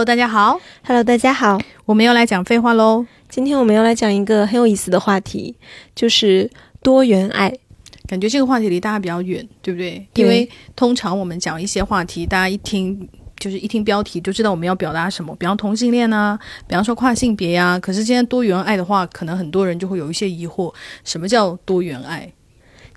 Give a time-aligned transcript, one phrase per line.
[0.00, 0.58] Hello，大家好。
[0.82, 1.60] Hello，大家好。
[1.84, 3.04] 我们又来讲废话喽。
[3.28, 5.54] 今天我们要来讲一个很有意思的话题，
[5.94, 6.50] 就是
[6.82, 7.52] 多元爱。
[8.08, 10.08] 感觉这个话题离大家比较远，对不对？
[10.14, 13.06] 对因为通常我们讲一些话题，大家一听
[13.38, 20.72] 就是一听标题就知道我们要表达什么，比方同性恋啊，比方说跨性别呀、可是今天多元爱的话，可能很多人就会有一些疑惑，
[21.04, 22.32] 什么叫多元爱？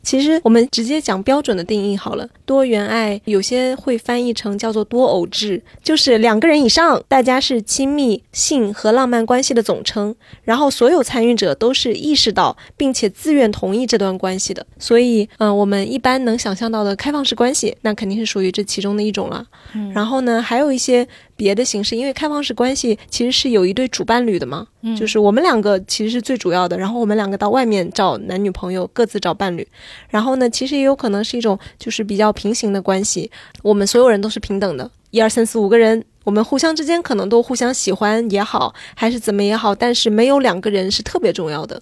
[0.03, 2.27] 其实我们直接讲标准的定义好了。
[2.45, 14.65] 多元爱有些会翻译成叫做多偶制，就是两个人以上，大家是亲密性和浪漫关系的总称，然后所有参与者都是意识到并且自愿同意这段关系的。
[14.77, 19.45] 所以，嗯、我们一般能想象到的开放式关系，那肯定是属于这其中的一种了。
[19.73, 21.07] 嗯然后呢，还有一些
[21.43, 24.65] 别的形式，因为开放式关系其实是有一对主伴侣的嘛，
[24.97, 29.67] 就是我们两个其实是最主要的，然后我们两个到外面找男女朋友，各自找伴侣。
[30.07, 33.29] 然后呢，其实也有可能是一种就是比较平行的关系，
[33.61, 41.81] 我们所有人都是平等的，一二三四五个人，我们互相之间可能都互相喜欢也好，还是怎么也好，但是没有两个人是特别重要的。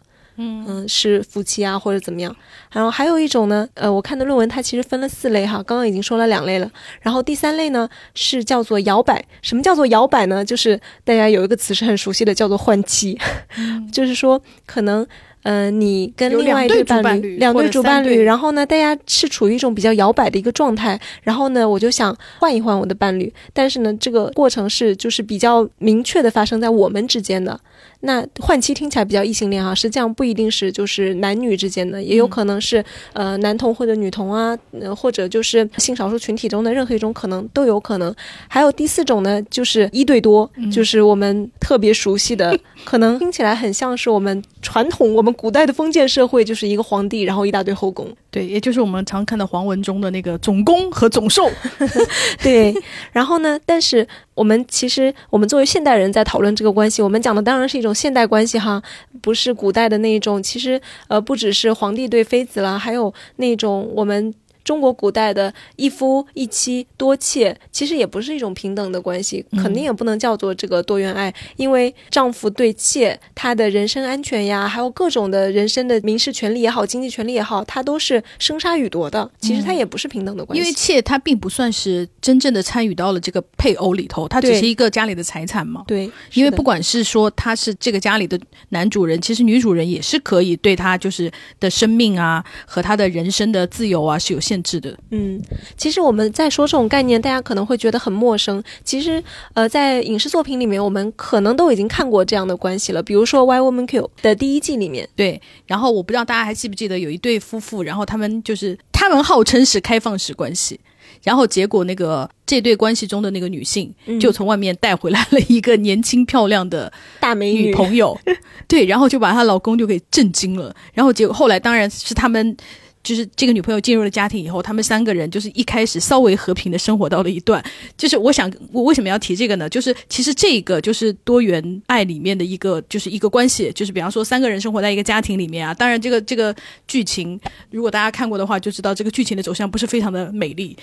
[0.67, 2.35] 嗯是夫妻啊，或者怎么样。
[2.71, 6.71] 然后还有一种呢，呃，我看的论文它其实分了四类哈，刚刚已经说了两类了。
[7.01, 9.23] 然后第三类呢是叫做摇摆。
[9.41, 10.43] 什么叫做摇摆呢？
[10.43, 13.17] 就是大家有一个词是很熟悉的，叫做换妻，
[13.91, 15.07] 就是说可能。
[15.43, 27.59] 呃，你跟另外一两对对伴侣两对主伴侣，然后呢，大家是处于一种比较摇摆的一个状态，然后呢，我就想换一换我的伴侣，但是呢，这个过程是就是比较明确的发生在我们之间的。
[28.01, 38.13] 那换妻听起来比较异性恋哈，实际上不一定是就是男女之间的，也有可能是、呃男同或者女同啊，呃或者就是性少数群体中的任何一种可能都有可能。
[38.47, 48.07] 还有第四种呢，就是一对多，就是我们特别熟悉的，可 能听起来很像是我们传统我们古代的封建社会，就是一个皇帝，然后一大堆后宫。
[48.29, 51.49] 对，也就是我们常看的黄文中的那个总攻和总受。
[52.41, 52.73] 对，
[53.11, 53.59] 然后呢？
[53.65, 58.81] 但是我们其实，我们作为现代人在讨论这个关系，我们讲的当然是一种现代关系哈，
[59.21, 60.41] 不是古代的那一种。
[60.41, 64.33] 其实，呃，不只是皇帝对妃子啦，还有那种我们。
[64.63, 79.29] 中国古代的一夫一妻多妾，其实也不是一种平等的关系，肯定也不能叫做这个多元爱，因为丈夫对妾他的人身安全呀，还有各种的人身的民事权利也好，经济权利也好，他都是生杀予夺的。
[79.39, 85.83] 其实他也不是平等的关系，因为妾她并不算是真正的参与到了这个配偶里头，她只是一个家里的财产嘛。
[85.87, 88.39] 对，因为不管是说他是这个家里的
[88.69, 94.97] 男主人，其实女主人也是可以对他就是的生命啊和他的人生的自由啊是有限制的。
[95.11, 95.41] 嗯，
[95.77, 98.61] 其实我们在说这种概念，大家可能会觉得很陌生。
[98.83, 99.23] 其实，
[99.53, 103.01] 呃，在影视作品里面，我们可能都已经看过这样的关系了。
[103.01, 110.77] 比如说《Why Woman Kill》的第一季里面，对，然后我不知道大家还记不记得有一对夫妇，然后他们就是他们号称是开放式关系。
[111.23, 116.91] 然后结果，那个这对关系中的那个女性，就从外面带回来了一个年轻漂亮的
[117.21, 118.19] 大美，女朋友，
[118.67, 120.75] 对，然后就把她老公就给震惊了。
[120.93, 122.57] 然后结果后来当然是他们。
[123.03, 127.63] 就是这个女朋友进入了家庭以后，他们三个人就是一开始稍微和平的生活到了一段。
[127.97, 129.69] 就是我想，我为什么要提这个呢？
[129.69, 135.73] 就是其实这个就是多元爱里面的一个，就是一个关系，就是比方说三个人生活在一个家庭里面啊。
[135.73, 136.55] 当然，这个这个
[136.87, 137.39] 剧情，
[137.69, 140.77] 如果大家看过的话，就知道这个剧情的走向不是非常的美丽，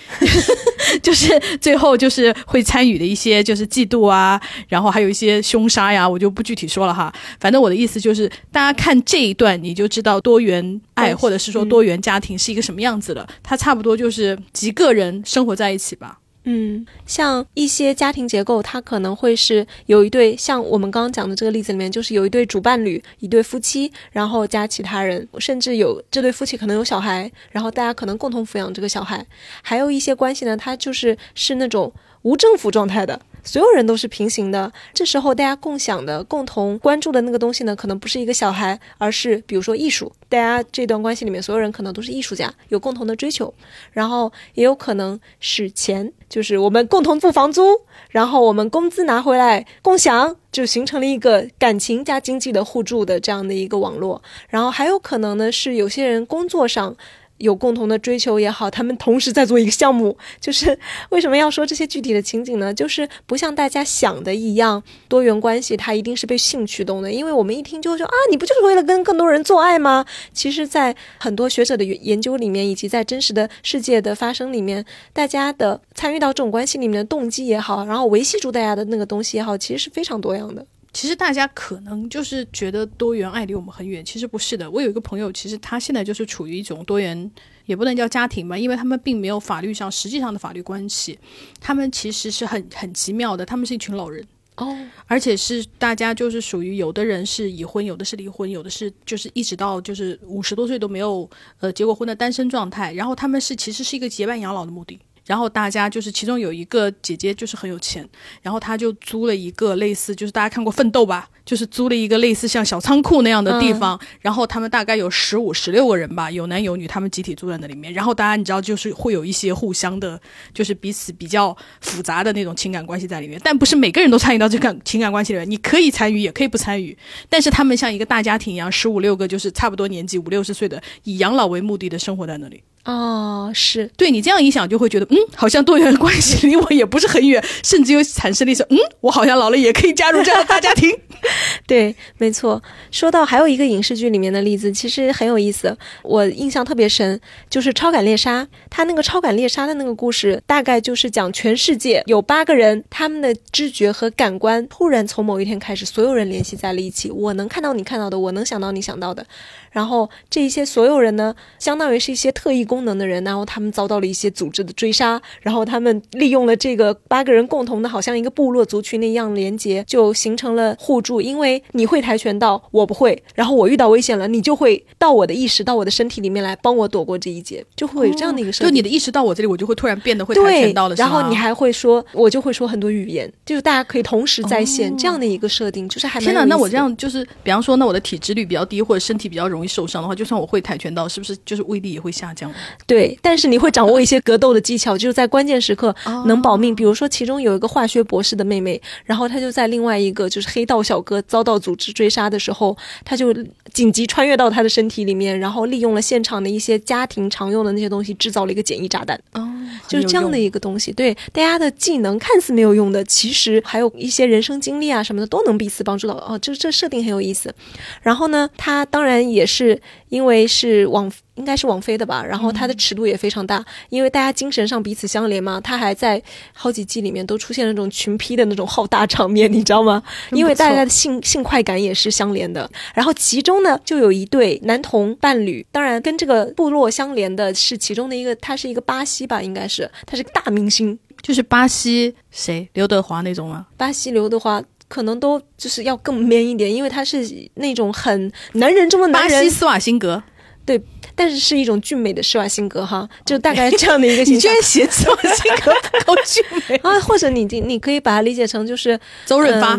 [1.03, 7.12] 就是最后就是会参与的一些就是嫉妒啊，然后还有一些凶杀呀，我就不具体说了哈。
[7.41, 13.28] 反正我的意思就是，大家看这一段，你就知道多元爱或者是说多元家庭是一个什么样子的。
[13.42, 16.19] 它差不多就是几个人生活在一起吧。
[16.50, 29.26] 嗯，像一些家庭结构，它可能会是有一对，像我们刚刚讲的这个例子里面，就是有一对主伴侣，一对夫妻，然后加其他人，甚至有这对夫妻可能有小孩，然后大家可能共同抚养这个小孩。
[29.60, 31.92] 还有一些关系呢，它就是是那种
[32.22, 33.20] 无政府状态的。
[33.43, 40.12] 所有人都是平行的，这时候大家共享的、共同关注的那个东西呢，可能不是一个小孩，而是比如说艺术。
[40.28, 43.53] 大家这段关系里面，所有人可能都是艺术家，有共同的追求，
[43.93, 47.62] 然后也有可能是钱，就是我们共同付房租，
[48.10, 54.23] 然后我们工资拿回来共享，就形成了一个感情加经济的互助的这样的一个网络。
[54.50, 56.94] 然后还有可能呢，是有些人工作上。
[57.38, 60.79] 有共同的追求也好，他们同时在做一个项目，就是
[61.11, 62.73] 为什么要说这些具体的情景呢？
[62.73, 70.05] 就是不像大家想的一样，多元关系它一定是被性驱动的，因为我们一听就会说啊，你不就是为了跟更多人做爱吗？
[70.32, 80.67] 其实，在很多学者的研究里面，以及在真实的世界的发生里面，大家的参与到这种关系里面的动机也好，然后维系住大家的那个东西也好，其实是非常多样的。
[80.93, 84.70] 其实大家可能就是觉得多元爱离我们很远，其实不是的。
[84.70, 87.31] 我有一个朋友，其实他现在就是处于一种多元，
[87.67, 91.19] 也不能叫家庭吧，因为他们并没有法律上实际上的法律关系，
[91.61, 94.26] 他们其实是很很奇妙的，他们是一群老人。
[94.56, 94.76] 哦，
[95.06, 101.31] 而且是大家就是属于有的人是已婚，有的是离婚，有的是就是一直到就是五十多岁都没有
[101.61, 102.93] 呃结过婚的单身状态。
[102.93, 104.99] 然后他们是其实是一个结伴养老的目的。
[105.28, 108.08] 然后大家就是其中有一个姐姐就是很有钱，
[108.40, 114.00] 然后她就租了一个类似就是大家看过《奋斗》吧，就是租了一个类似像小仓库那样的地方。
[114.22, 117.92] 然后他们大概有十五十六个人吧，有男有女，他们集体住在那里面。
[117.92, 120.19] 然后大家你知道就是会有一些互相的，
[120.54, 123.38] 就是彼此比较复杂的那种情感关系在里面。
[123.44, 126.96] 但不是每个人都参与到这个情感关系里面，你可以参与也可以不参与。
[127.28, 132.62] 但是他们像一个大家庭一样，十五六个就是差不多年纪五六十岁的，以养老为目的的生活在那里。
[132.88, 140.90] 哦，是对你这样一想，就会觉得，嗯，好像多元关系离我也不是很远，甚至又产生了一种，嗯，我好像老了也可以加入这样的大家庭。
[141.67, 142.62] 对，没错。
[142.90, 147.20] 说到还有一个影视剧里面的例子，其实很有意思，我印象特别深，
[147.50, 148.43] 就是《超感猎杀》。
[148.70, 157.11] 它那个《超感猎杀》的那个故事，大概就是讲全世界有八个人，他们的知觉和感官突然从某一天开始，所有人联系在了一起。
[157.11, 159.26] 我能看到你看到的，我能想到你想到的。
[159.70, 171.20] 然后这一些所有人呢，相当于是一些特异功能的人，然后他们遭到了一些组织的追杀，然后他们利用了这个八个人共同的，好像一个部落族群那样连接，就形成了互助。
[171.20, 180.94] 因为你会跆拳道，我不会，然后我遇到危险了，你就会到我的意识，到我的身体里面来帮我躲过这一劫，就会有这样的一个设定就你的意识到我这里，我就会突然变得会跆拳道了。
[180.97, 192.52] 然后你还会说，我就会说很多语言，就是大家可以同时在线这样的一个设定，就是还天哪，那我这样就是，比方说，那我的体脂率比较低，或者身体比较容易受伤的话，就算我会跆拳道，是不是就是威力也会下降？
[192.87, 195.94] 对，但是你会掌握一些格斗的技巧，就是在关键时刻
[196.26, 196.75] 能保命。
[196.75, 203.34] 比如说，其中有一个化学博士的妹妹，然后她就在另外一个就是黑道小哥遭到组织追杀的时候，她就
[203.72, 209.19] 紧急穿越到他的身体里面，然后利用了现场的一些家庭常用的那些东西，制造了一个简易炸弹。
[209.32, 209.49] 哦，
[209.87, 210.93] 就是这样的一个东西。
[210.93, 216.14] 对，大家的技能看似没有用的，其实还有一些人生经历啊什么的，都能彼此帮助到。
[216.14, 217.54] 哦，就这设定很有意思。
[218.02, 219.81] 然后呢，他当然也是。
[220.11, 226.23] 因为是网，应该是网飞的吧，然后它的尺度也非常大，因为大家精神上彼此相连嘛，它还在
[226.55, 230.03] 好几季里面都出现了那种群批的那种浩大场面，你知道吗？
[230.31, 232.71] 因为大家的性性快感也是相连的。
[232.95, 243.67] 然后其中呢，就有一对男同伴侣，当然跟这个部落相连的是其中的一个，他是一个巴西吧，应该是他是个大明星，就是巴西谁刘德华那种吗？
[243.77, 244.65] 巴西刘德华。
[244.88, 247.25] 可能都就是要更 man 一点，因为他是
[247.55, 249.38] 那种很男人中的男人。
[249.38, 250.23] 巴西斯瓦辛格，
[250.64, 250.82] 对，
[251.14, 254.50] 但是是一种俊美的施瓦辛格哈，就大概这样的一个形象。
[254.52, 255.73] 你居然写施瓦辛格
[256.05, 256.99] 够俊美啊？
[257.00, 259.79] 或者你你你可以把它理解成就是周润发、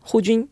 [0.00, 0.48] 胡军。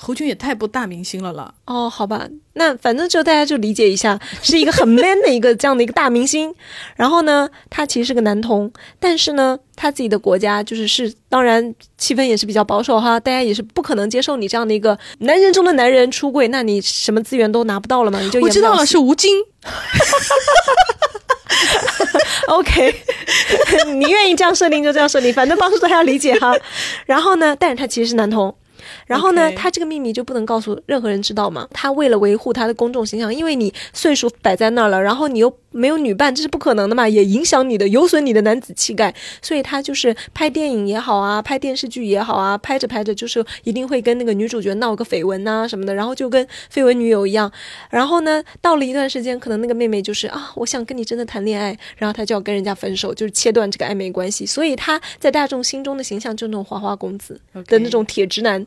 [0.00, 6.52] 胡军也太不大明星了了哦，好吧，那反正就大家就理解一下，是 一个很 man 的一个这样的一个大明星。
[6.96, 18.18] 然后呢，他其实是个男同，但是呢，他自己的国家就是是，当然气氛也是比较保守哈，大家也是不可能接受你这样的一个男人中的男人出柜，那你什么资源都拿不到了嘛？
[18.20, 19.36] 你就我知道了，是吴京。
[22.48, 22.94] OK，
[23.94, 26.52] 你愿意这样设定就这样设定，反正帮助大家理解哈。
[27.06, 28.52] 然后呢，但是他其实是男同。
[29.06, 31.68] 然后呢，他这个秘密就不能告诉任何人知道嘛？
[31.72, 35.52] 他为了维护他的公众形象，因为你岁数摆在那儿了，然后你又。
[35.72, 39.14] 没有女伴，这是不可能的嘛，也影响你的，有损你的男子气概。
[39.40, 46.44] 所以他就是拍电影也好啊，拍电视剧也好啊，拍着拍着就是一定会跟那个女主角闹个绯闻呐什么的，然后就跟
[46.74, 47.48] 绯闻女友一样。
[47.88, 54.44] 然后呢，到了一段时间，可能那个妹妹就是啊，我想跟你真的谈恋爱，然后他就要跟人家分手，就是切断这个暧昧关系。
[54.44, 58.66] 所以他在大众心中的形象就那种花花公子的那种铁直男。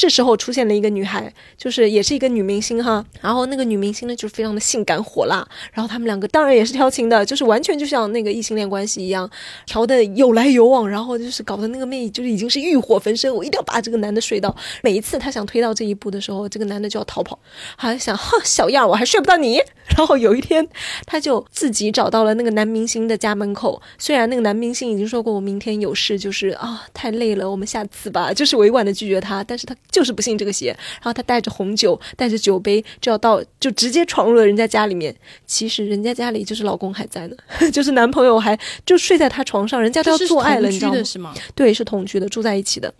[0.00, 3.04] 这时候出现了一个女孩，就是也是一个女明星哈。
[3.20, 5.46] 然后那个女明星呢，就非常的性感火辣。
[5.74, 6.26] 然后他们两个。
[6.28, 9.28] 当然也是调情的，就是完全就像那个异性恋关系一样，
[9.66, 14.56] 调的有来有往，然后就是搞得那个妹就是已经是欲火焚身，我一定要把这个男的睡到。
[14.80, 17.36] 每一次他想推到这一步的时候，这个男的就要逃跑，
[17.76, 19.60] 还想哼小样，我还睡不到你。
[19.96, 20.64] 然后有一天，
[21.04, 23.82] 他就自己找到了那个男明星的家门口。
[23.98, 30.68] 虽然那个男明星已经说过我明天有事，就是啊太累了，我们下次吧，就是委婉的拒绝他，但是他就是不信这个邪。
[30.68, 35.12] 然后他带着红酒，带着酒杯就要到，就直接闯入了人家家里面。
[35.44, 36.10] 其实人家。
[36.20, 37.36] 家里就是老公还在呢，
[37.72, 41.32] 就是男朋友还就睡在她床上，人家都要做爱了，你知道吗？
[41.54, 42.92] 对，是同居的，住在一起的。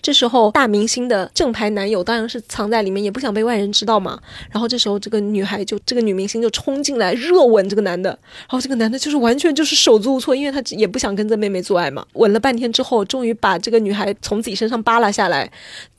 [0.00, 4.20] 这时候大明星的正牌男友当然是藏在里面，也不想被外人知道嘛。
[4.52, 12.06] 然后这时候这个女孩就这个女明星就冲进来热吻这个男的，然后这个男的就是完全就是手足无措，因为他也不想跟这妹妹做爱嘛。
[12.12, 15.50] 吻了半天之后，终于把这个女孩从自己身上扒拉下来，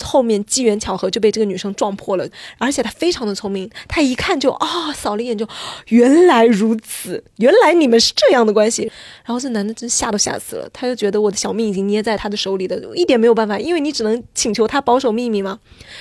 [0.02, 2.28] 后面机缘巧合就被这个女生撞破了，
[2.58, 5.48] 而且他非常的聪明，他一看就啊、扫了一眼就
[5.88, 8.92] 原来如此，原来你们是这样的关系。
[9.30, 15.60] 然后这男的真吓都吓死了，他就觉得我的小命已经捏在他的手里的，一点没有办法，因为你只能请求他保守秘密嘛。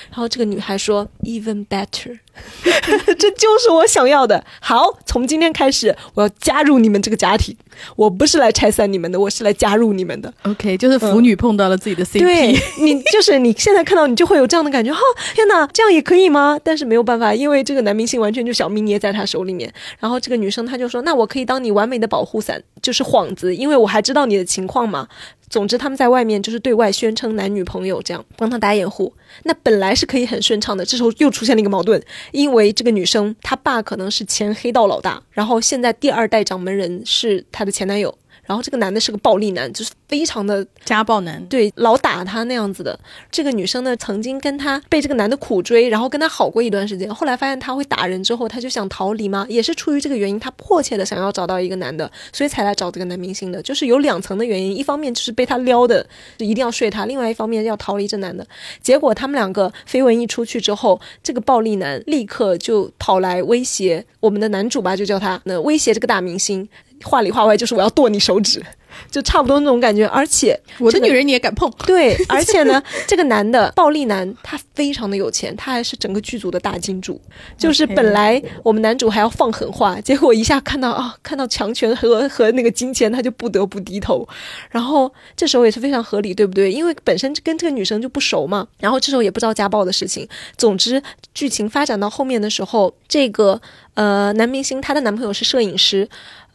[0.08, 2.18] 然后这个女孩说：“Even better，
[3.18, 4.42] 这就是我想要的。
[4.62, 7.54] 好，从今天开始，我要加入你们这个家庭。
[7.94, 10.32] 我不是来拆散你们的，我是来加入你们的。
[10.42, 14.99] OK，就是腐女碰到了自己的 CP，、对你，就是你现在看到你就会有这样的感觉，哈、
[15.35, 16.58] 天哪，这样也可以吗？
[16.64, 19.73] 但是没有办法，因为这个男明星完全就小命捏在他手里面。
[20.00, 25.09] 然后这个女生她就说，那我可以当你完美的保护伞，就是幌子，因为我还知道你的情况嘛。
[25.51, 29.11] 总之，他们在外面就是对外宣称男女朋友，这样帮他打掩护。
[29.45, 32.01] 那本来是可以很顺畅的，这时候又出现了一个矛盾，
[32.33, 38.15] 因为这个女生她爸可能是前黑道老大，然后现在第二代掌门人是她的前男友，
[38.49, 41.45] 然后这个男的是个暴力男，就是非常的家暴男。
[41.47, 42.99] 对，老打他那样子的。
[43.31, 47.14] 这个女生呢，曾经跟他被这个男的苦追，然后跟他好过一段时间。
[47.14, 53.62] 后来发现他会打人之后，他就想逃离嘛，也是出于这个原因，他迫切的想要找到一个男的，所以才来找这个男明星的。
[53.62, 56.02] 就是有两层的原因，一方面就是被他撩的，
[56.38, 58.47] 就一定要睡他；另外一方面要逃离这男的。
[58.81, 66.67] 结果他们两个绯闻一出去之后，这个暴力男立刻就跑来威胁我们的男主吧，就叫他，那威胁这个大明星。
[67.05, 68.64] 话里话外就是我要剁你手指，
[69.11, 70.07] 就差不多那种感觉。
[70.07, 71.71] 而且这个我的女人你也敢碰？
[71.87, 77.21] 对，而且呢， 这个男的暴力男，他非常的有钱，他还是整个剧组的大金主。
[77.57, 84.26] 就是本来我们男主还要放狠话，结果一下看到啊，看到强权和和那个金钱，他就不得不低头。
[84.71, 86.73] 然后这时候也是非常合理，对不对？
[86.73, 90.28] 因为本身跟这个女生就不熟嘛，然后这时候也不知道家暴的事情。
[90.57, 91.02] 总之，
[91.35, 93.61] 剧情发展到后面的时候，这个
[93.95, 96.09] 呃男明星他的男朋友是摄影师。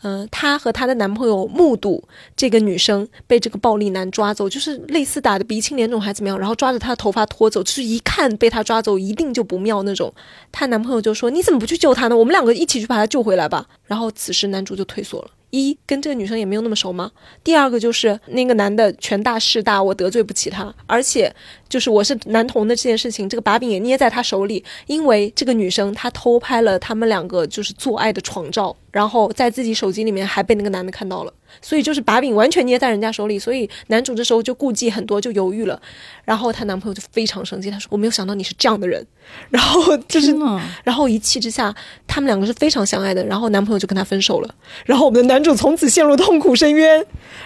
[0.03, 2.03] 嗯，她和她的男朋友目睹
[2.35, 10.13] 这个女生被这个暴力男抓走，就是类似打的鼻青脸肿还怎么样，然后抓着她的头发拖走，就是一看被她抓走一定就不妙那种。
[10.51, 12.17] 她男朋友就说：“你怎么不去救她呢？
[12.17, 15.31] 我们两个一起去把她救回来吧。”然后此时男主就退缩了。
[15.53, 17.11] 一跟这个女生也没有那么熟吗？
[17.43, 21.31] 第二个就是那个男的权大势大，我得罪不起他，而且
[21.69, 31.31] 就是我是男同的这件事情，这个把柄也捏在他手里，因为这个女生她偷拍了他们两个就是做爱的床照，然后在自己手机里面还被那个男的看到了，
[31.61, 35.81] 所以就是把柄完全捏在人家手里，所以男主这时候就顾忌很多，就犹豫了，
[36.25, 39.05] 然后她男朋友就非常生气，他说我没有想到你是这样的人，
[39.49, 40.35] 然后就是
[40.83, 41.73] 然后一气之下，
[42.07, 44.55] 他们两个是非常相爱的，然后男朋友就跟她分手了，
[44.85, 47.05] 然后我们的男主从此陷入痛苦深渊，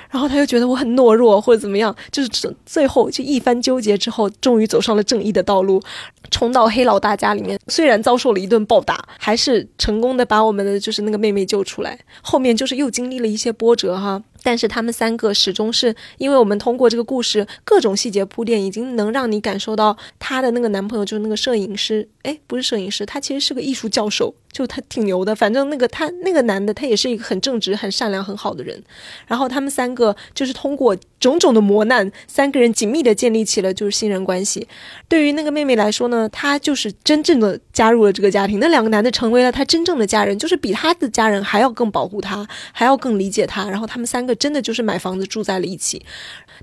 [0.09, 5.81] 然后他就觉得我很懦弱或者怎么样，就是最最后就一番纠结之后，终于走上了正义的道路，
[6.31, 14.21] 冲到黑老大家里面，虽然遭受了一顿暴打，还是成功的把我们的就是那个妹妹救出来，后面就是又经历了一些波折哈。
[14.43, 25.33] 但是他们三个始终是因为我们通过这个故事各种细节铺垫，已经能让你感受到她的那个男朋友就是那个摄影师，哎，不是摄影师，他其实是个艺术教授，就他挺牛的。
[25.33, 28.83] 反正那个他那个男的，他也是一个很正直、很善良、很好的人。
[29.27, 34.67] 然后他们三个就是通过种种的磨难，三个人紧密的建立起了就是信任关系。
[35.07, 43.69] 对于那个妹妹来说呢，她就是真正的加入了这个家庭，那两个男的成为了她真正的家人，就是比她的家人还要更保护她，还要更理解她。
[43.69, 46.05] 然后他们三个真的就是买房子住在了一起。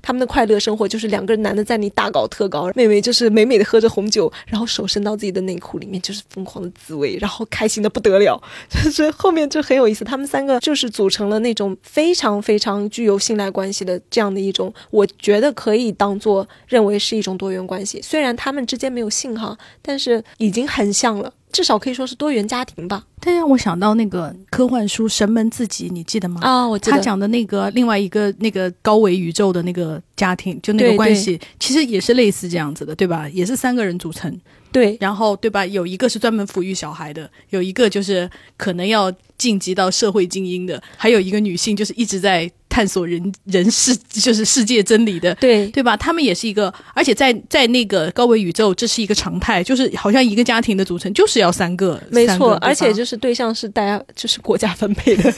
[0.01, 8.41] 他们的快乐生活就是两个男的在你大搞特搞，妹妹就是美美的喝着红酒，然后手伸到自己的内裤里面，就是疯狂的自慰，然后开心的不得了。
[8.69, 18.01] 就是后面就很有意思，他们三个就是组成了那种非常非常具有信赖关系的这样的一种，我觉得可以当做认为是一种多元关系。
[18.01, 23.05] 虽然他们之间没有性哈，但是已经很像了，至少可以说是多元家庭吧。
[23.25, 26.39] 这让我想到那个科幻书《神门自己》，你记得吗？
[26.43, 33.27] 啊，我记得他讲的那个另外一个那个高维宇宙的那个家庭，就那个关系，其实也是类似这样子的，对吧？
[33.29, 34.39] 也是三个人组成，
[34.71, 35.65] 对然后对吧？
[35.65, 45.33] 有一个是专门抚育小孩的，有一个就是可能要晋级到社会精英的，还有一个女性就是一直在探索人人世就是世界真理的。
[45.35, 45.95] 对对吧？
[45.95, 55.33] 他们也是一个，而且在在那个高维宇宙，这是一个常态，就是好像一个家庭的组成就是要三个，没错，而且就是对象是大家就是国家分配的，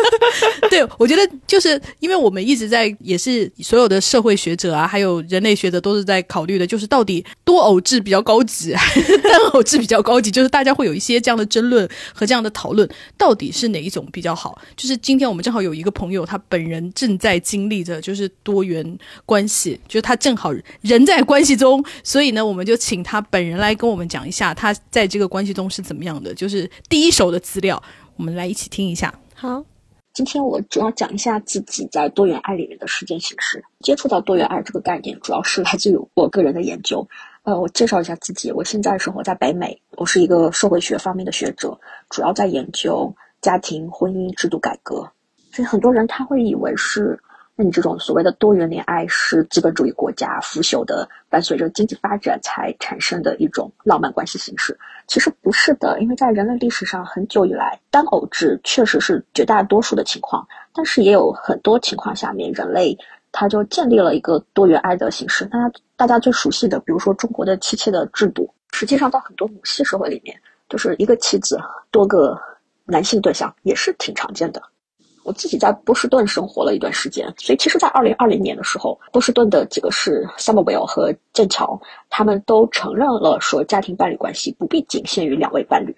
[0.70, 14.58] 对，我觉得就是因为我们一直在，也是所有的社会学者啊，还有人类学者都是在考虑的，就是到底多偶制比较高级，还 是单偶制比较高级，就是大家会有一些这样的争论和这样的讨论，到底是哪一种比较好？
[14.76, 27.82] 就是今天我们正好有一个朋友，他本人正在经历着就是多元关系，就是他正好人在关系中，所以呢，我们就请他本人来跟我们讲一下他在这个关系中是怎么样的，就是第一手的资料，
[28.16, 29.12] 我们来一起听一下。
[29.34, 29.64] 好。
[30.14, 33.62] 今天我主要讲一下自己在多元爱里面的实践形式。
[33.78, 37.06] 接触到多元爱这个概念，主要是来自于我个人的研究。
[37.44, 41.78] 呃，我介绍一下自己，我现在生活在北美，我是一个社会学方面的学者，
[42.10, 45.08] 主要在研究家庭、婚姻制度改革。
[45.58, 47.18] 所以很多人他会以为是。
[47.60, 54.78] 那你这种所谓的多元恋爱是资本主义国家腐朽的，伴随着经济发展才产生的一种浪漫关系形式？
[55.08, 62.96] 其实不是的，因为在人类历史上很久以来，单偶制确实是绝大多数的情况，但是也有很多情况下面，人类
[63.32, 65.44] 他就建立了一个多元爱的形式。
[65.46, 71.58] 大家大家最熟悉的，比如说中国的妻妾的制度，实际上在很多母系社会里面，就是一个妻子
[71.90, 72.40] 多个
[72.84, 74.62] 男性对象也是挺常见的。
[75.28, 85.94] 我自己在波士顿生活了一段时间，所以其实，在二零二零年的时候，波士顿的几个市 s u m m e r v i l l e 和剑桥，他们都承认了说，家庭伴侣关系不必仅限于两位伴侣。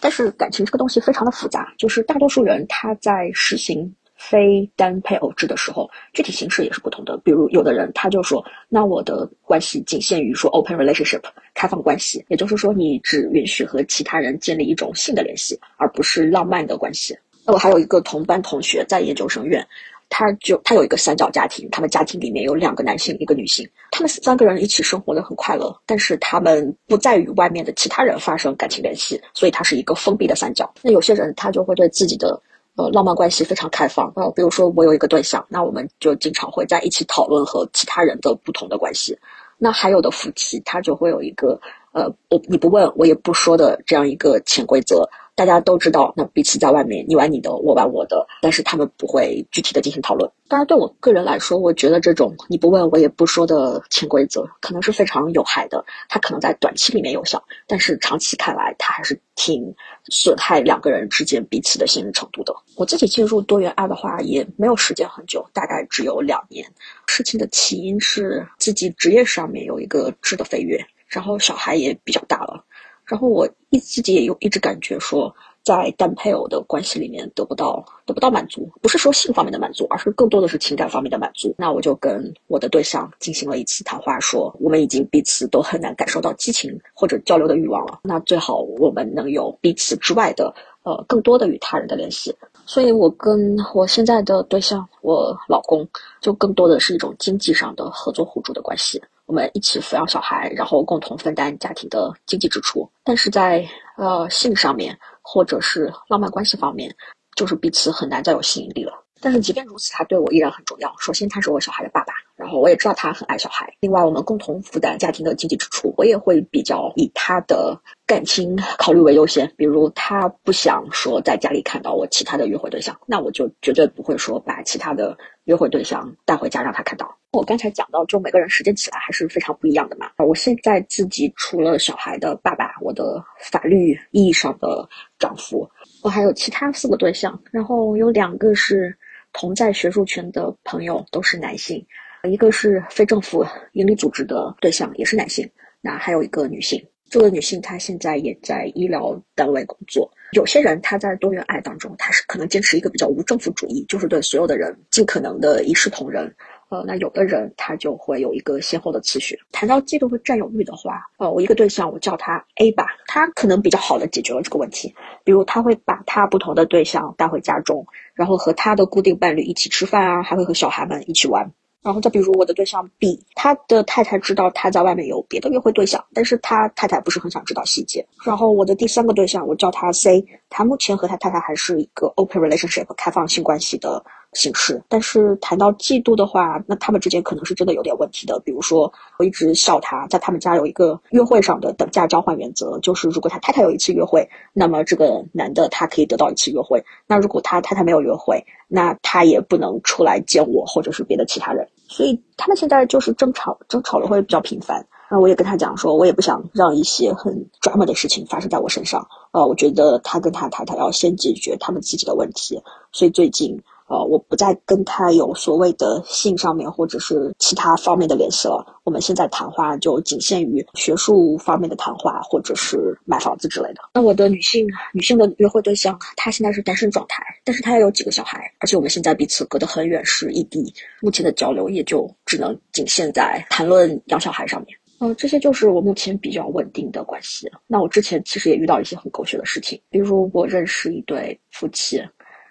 [0.00, 7.18] 但是，感情这个东西非常的复杂，就是大多数人他在实行非单配偶制的时候，具体形式也是不同的。
[7.18, 11.20] 比如，有的人他就说，那我的关系仅限于说 open relationship
[11.52, 17.14] 开放关系，也就是说，你只允许和其他人建立一种性的联系，而不是浪漫的关系。
[17.50, 19.66] 我还有一个同班同学在研究生院，
[20.08, 30.72] 他就他有一个三角家庭，他们家庭里面有两个男性，一个女性，他们三个人一起生活的很快乐，但是他们不再与外面的其他人发生感情联系，所以他是一个封闭的三角。
[30.82, 32.40] 那有些人他就会对自己的
[32.76, 39.16] 呃浪漫关系非常开放啊，比如说我有一个对象，那我们就经常会在一起讨论和其他人的不同的关系。
[39.58, 41.60] 那还有的夫妻他就会有一个
[41.92, 45.08] 呃我你不问我也不说的这样一个潜规则。
[45.40, 50.30] 大家都知道，那彼此在外面，你玩你的，我玩我的，但是他们不会具体的进行讨论。
[50.48, 55.82] 当然，对我个人来说，我觉得这种你不问我也不说的潜规则，可能是非常有害的。
[56.10, 59.74] 它可能在短期里面有效，但是长期看来，它还是挺
[60.10, 62.54] 损害两个人之间彼此的信任程度的。
[62.76, 66.70] 我自己进入多元爱的话，也没有时间很久，大概只有两年。
[67.06, 72.62] 事情的起因是自己职业上面有一个质的飞跃，然后小孩也比较大了。
[73.10, 81.52] 然后我一自己也有一直感觉说，在单配偶的关系里面得不到得不到满足，不是说性方面的满足，而是更多的是情感方面的满足。
[81.58, 87.98] 那我就跟我的对象进行了一次谈话，说我们已经彼此都很难感受到激情或者交流的欲望了。
[88.04, 92.32] 那最好我们能有彼此之外的，呃，更多的与他人的联系。
[92.70, 95.84] 所以我跟我现在的对象，我老公，
[96.20, 99.02] 就更多的是一种经济上的合作互助的关系。
[99.26, 102.88] 我们一起抚养小孩，然后共同分担家庭的经济支出。
[103.02, 106.94] 但是在呃性上面，或者是浪漫关系方面，
[107.34, 108.92] 就是彼此很难再有吸引力了。
[109.20, 110.94] 但是即便如此，他对我依然很重要。
[110.98, 113.70] 首先，他是我小孩的爸爸，然后我也知道他很爱小孩。
[113.80, 119.52] 另外，我们共同负担家庭的经济支出，我也会比较以他的感情考虑为优先。
[119.56, 127.14] 比如，他不想说在家里看到我其他的约会对象，那我就绝对不会说把其他的约会对象带回家让他看到。
[127.32, 130.10] 我刚才讲到，就每个人实践起来还是非常不一样的嘛。
[130.26, 135.70] 我现在自己除了小孩的爸爸，我的法律意义上的丈夫，
[136.02, 138.96] 我还有其他四个对象，然后有两个是。
[139.32, 141.86] 同在学术圈的朋友都是男性，
[142.28, 145.48] 一个是非政府营利组织的对象，也是男性。
[145.80, 150.10] 那还有一个女性，这个女性她现在也在医疗单位工作。
[150.32, 156.32] 有些人他在多元爱当中，他是可能坚持一个比较无政府主义，就是对所有的人尽可能的一视同仁。
[156.70, 159.36] 呃，那有的人他就会有一个先后的次序。
[159.50, 164.94] 谈到嫉妒和占有欲的话，呃，我一个对象我叫他 A 吧，他可能比较好的解决了这个问题。
[165.24, 171.52] 比如他会把他不同的对象带回家中，然后和他的固定伴侣一起吃饭啊，还会和小孩们一起玩。
[171.82, 178.06] 然后再比如我的对象 B，他的太太知道他在外面有别的约会对象，但是他太太不是很想知道细节。
[178.24, 184.04] 然后我的第三个对象我叫他 C，他目前和他太太还是一个 open relationship 开放性关系的。
[184.34, 188.40] 形式，但是谈到嫉妒的话，那他们之间可能是真的有点问题的。
[188.44, 201.66] 比如说，我一直笑他，在他们家有一个约会上的等价交换原则，就是如果他太太有一次约会，那么这个男的他可以得到一次约会；那如果他太太没有约会，那他也不能出来见我或者是别的其他人。
[201.88, 204.86] 所以他们现在就是争吵，争吵的会比较频繁。
[205.10, 209.04] 那我也跟他讲说，我也不想让一些很 drama 的事情发生在我身上。
[209.32, 212.62] 呃，我觉得他跟他太太要先解决他们自己的问题。
[212.92, 213.60] 所以最近。
[213.90, 218.64] 呃，我不再跟他有所谓的性上面或者是其他方面的联系了。
[218.84, 223.80] 我们现在谈话就仅限于学术方面的谈话，或者是买房子之类的。
[223.92, 230.72] 那我的女性女性的约会对象，她现在是单身状态，但是她也有几个小孩，而且我们现在彼此隔得很远，是异地。
[231.00, 234.78] 目前的交流也就只能仅限在谈论养小孩上面。
[235.00, 237.50] 嗯，这些就是我目前比较稳定的关系。
[237.66, 242.00] 那我之前其实也遇到一些很狗血的事情，比如我认识一对夫妻，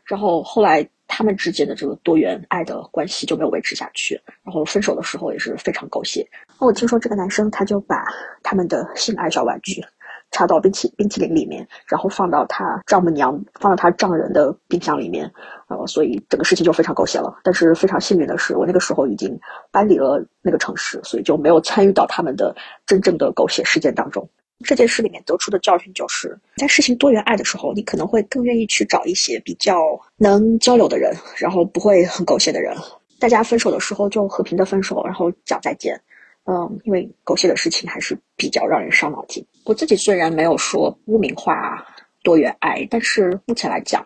[0.04, 0.86] 然后后来。
[1.10, 6.26] 他们之间的这个多元爱的关系就没有维持下去，然后分手的时候也是非常狗血。
[6.60, 8.06] 我听说这个男生他就把
[8.44, 9.84] 他们的性爱小玩具
[10.32, 15.30] 插到冰淇冰淇淋里面，然后放到他丈母娘放到他丈人的冰箱里面，
[15.68, 17.40] 呃，所以整个事情就非常狗血了。
[17.44, 19.38] 但是非常幸运的是，我那个时候已经
[19.72, 24.30] 搬离了那个城市，所以就没有参与到他们的真正的狗血事件当中。
[24.66, 32.76] 这件事里面得出的教训就是，在实行多元爱的时候，你可能会更愿意去找一些比较能交流的人，然后不会很狗血的人。
[33.20, 36.00] 大家分手的时候就和平的分手，然后讲再见。
[36.46, 39.46] 嗯，因为狗血的事情还是比较让人伤脑筋。
[39.66, 41.86] 我自己虽然没有说污名化
[42.24, 44.06] 多元爱，但是目前来讲，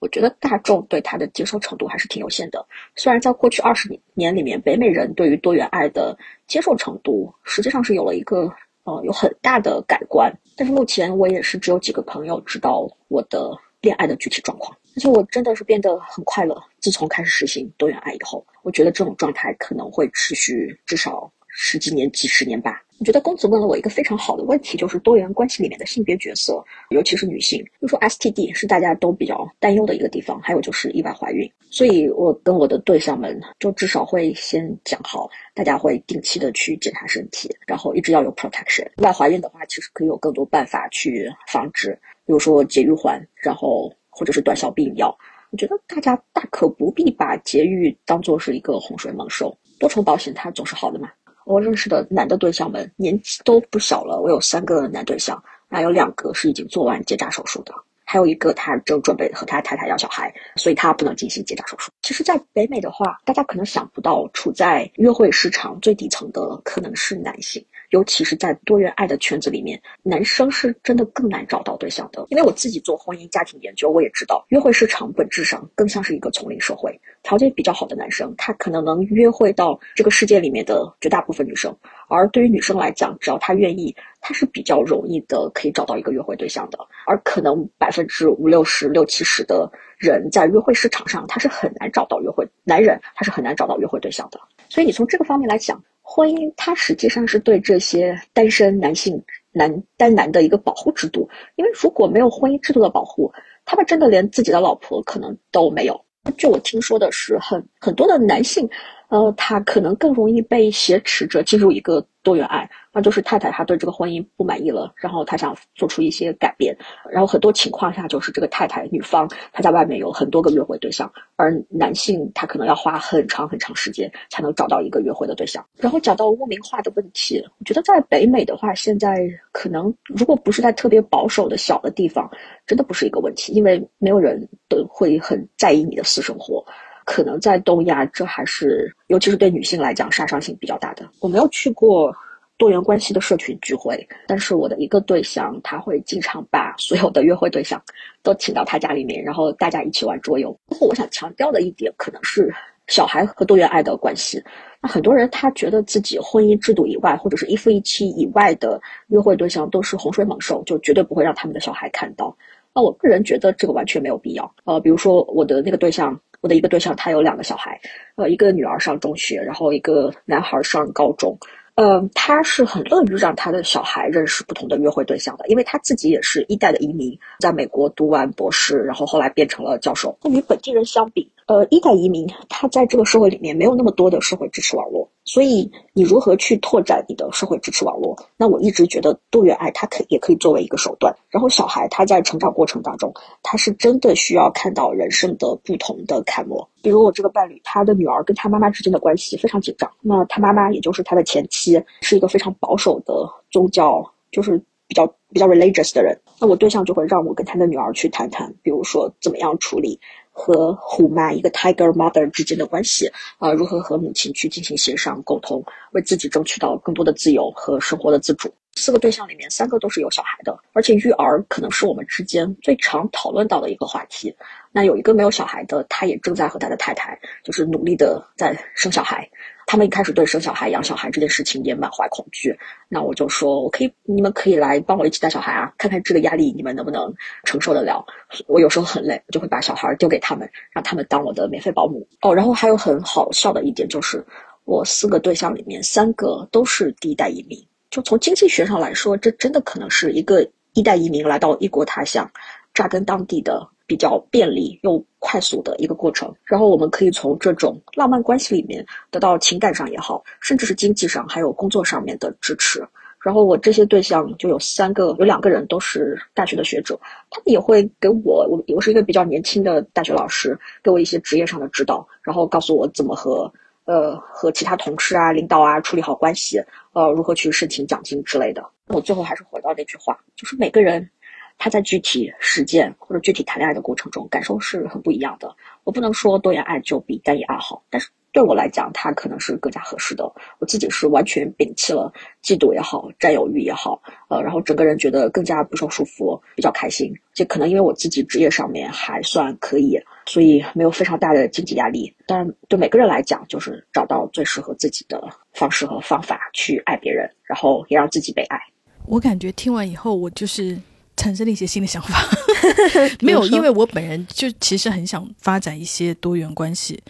[0.00, 2.66] 我觉得大众对它的接受程度还是挺有限的。
[2.94, 8.52] 虽然在过去二十年里面，北美人对于多元爱的接受程度实际上是有了一个。
[8.84, 16.62] 呃，有很大的改观，但是目前我也是只有几个朋友知道我的恋爱的具体状况，而且我真的是变得很快乐。
[16.80, 21.30] 自从开始实行多元爱以后，我觉得这种状态可能会持续至少。
[21.56, 22.82] 十几年、几十年吧。
[22.98, 27.64] 我觉得公子问了我一个非常好的问题，就是多元关系里面的性别角色，尤其是女性。
[27.80, 31.50] 就说 STD 是大家都比较担忧的一个地方，还有就是意外怀孕。
[31.70, 38.86] 所以我跟我的对象们就至少会先讲好，大家会定期的去检查身体，然后一直要有 protection。
[38.96, 45.16] 意外怀孕的话，其实可以有更多办法去防止，比如说节育环，然后或者是短效避孕药。
[45.50, 51.10] 我觉得大家大可不必把节育当做是一个洪水猛兽，多重保险它总是好的嘛。
[51.44, 61.90] 我认识的男的对象们年纪都不小了，我有三个男对象，那有两个是已经做完结扎手术的，还有一个他正准备和他太太要小孩，所以他不能进行结扎手术。
[62.02, 67.64] 其实，在北美的话，大家可能想不到，处在约会市场最底层的可能是男性。
[67.94, 72.26] 尤其是在多元爱的圈子里面，男生是真的更难找到对象的。
[72.28, 77.00] 因为我自己做婚姻家庭研究，我也知道，约会市场本质上更像是一个丛林社会。
[77.22, 81.72] 条件比较好的男生，他可能能约会到这个世界里面的绝大部分女生；
[82.08, 86.78] 而对于女生来讲，只要她愿意，她是比较容易的可以找到一个约会对象的。
[87.06, 94.40] 而可能百分之五六十、六七十的人在约会市场上，他是很难找到约会男人，他是很难找到约会对象的。
[94.68, 95.80] 所以你从这个方面来讲。
[96.06, 99.20] 婚姻它实际上是对这些单身男性
[99.52, 103.32] 男单男的一个保护制度，因为如果没有婚姻制度的保护，
[103.64, 105.98] 他们真的连自己的老婆可能都没有。
[106.36, 108.68] 就我听说的是，很很多的男性，
[109.14, 112.68] 呃，他可能更容易被挟持着进入一个多元爱。
[112.92, 116.76] 那就是太太她对这个婚姻不满意了，然后她想做出一些改变，
[117.08, 125.64] 然后很多情况下就是这个太太女方她在外面有很多个约会对象，而男性他可能要花很长很长时间才能找到一个约会的对象。
[125.76, 132.28] 然后讲到污名化的问题，我觉得在北美的话，现在可能如果不是在特别保守的小的地方，
[132.66, 136.64] 真的不是一个问题，因为没有人都会很在意你的私生活。
[137.04, 141.08] 可能在东亚，这还是尤其是对女性来讲杀伤性比较大的。
[141.20, 142.14] 我没有去过。
[142.56, 147.82] 多元关系的社群聚会，但是我的一个对象他会经常把所有的约会对象
[148.22, 150.56] 都请到他家里面，然后大家一起玩桌游。
[150.66, 152.54] 不过我想强调的一点可能是
[152.86, 154.40] 小孩和多元爱的关系。
[154.80, 162.34] 那很多人他觉得自己婚姻制度以外或者是一夫一妻以外的约会对象都是洪水猛兽，就绝对不会让他们的小孩看到。
[162.72, 164.54] 那我个人觉得这个完全没有必要。
[164.62, 167.80] 呃，比如说我的那个对象，我的一个对象他有两个小孩，
[168.16, 171.38] 呃，一个女儿上中学，然后一个男孩上高中。
[171.76, 180.18] 嗯，他是很乐于让他的小孩认识不同的约会对象的，因为他自己也是一代的移民，在美国读完博士，然后后来变成了教授。
[180.22, 188.16] 那与本地人相比，呃，一代移民他在这个社会里面没有那么多的社会支持网络，所以你如何去拓展你的社会支持网络？
[188.36, 191.14] 那我一直觉得多元爱它可也可以作为一个手段。
[191.30, 196.68] 然后小孩他在成长过程当中，他是真的需要看到人生的不同的楷模。
[196.82, 199.90] 比如我这个伴侣，他的女儿跟他妈妈之间的关系非常紧张。
[200.02, 203.14] 那他妈妈，也就是他的前妻，是一个非常保守的
[203.50, 206.14] 宗教，就是比较比较 religious 的人。
[206.38, 209.98] 那我对象就会让我跟他的女儿去谈谈，比如说怎么样处理
[210.36, 218.52] 和虎妈一个 tiger mother 之间的关系啊，如何和母亲去进行协商沟通，为自己争取到更多的自由和生活的自主。
[218.76, 224.34] 四个对象里面，三个都是有小孩的，而且育儿可能是我们之间最常讨论到的一个话题。
[224.72, 229.30] 那有一个没有小孩的，他也正在和他的太太，就是努力的在生小孩。
[229.66, 232.56] 他们一开始对生小孩、养小孩这件事情也满怀恐惧。
[232.88, 237.12] 那我就说，我可以，你们可以来帮我一起带小孩啊，看看这个压力你们能不能
[237.44, 238.04] 承受得了。
[238.46, 242.06] 我有时候很累，就会把小孩丢给他们，让他们当我的免费保姆。
[242.20, 244.24] 哦，然后还有很好笑的一点就是，
[244.64, 247.58] 我四个对象里面三个都是第一代移民。
[247.90, 252.28] 就从经济学上来说，这真的可能是一个一代移民来到异国他乡，
[252.74, 256.34] 扎根当地的比较便利又快速的一个过程。
[256.44, 262.86] 然后我们可以从这种浪漫关系里面得到情感上也好，甚至是经济上还有工作上面的支持。
[263.20, 273.50] 然后我这些对象就有三个，有两个人都是大学的学者，他们也会给我，我我是一个比较年轻的大学老师，给我一些职业上的指导，然后告诉我怎么和
[273.86, 278.62] 呃和其他同事啊、领导啊处理好关系，呃如何去申请奖金之类的。
[278.88, 281.08] 我最后还是回到那句话，就是每个人
[281.58, 285.54] 他在具体实践或者具体谈恋爱的过程中，感受是很不一样的。
[285.84, 288.08] 我不能说多元爱就比单一爱好，但是。
[288.34, 290.24] 对我来讲，它可能是更加合适的。
[290.58, 292.12] 我自己是完全摒弃了
[292.42, 297.14] 嫉妒也好，占有欲也好，呃，然后整个人觉得更加不受束缚，比较开心。
[297.32, 302.12] 这可能因为我自己职业上面还算可以，所以没有非常大的经济压力。
[302.26, 308.60] 当然，对每个人来讲，就是找到最适合自己的方式和方法去爱别人，然后也让自己被爱。
[309.06, 310.76] 我感觉听完以后，我就是
[311.16, 312.22] 产生了一些新的想法。
[313.20, 317.02] 没有，因为我本人就其实很想发展一些多元关系。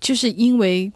[0.00, 0.90] 就是因为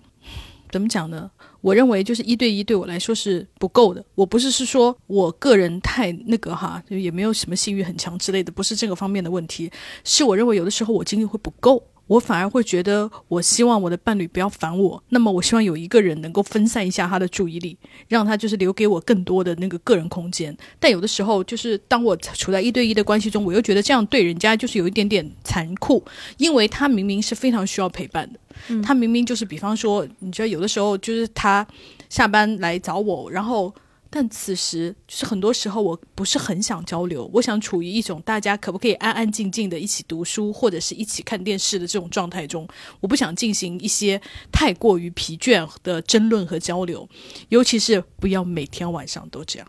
[0.70, 1.30] 怎么讲呢？
[1.60, 4.04] 我认为就是一对一对我来说是不够的。
[4.14, 9.70] 我不是是说我个人太那个哈，就也没有什么性欲很强之类的，不是这个方面的问题。
[10.04, 11.82] 是我认为有的时候我精力会不够。
[12.06, 15.02] 我反而会觉得，我希望我的伴侣不要烦我。
[15.08, 17.76] 那么，我希望有一个人能够分散一下他的注意力，
[18.08, 20.54] 让他就是留给我更多的那个个人空间。
[20.78, 26.04] 但有的时候，就是当我处在一对一的关系中，我又觉得这样对人家就是有一点点残酷，
[26.36, 28.38] 因为他明明是非常需要陪伴的。
[28.82, 31.66] 他明明就是，比方说，你觉得有的时候就是他
[32.08, 33.74] 下班来找我，然后。
[34.16, 42.64] 但此时就是很多时候，我不是很想交流，我想处于一种大家可不可以安安静静的一起读书或者是一起看电视的这种状态中，
[43.00, 44.20] 我不想进行一些
[44.52, 47.08] 太过于疲倦的争论和交流，
[47.48, 49.66] 尤其是不要每天晚上都这样。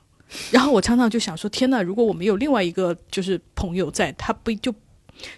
[0.51, 4.71] 然后我常常就想说，天呐，如果我们有另外一个就是朋友在，他不就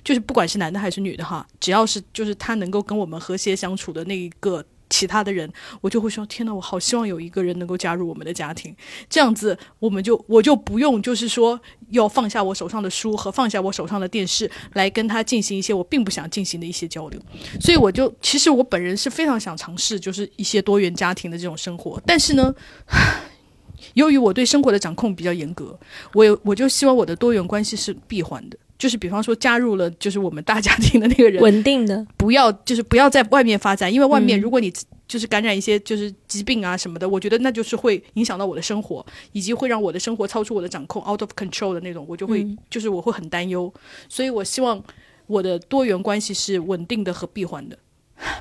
[0.04, 4.66] 就是不管是男的还是女的哈，只要是就是他能够跟我们和谐相处的那一个。
[4.90, 8.76] 其他的人，我就会说：天呐，我好希望有一个人能够加入我们的家庭，
[9.10, 17.22] 这样子我们就我就不用就是说要放下我手上的书和放下我手上的电视来跟他进行一些我并不想进行的一些交流。
[17.60, 22.54] 所以我就其实我本人是非常想尝试就是一些多元家庭的这种生活，但是呢，
[23.94, 25.78] 由于我对生活的掌控比较严格，
[26.14, 28.58] 我我就希望我的多元关系是闭环的。
[28.78, 34.72] 就是比方说加入了就是我们大家庭的那个人，稳定的，不要就是不要在外面发展，因为外面如果你
[35.08, 43.74] 就是感染一些就是疾病啊什么的，我觉得那就是会影响到我的生活，以及会让我的生活超出我的掌控，out of control 的那种，我就会就是我会很担忧，
[44.10, 44.84] 所以我希望
[45.26, 47.78] 我的多元关系是稳定的和闭环的。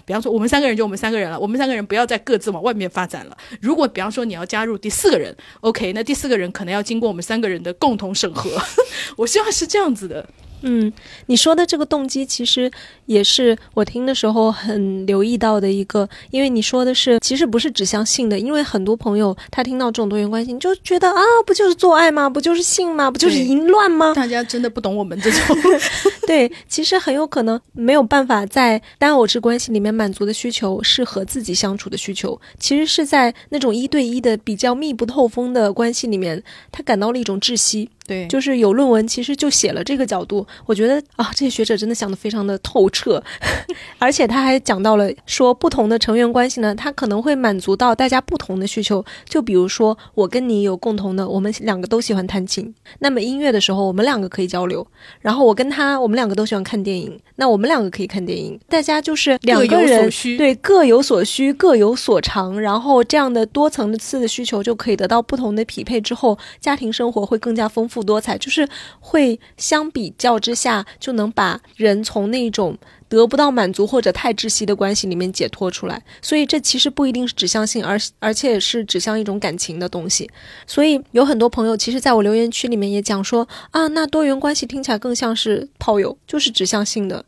[0.05, 3.37] 比方说，我们三个人就我们三个人了，我们三个人不要再各自往外面发展了。
[3.61, 8.51] 如果比方说你要加入第四个人，OK，那第四个人可能要经过我们三个人的共同审核。
[9.17, 10.29] 我希望是这样子的。
[10.63, 10.93] 嗯，
[11.27, 12.71] 你说的这个动机其实
[13.05, 22.29] 也是我听的时候很留意到的一个，因为你说的是其实不是指向性的，因为很多朋友他听到这种多元关系，你就觉得啊，不就是做爱吗？
[22.29, 23.11] 不就是性吗？
[23.11, 24.15] 不就是淫乱吗？
[24.15, 25.57] 大家真的不懂我们这种。
[26.27, 36.43] 对，其实很有可能没有办法在单偶制关系里面满足的需求是和自己相处的需求，其实是在那种一对一的比较密不透风的关系里面，
[36.73, 37.91] 他感到了一种窒息。
[38.07, 40.47] 对，就是有论文，其实就写了这个角度。
[40.65, 43.23] 我觉得啊，这些学者真的想的非常的透彻，
[43.99, 49.05] 而且他还讲到了说，不同的成员关系呢，他可能会满足到大家不同的需求。
[49.29, 54.87] 就比如说，我跟你有共同的，我们两个都喜欢弹琴，那么音乐的时候，我们两个可以交流。
[55.21, 58.57] 然后我跟他，我们两个都喜欢看电影，那我们两个可以看电影。
[58.69, 67.96] 大家就是两个人对各有所需，各有所长，然后这样的多层次的需求就可以得到不同的匹配之后，家庭生活会更加丰富。
[67.97, 68.69] 富多彩，就是
[69.01, 72.77] 会相比较之下，就能把人从那种
[73.09, 76.03] 得不到满足或者太窒息的关系里面解脱出来。
[76.21, 80.31] 所以这其实不一定是指向性，而而且是指向一种感情的东西。
[80.67, 87.25] 所以有很多朋友其实在我留言区里面也讲说啊，那多元关系听起来更像是炮友，就是指向性的。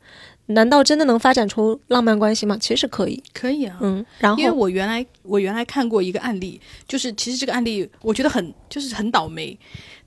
[0.51, 2.57] 难道真的能发展出浪漫关系吗？
[2.59, 3.77] 其实可以，可以啊。
[3.83, 9.59] 嗯，然后因为我原来我原来看过一个案例，就是其实这个案例我觉得很就是很倒霉。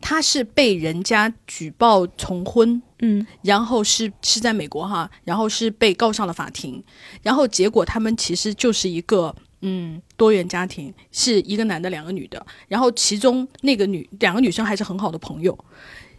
[0.01, 6.83] 他是被人家举报重婚，嗯，然后是是在美国哈，然后是被告上了法庭，
[7.21, 15.57] 然后结果他们其实就是一个嗯多元家庭，是一个男的两个女的，然后其中那个女两个女生还是很好的朋友，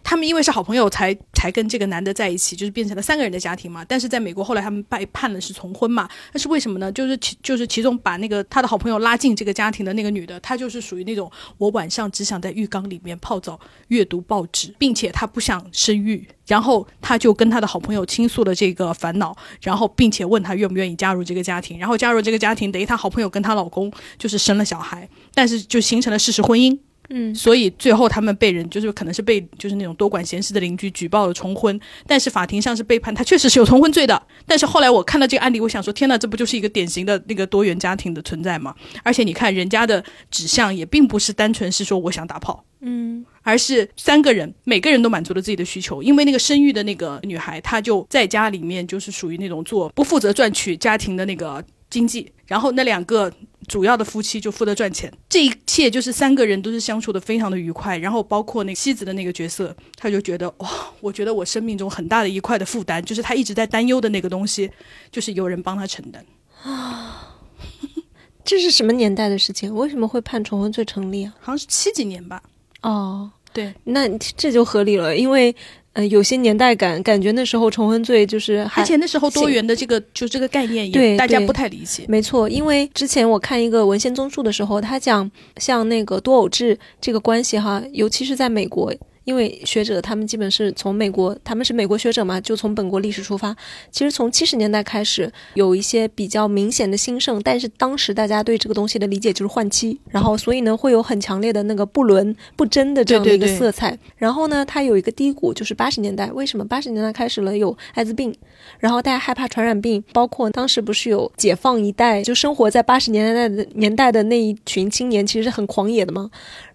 [0.05, 3.85] 他们因为是好朋友才才跟这个男的在一起，就是变成了三个人的家庭嘛。
[3.85, 6.91] 但是在美国后来他们被判的是重婚嘛，那是为什么呢？
[6.93, 16.27] 就是其就是其中把那个他的好朋友拉进这个家庭的那个女的，她就是属于那种我晚上只想在浴缸里面泡澡、阅读报纸，并且她不想生育。
[16.47, 21.79] 然后她就跟她的好朋友倾诉了这个烦恼，然后并且问她愿不愿意加入这个家庭。
[21.79, 26.77] 然后加入这个家庭，等于她好朋友跟她老公就是生了小孩，但是就形成了事实婚姻。
[27.15, 34.21] 嗯，所以最后他们被人就是可能是被就是那种多管闲事的邻居举报了重婚，但是法庭上是被判他确实是有重婚罪的。
[34.47, 38.75] 但是后来我看到这个案例，我想说天呐，这不就是一个典型的那个多元家庭的存在吗？
[39.03, 46.03] 而且你看人家的指向也并不是单纯是说我想打炮，嗯，而是三个人每个人都满足了自己的需求。
[46.03, 53.33] 因为那个生育的那个女孩，她就在家里面就是属于那种做不负责赚取家庭的那个经济，然后那两个。
[53.69, 60.69] 主要的夫妻就负责赚钱，这一切就是三个人都是相处的非常的愉快，然后包括那妻子的那个角色，他就觉得哇，
[61.01, 64.69] 我觉得我生命中很大的一块的负担，就是他一直在担忧的那个东西，
[65.13, 66.27] 就是有人帮他承担
[66.65, 67.39] 啊。
[68.45, 69.73] 这是什么年代的事情？
[69.73, 71.33] 为什么会判重婚罪成立啊？
[71.39, 72.43] 好像是七几年吧。
[72.83, 75.55] 哦，对，那这就合理了，因为。
[75.95, 82.05] 嗯，有些年代感，感觉那时候重婚罪就是，而且那时候多元的这个就这个概念也大家不太理解。
[82.09, 88.93] 没错，因为之前我看一个文献综述的时候，他讲像那个多偶制这个关系哈，尤其是在美国。
[89.25, 93.57] 因为学者他们基本是从美国，他们是美国学者嘛，就从本国历史出发。
[93.91, 103.99] 其实从七十年代开始，有一些比较明显的兴盛，但是当时大家对这个东西的理解就是换妻，然后所以呢会有很强烈的那个不伦不贞的这样的一个色彩。
[104.17, 106.31] 然后呢，它有一个低谷，就是八十年代。
[106.33, 108.35] 为什么八十年代开始了有艾滋病，
[108.79, 116.31] 然后大家害怕传染病，包括当时不是有解放一代，就生活在八十年代的年代的那一群青年，其实是很狂野的吗？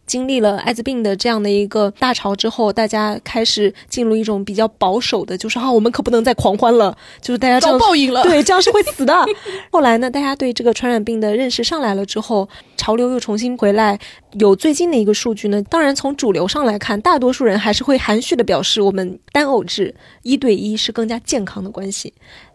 [0.07, 9.13] 经历了艾滋病的这样的一个大潮之后，大家开始进入一种比较保守的，就是啊，我们可不能再狂欢了，就是大家遭报应了，对，这样是会死的。
[9.69, 13.99] 后来呢，大家对这个传染病的认识上来了之后，潮流又重新回来。
[14.39, 19.93] 有最近的一个数据呢，当然从主流上来看，大多数人还是会含蓄的表示，我们单偶制
[20.23, 22.13] 一对一是更加健康的关系。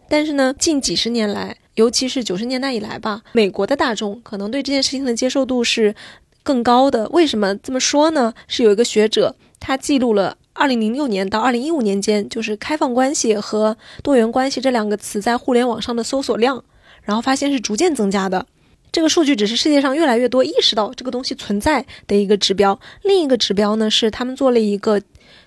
[0.09, 5.93] 但是呢，近几十年来，尤其是九十年代以来吧，美国的大众可能对这件事情的接受度是。
[6.43, 8.33] 更高的为什么这么说呢？
[8.47, 16.63] 是有一个学者，他记录了二零零六年到二零一五年间，就是开放关系和多元关系这两个词在互联网上的搜索量，
[17.03, 18.45] 然后发现是逐渐增加的。
[18.91, 22.79] 这个数据只是世界上越来越多意识到这个东西存在的一个指标。
[23.01, 25.01] 另一个指标呢，是他们做了一个，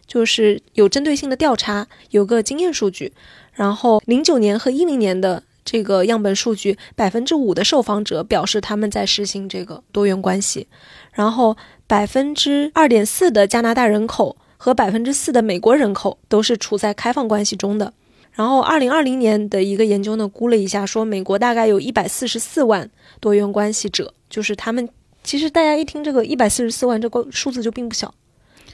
[0.07, 3.13] 就是有针对性的调查，有个经验数据，
[3.53, 5.43] 然后零九年和一零年的。
[5.67, 10.69] 这个样本数据，百分之五的受访者表示他们在实行这个多元关系，
[11.13, 11.57] 然后
[11.89, 17.93] 百分之二点四的加拿大人口和百分之四的美国人口都是处在开放关系中的。
[18.33, 24.89] 然后二零二零年的一个研究呢，估了一下，说美国大概有一百四十四万多元关系者，就是他们
[25.25, 28.15] 其实大家一听这个一百四十四万这个数字就并不小，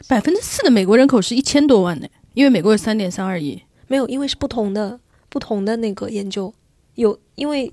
[0.06, 6.52] 百分之四的美国人口是一千多万呢，因为美国有三点三二亿，没有，因为是不同的不同的那个研究。
[6.94, 7.72] 有，因为，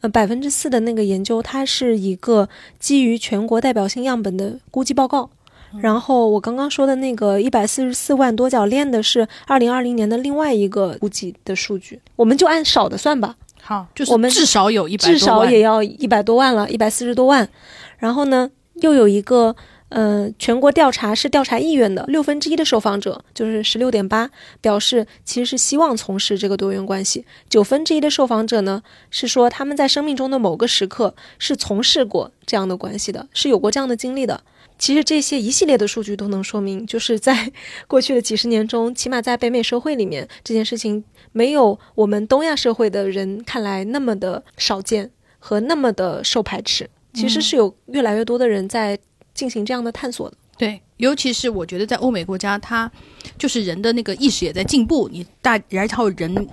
[0.00, 5.30] 呃，百分之四的那个研究，它是一个基于全国代表性样本的估计报告。
[5.80, 13.36] 然后我刚刚说的那个一百四十四万多角链的是二零二零年的另外一个估计的数据，我们就按少的算吧。
[13.60, 17.48] 好，就是我们至少有一百，至少也要一百多万了，一百四十多万。
[17.98, 19.54] 然后呢，又有一个。
[19.90, 27.24] 嗯，全国调查是调查意愿的，六分之一的受访者就是十六点八，表示其实是希望从事这个多元关系。
[27.48, 34.42] 九分之一的受访者呢是说他们在生命中的某个时刻是从事过这样的关系的，是有过这样的经历的。
[34.78, 37.50] 其实这些一系列的数据都能说明，就是在
[37.88, 46.90] 过去的几十年中，起码在北美社会里面，这件事情没有我们东亚社会的人看来那么的少见和那么的受排斥。
[47.14, 48.98] 其实是有越来越多的人在。
[49.38, 52.90] 进行这样的探索的，对，尤其是我觉得在欧美国家，它
[53.38, 56.48] 就是人的那个意识也在进步，你大然后人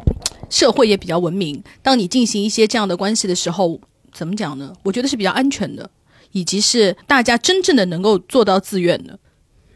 [0.52, 1.63] 社会也比较文明。
[1.82, 3.82] 当你进行一些这样的关系的时候，
[4.13, 4.71] 怎么讲呢？
[4.84, 5.89] 我觉得是比较安全的，
[6.32, 9.17] 以及是大家真正的能够做到自愿的。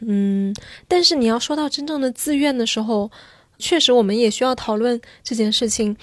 [0.01, 0.53] 嗯，
[0.87, 3.09] 但是你要说到真正的自愿的时候，
[3.57, 5.97] 确实我们也需要讨论这件事情。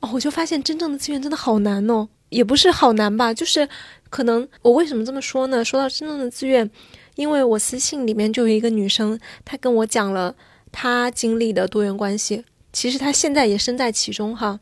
[0.00, 3.68] 哦，我就发现真正的自愿真的好难哦，也不是好难吧，就是。
[4.12, 5.64] 可能我为什么这么说呢？
[5.64, 6.70] 说到真正的自愿，
[7.14, 10.34] 因为我私信里面就有一个女生，她跟我讲了
[10.70, 12.44] 她经历的多元关系。
[12.74, 14.60] 其实她现在也身在其中哈，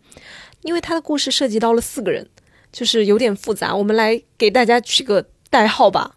[0.62, 2.28] 因为她的故事涉及到了四个人，
[2.70, 3.74] 就是有点复杂。
[3.74, 6.14] 我们来给大家取个代号吧，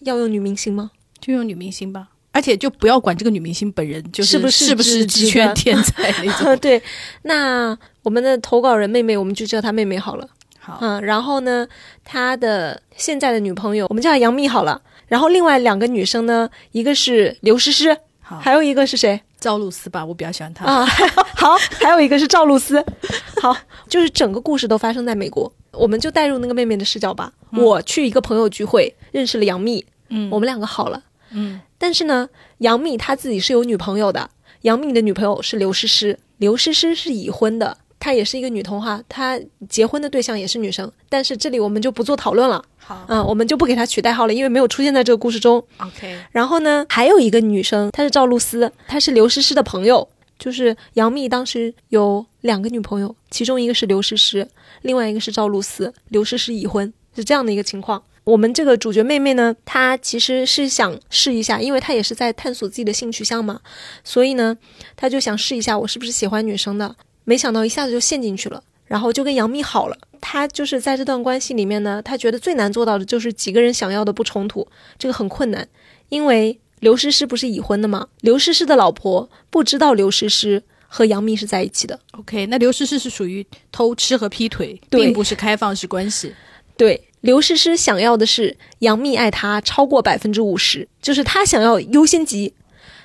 [0.00, 0.90] 要用女明星吗？
[1.18, 2.08] 就用女明星吧。
[2.32, 6.54] 而且就不要管这个女明星本人就是是不是是不是直圈天才那种。
[6.60, 6.82] 对，
[7.22, 10.28] 那我们的投稿人妹妹，我们就叫她妹妹好了。
[10.64, 11.68] 好，嗯，然后呢，
[12.02, 14.80] 他的现在的女朋友，我们叫她杨幂好了。
[15.06, 20.64] 然后另外两个女生呢，一个是刘诗诗，好，还有一个是谁赵露思吧，我比较喜欢她。
[20.64, 20.86] 啊？
[21.36, 22.82] 好，还有一个是赵露思。
[23.42, 23.54] 好，
[23.88, 27.30] 就是整个故事都发生在美国，我们就带入那个妹妹的视角吧。
[27.52, 31.02] 我去一个朋友聚会，认识了杨幂，嗯我们两个好了。
[31.30, 32.26] 嗯但是呢，
[32.58, 34.30] 杨幂她自己是有女朋友的，
[34.62, 45.64] 杨幂的女朋友是刘诗诗，刘诗诗是已婚的，她也是一个女同哈，她结婚的对象也是女生，但是这里我们就不做讨论了，好嗯，我们就不给她取代号了，因为没有出现在这个故事中。
[45.78, 50.06] ，OK，然后呢，还有一个女生，她是赵露思，她是刘诗诗的朋友，
[50.38, 54.46] 就是杨幂当时有两个女朋友，其中一个是刘诗诗，
[54.82, 58.02] 另外一个是赵露思，刘诗诗已婚，是这样的一个情况。
[58.24, 63.62] 我们这个主角妹妹呢，她其实是想试一下，因为她也是在探索自己的性取向嘛，
[64.04, 64.58] 所以呢，
[64.94, 66.94] 她就想试一下我是不是喜欢女生的。
[67.24, 69.96] 没想到一下子就陷进去了，然后就跟杨幂好了。
[70.20, 74.66] 他就是在这段关系里面呢，他觉得最难做到的就是几个人想要的不冲突，
[74.98, 75.68] 这个很困难，
[76.08, 78.08] 因为刘诗诗不是已婚的吗？
[78.22, 82.00] 刘诗诗的老婆不知道刘诗诗和杨幂是在一起的。
[82.12, 86.34] OK，那刘诗诗是属于偷吃和劈腿，并不是开放式关系。
[86.76, 92.54] 对，刘诗诗想要的是杨幂爱她超过百分之五十，就是她想要优先级，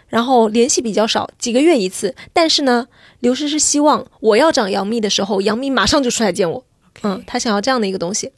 [0.10, 2.14] 然后联系比较少，几个月一次。
[2.34, 2.88] 但是呢，
[3.20, 6.66] 刘诗诗希望我要找杨幂的时候，杨幂马上就出来见我。
[7.04, 8.32] 嗯，她想要这样的一个东西。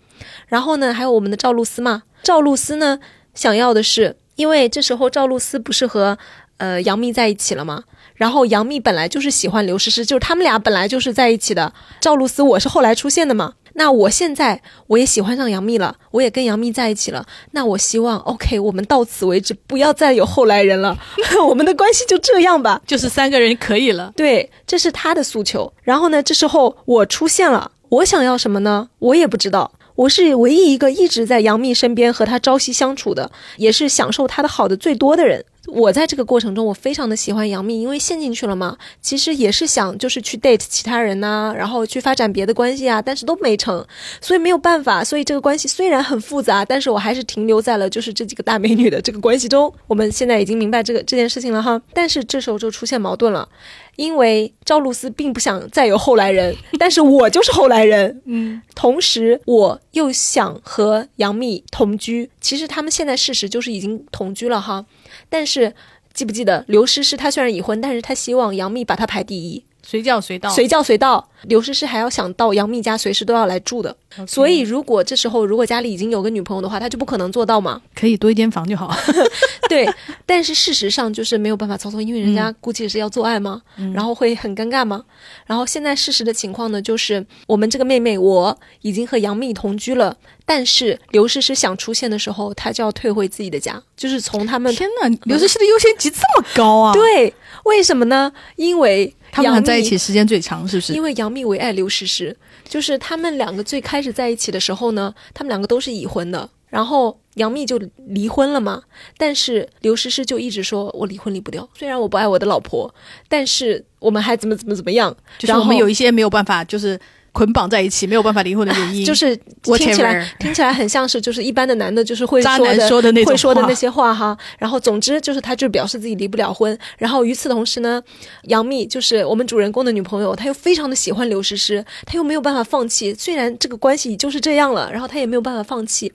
[0.47, 2.99] 然后呢，还有我们的赵露思嘛，赵露思呢
[3.33, 6.19] 想要的是，因为这时候赵露思不是和
[6.57, 7.85] 呃杨幂在一起了吗？
[8.13, 11.73] 然后杨幂本来就是喜欢刘诗诗，就是他们俩本来就是在一起的。
[12.01, 17.25] 赵露思我是后来出现的嘛，那我现在我也喜欢上杨幂了，我也跟杨幂在一起了。
[17.51, 20.97] 那我希望，OK，我们到此为止，不要再有后来人了，
[21.47, 22.81] 我们的关系就这样吧。
[22.87, 24.11] 就是三个人可以了。
[24.15, 25.71] 对，这是他的诉求。
[25.83, 28.89] 然后呢，这时候我出现了，我想要什么呢？
[28.99, 29.71] 我也不知道。
[29.95, 35.45] 我是唯一一个一直在杨幂身边和她朝夕相处的，也是享受她的好的最多的人。
[35.71, 38.77] 我在这个过程中，我非常的喜欢杨幂，因为陷进去了嘛。
[39.01, 43.85] 其实也是想就是去 date 其他人呐、然后去发展别的关系啊，但是都没成，
[44.19, 45.03] 所以没有办法。
[45.03, 49.73] 所以这个关系虽然很复杂，但是我还是停留在了就是这几个大美女的这个关系中。
[49.87, 53.47] 我们现在已经明白这个这件事情了哈，但是这时候就出现矛盾了。
[53.95, 62.29] 因为赵露思并不想再有后来人， 但是我就是后来人，嗯，同时我又想和杨幂同居。
[62.39, 64.85] 其实他们现在事实就是已经同居了哈，
[65.29, 65.73] 但是
[66.13, 70.49] 记不记得刘诗诗她虽然已婚，但是她希望杨幂把她排第一，随叫随到。
[70.49, 71.29] 随叫随到。
[71.43, 73.95] 刘诗诗还要想到杨幂家随时都要来住的
[74.27, 77.81] 所以如果这时候如果家里已经有个女朋友的话，她就不可能做到嘛。
[77.95, 78.93] 可以多一间房就好。
[79.69, 79.87] 对，
[80.25, 83.61] 但是事实上就是没有办法操作，因为人家估计是要做爱嘛，
[83.93, 85.03] 然后会很尴尬嘛。
[85.45, 90.15] 然后现在事实的情况呢，就是我们这个妹妹我已经和杨幂同居了，
[90.45, 97.33] 但是刘诗诗想出现的时候，她就要退回自己的家，就是从他们天哪，刘诗诗的优先级这么高啊！，对，
[97.63, 98.31] 为什么呢？
[98.57, 100.91] 因为他们俩在一起时间最长，是不是？
[100.91, 108.83] 因为杨幂为爱刘诗诗，就是他们两个最开始在一起的时候呢，他们两个都是已婚的，然后杨幂就离婚了嘛。
[109.17, 112.93] 但是刘诗诗就一直说我离婚离不掉，虽然我不爱我的老婆，
[113.27, 116.99] 但是我们还怎么怎么怎么样，就是然后我们有一些没有办法，就是
[117.31, 119.03] 捆绑在一起，没有办法离婚的原因。
[119.05, 124.37] 就是听起来听起来很像是就是一般的男的，就是会渣说的男说的那种会说的那些话哈。
[124.57, 126.77] 然后总之就是他就表示自己离不了婚。
[126.97, 128.01] 然后与此同时呢，
[128.43, 133.13] 杨幂就是我们主人公的女朋友，她又非常的喜欢刘诗诗，她又没有办法放弃。
[133.13, 136.11] 虽然这个关系就是这样了，然后她也没有办法放弃。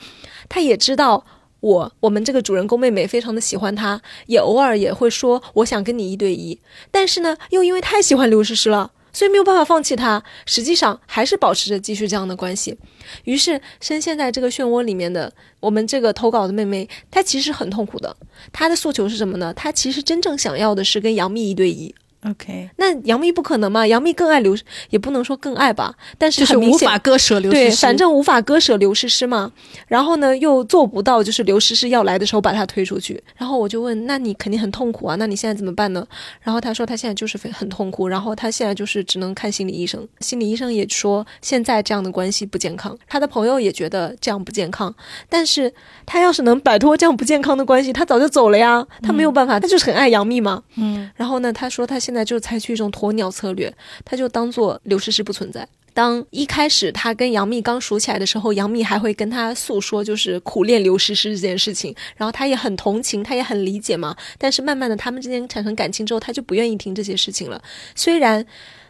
[0.48, 1.24] 她也知道
[1.60, 6.60] 我我们这个主人公妹妹非常的喜欢他，也偶尔也会说我想跟你一对一，
[6.90, 8.90] 但是呢，又因为太喜欢刘诗诗了。
[9.16, 12.76] 所以没有办法放弃他，实际上还是保持着继续这样的关系。
[13.24, 18.14] 于是，深陷在这个漩涡里面的我们这个投稿的妹妹，她其实很痛苦的。
[18.52, 19.54] 她的诉求是什么呢？
[19.54, 21.94] 她其实真正想要的是跟杨幂一对一。
[22.29, 23.87] OK，那杨幂不可能嘛？
[23.87, 24.57] 杨幂更爱刘，
[24.91, 27.77] 也不能说更爱吧，但是就是无法割舍刘诗对，诗。
[27.87, 29.53] 反正无法割舍刘诗诗嘛。
[29.87, 33.22] 然后呢，又做不到，就是刘诗诗要来的时候把她推出去。
[33.37, 36.05] 然后我就问，那你肯定很痛苦啊，那你现在怎么办呢？
[36.41, 40.07] 然后他说他现在就是很痛苦，然后他现在就是只能看心理医生。
[40.20, 44.93] 心理医生也说现在这样的关系不健康，他的朋友也觉得这样不健康。
[45.29, 45.72] 但是
[46.05, 48.85] 他要是能摆脱这样不健康的关系，他早就走了呀。
[49.03, 50.64] 他没有办法，他就是很爱杨幂嘛。
[50.77, 53.72] 嗯，然后呢，他说他现在就采取一种鸵鸟策略，
[54.04, 55.66] 他就当做刘诗诗不存在。
[55.94, 64.14] 当一开始他跟杨幂刚熟起来的时候，杨幂还会跟他诉说就是苦恋刘诗诗这件事情，然后他也很同情，他也很理解嘛。
[64.36, 67.62] 但是慢慢的他们之间产生感情之后，他就不愿意听这些事情了。
[67.94, 68.44] 虽然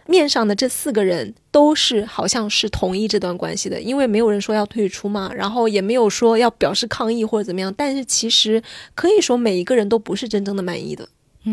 [0.06, 7.72] 面上的这四个人都是好像是同意这段关系的，因为没有人说要退出嘛，然后也没有说要表示抗议或者怎么样。
[7.76, 8.60] 但是其实
[8.96, 11.08] 可以说每一个人都不是真正的满意的。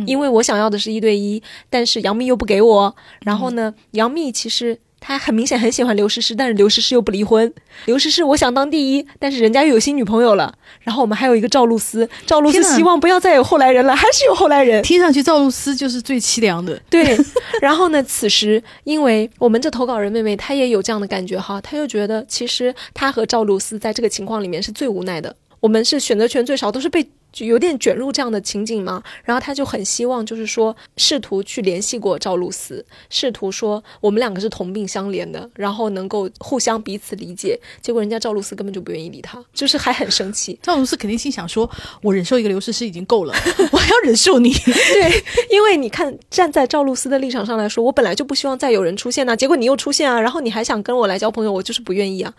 [0.05, 2.95] 因为我想要的是一对一，但是杨幂又不给我。
[3.21, 7.53] 然后呢，杨幂其实她很明显很喜欢刘诗诗，但是刘诗诗又不离婚。
[7.85, 10.53] 刘诗诗我想当第一，但是人家又有新女朋友了。
[10.81, 14.81] 然后我们还有一个赵露思，赵露思希望不要再有后来人了，还是有后来人。
[14.83, 16.81] 听上去赵露思就是最凄凉的。
[16.89, 17.17] 对。
[17.61, 25.35] 然后呢，此时因为我们这投稿人妹妹她也有这样的感觉哈，她就觉得其实她和赵露思在这个情况里面是最无奈的。
[25.59, 27.07] 我们是选择权最少，都是被。
[27.33, 37.59] 就有点卷入这样的情景嘛，然后他就很希望，就是说试图去联系过赵露思，试图说我们两个是同病相怜的，然后能够互相彼此理解。
[37.81, 40.57] 结果人家赵露思根本就不愿意理他，就是还很生气。
[40.61, 41.67] 赵露思肯定心想说
[42.03, 43.33] ：“我忍受一个刘诗诗已经够了，
[43.73, 44.53] 我还要忍受你。
[44.93, 52.31] ”对，因为你看站在赵露思的立场上来说，我本来就不希望再有人出现呐，结果你又出现啊，然后你还想跟我来交朋友，我就是不愿意啊，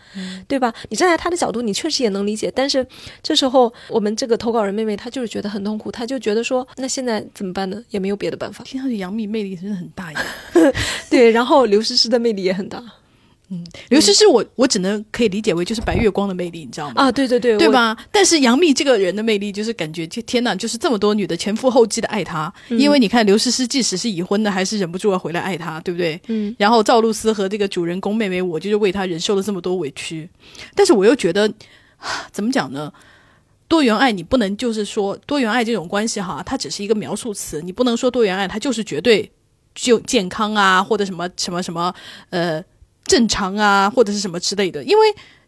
[0.46, 0.72] 对吧？
[0.88, 2.86] 你站在他的角度，你确实也能理解，但是
[3.20, 4.83] 这时候我们这个投稿人妹。
[4.84, 7.82] 因为他就是觉得很痛苦，他就觉得说，那现在怎么办呢？
[7.88, 8.62] 也没有别的办法。
[8.64, 10.20] 听上去杨幂魅力真的很大呀，
[11.08, 12.84] 对，然后刘诗诗的魅力也很大。
[13.48, 16.94] 嗯，刘诗诗我我只能可以理解为就是白月光的魅力，你知道吗？
[16.96, 17.96] 啊，对对对，对吧？
[18.12, 22.52] 但是杨幂这个人的魅力就是感觉，天哪，就是这么多女的前赴后继的爱她。
[22.68, 26.20] 因为你看刘诗诗即使是已婚的，还是忍不住要回来爱她，对不对？
[26.26, 26.54] 嗯。
[26.58, 30.28] 然后赵露思和这个主人公妹妹，我就是为她忍受了这么多委屈，
[30.74, 31.50] 但是我又觉得，
[32.30, 32.92] 怎么讲呢？
[33.74, 39.28] 多元爱，你不能就是说多元爱这种关系哈，它只是一个描述词，你不能说多元爱它就是绝对
[39.74, 41.92] 就健康啊，或者什么什么什么
[42.30, 42.62] 呃
[43.04, 44.84] 正常啊，或者是什么之类的。
[44.84, 45.06] 因为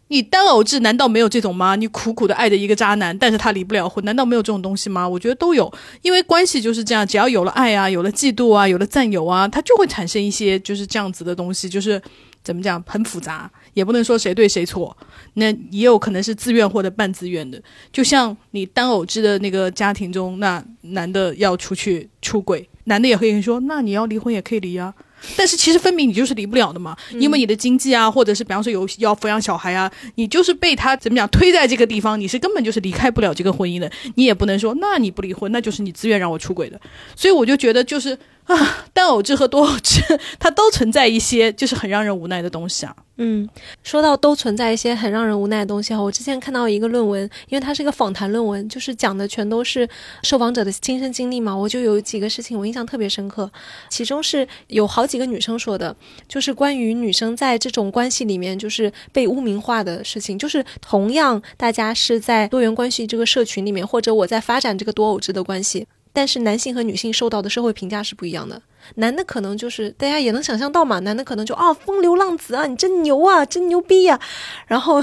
[0.08, 1.76] 你单偶制难道没有这种吗？
[1.76, 5.08] 你苦苦的爱着一个渣男，但是他离不了婚，难道没有这种东西吗？
[5.08, 5.72] 我觉得都有，
[6.02, 12.02] 因为关系就是这样，只要有了爱啊，有了嫉妒啊，有了占有啊，它就会产生一些就是这样子的东西，就是
[12.42, 13.48] 怎么讲，很复杂。
[13.76, 14.96] 也不能说谁对谁错，
[15.34, 17.62] 那也有可能是自愿或者半自愿的。
[17.92, 24.94] 就像你单偶制的那个家庭中，那男的要出去出轨，男的也可以说，那你要离婚也可以离啊。
[25.36, 33.90] 但是其实分明你就是离不了的嘛，因为你的经济啊，或者是比方说有要抚养小孩啊，你就是被他怎么讲推在这个地方，你是根本就是离开不了这个婚姻的。
[34.14, 36.80] 你也不能说，那你不离婚，那就是你自愿让我出轨的。
[37.14, 38.16] 所以我就觉得就是
[38.46, 40.02] 啊，单偶制和多偶制，
[40.38, 42.94] 它都存在一些就是很让人无奈的东西啊。
[43.18, 43.48] 嗯，
[43.82, 49.88] 说到都存在一些很让人无奈的东西哈，我之前看到一个论文，因为它是一个访谈论文，就是讲的全都是
[50.22, 53.50] 受访者的亲身经历嘛，我就有几个事情我印象特别深刻，
[53.88, 55.96] 其中是有好几个女生说的，
[56.28, 65.86] 就是关于女生在这种关系里面就是被污名化的事情，就是同样大家是在多元关系这个社群里面，或者我在发展这个多偶制的关系，
[66.16, 68.62] 但是男性和女性受到的社会评价是不一样的。
[68.94, 74.18] 男的可能就是大家也能想象到嘛，男的可能就啊风流浪子啊，你真牛啊，真牛逼呀。
[74.66, 75.02] 然后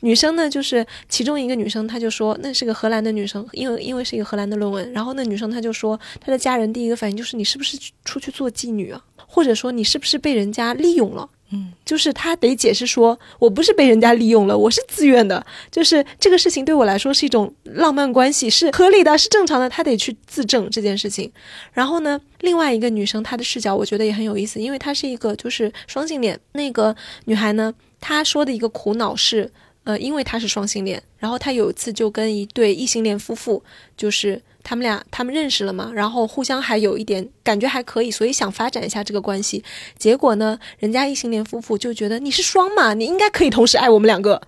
[0.00, 4.92] 女生呢，就是其中一个女生，她就说那是个荷兰的女生，因为因为是一个荷兰的论文。
[4.92, 11.30] 然后那女生她就说，她的家人第一个反应就是你是不是出去做妓女啊，或者说你是不是被人家利用了。
[11.52, 15.44] 嗯，就是他得解释说，我不是被人家利用了，我是自愿的。
[15.70, 19.68] 就是这个事情对我来说是一种浪漫关系，是合理的，是正常的。
[19.68, 21.30] 他得去自证这件事情。
[21.72, 26.40] 然后呢，另外一个女生她的视角，我觉得也很有意思，因为她是一个就是双性恋。
[26.52, 26.96] 那个
[27.26, 29.50] 女孩呢，她说的一个苦恼是，
[29.84, 33.62] 呃，因为她是双性恋，然后她有一次就跟一对异性恋夫妇，
[33.96, 34.40] 就是。
[34.62, 39.62] 他们俩他们认识了嘛，然后互相还有一点感觉还可以，所以想发展一下这个关系。
[39.98, 44.40] 结果呢，人家异性恋夫妇就觉得你是双嘛，你应该可以同时爱我们两个。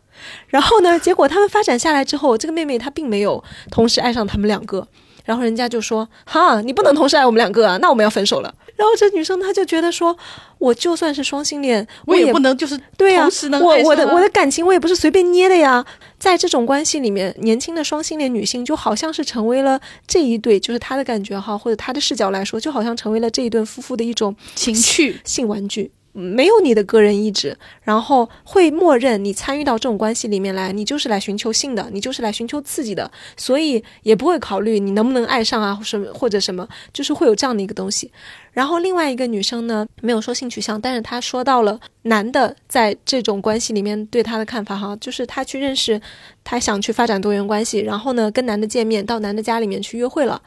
[0.49, 4.87] 然后呢，结果他们发展下来之后，这个妹妹她并没有同时爱上他们两个。
[5.25, 10.17] 然后人家就说：“哈，你不能同时爱我们两个啊，那我们要分手了。”然后这女生她就觉得说
[10.59, 13.29] ：“我就算是双性恋，我也不能就是对呀，
[13.61, 15.85] 我我的我的感情我也不是随便捏的呀。”
[16.19, 25.93] 在这种关系里面，年轻的双性恋女性就好像是成为了这一对，就是她的感觉哈，或者她的视角来说，就好像成为了这一对夫妇的一种情趣性玩具。
[26.17, 38.13] 没有你的个人意志，然后会默认你参与到这种关系里面来，你就是来寻求性的，你就是来寻求刺激的，所以也不会考虑你能不能爱上啊，什么或者什么，就是会有这样的一个东西。
[38.55, 46.01] 然后另外一个女生呢，没有说性取向，但是她说到了男的在这种关系里面对她的看法哈，就是他去认识，
[46.45, 50.41] 他想去发展多元关系，然后呢跟男的见面，到男的家里面去约会了，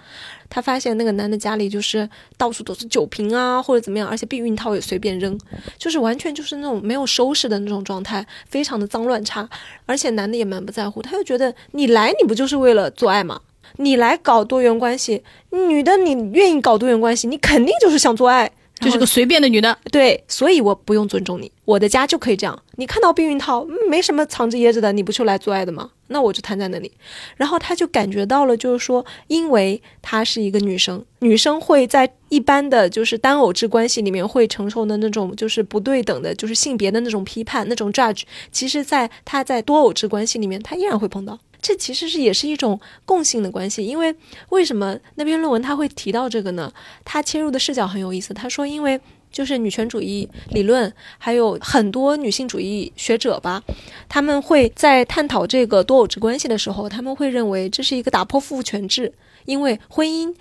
[0.50, 5.38] 他发现那个男的家里就是到处都是酒瓶啊或者怎么样，而且避孕套也随便扔，
[5.78, 9.50] 就是完全就是那种没有收拾的那种状态，非常的脏乱差，
[9.86, 13.42] 而且男的也蛮不在乎，他就觉得你来你不就是为了做爱吗？
[13.76, 18.52] 你来搞多元关系，女的你愿意搞多元关系，你肯定就是想做爱。
[18.80, 22.62] 就是个随便的女的，对，所以我不用尊重你，我的家就可以这样。
[22.76, 25.90] 你看到避孕套，没什么藏着掖着的，你不就来做爱的吗？
[26.10, 26.92] 那我就瘫在那里。
[27.38, 41.40] 然后他就感觉到了，就是说，因为她是一个女生，女生会在一般的就是单偶制关系里面会承受的那种就是不对等的，就是性别的那种批判，那种 judge，其实在她在多偶制关系里面，她依然会碰到。
[41.68, 44.16] 这其实是也是一种共性的关系，因为
[44.52, 46.72] 为什么那篇论文他会提到这个呢？
[47.04, 48.34] 他切入的视角很有意思。
[48.34, 48.98] 他说，因为
[49.30, 53.62] 就是女权主义理论，还有很多女性主义学者吧，
[54.08, 59.12] 他们会在探讨这个多偶制关系的时候，他们会认为这是一个打破父权制，
[59.44, 60.34] 因为婚姻。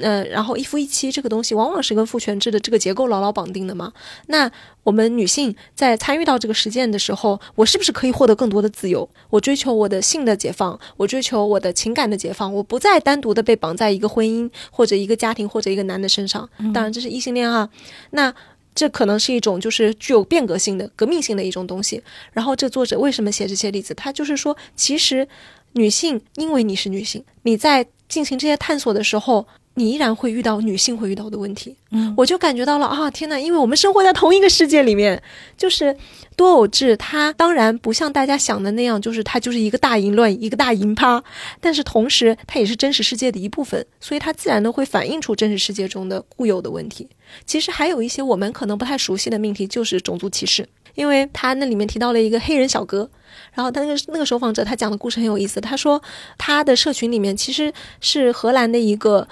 [0.00, 3.92] 呃，然后一夫一妻这个东西往往是跟父权制的这个结构牢牢绑定的嘛。
[4.26, 4.50] 那
[4.82, 9.08] 我们女性在参与到这个实践的时候，我是不是可以获得更多的自由？
[9.30, 16.48] 我追求我的性的解放，我追求我的情感的解放，我不再单独的被绑在一个婚姻或者一个家庭或者一个男的身上。
[16.72, 17.68] 当然这是异性恋啊。
[18.10, 18.34] 那
[18.74, 22.02] 这可能是一种就是具有变革性的、革命性的一种东西。
[22.32, 23.94] 然后这作者为什么写这些例子？
[23.94, 25.28] 他就是说，其实
[25.72, 29.46] 女性因为你是女性，你在进行这些探索的时候。
[29.76, 35.20] 你依然会遇到女性会遇到的问题，嗯，我就感觉到了啊，天呐，因为我们生活在同一个世界里面，
[35.56, 35.96] 就是
[36.36, 41.22] 多偶制，它当然不像大家想的那样，就是它就是一个大淫乱，一个大淫趴，
[41.60, 47.08] 但是同时它也是真实世界的一部分，所以它自然的会反映出真实世界中的固有的问题。
[47.44, 50.64] 其实还有一些我们可能不太熟悉的命题，就是种族歧视，
[50.94, 53.10] 因为他那里面提到了一个黑人小哥，
[53.54, 56.00] 然后他那个那个受访者他讲的故事很有意思，他说
[56.38, 59.26] 他的社群里面其实是荷兰的一个。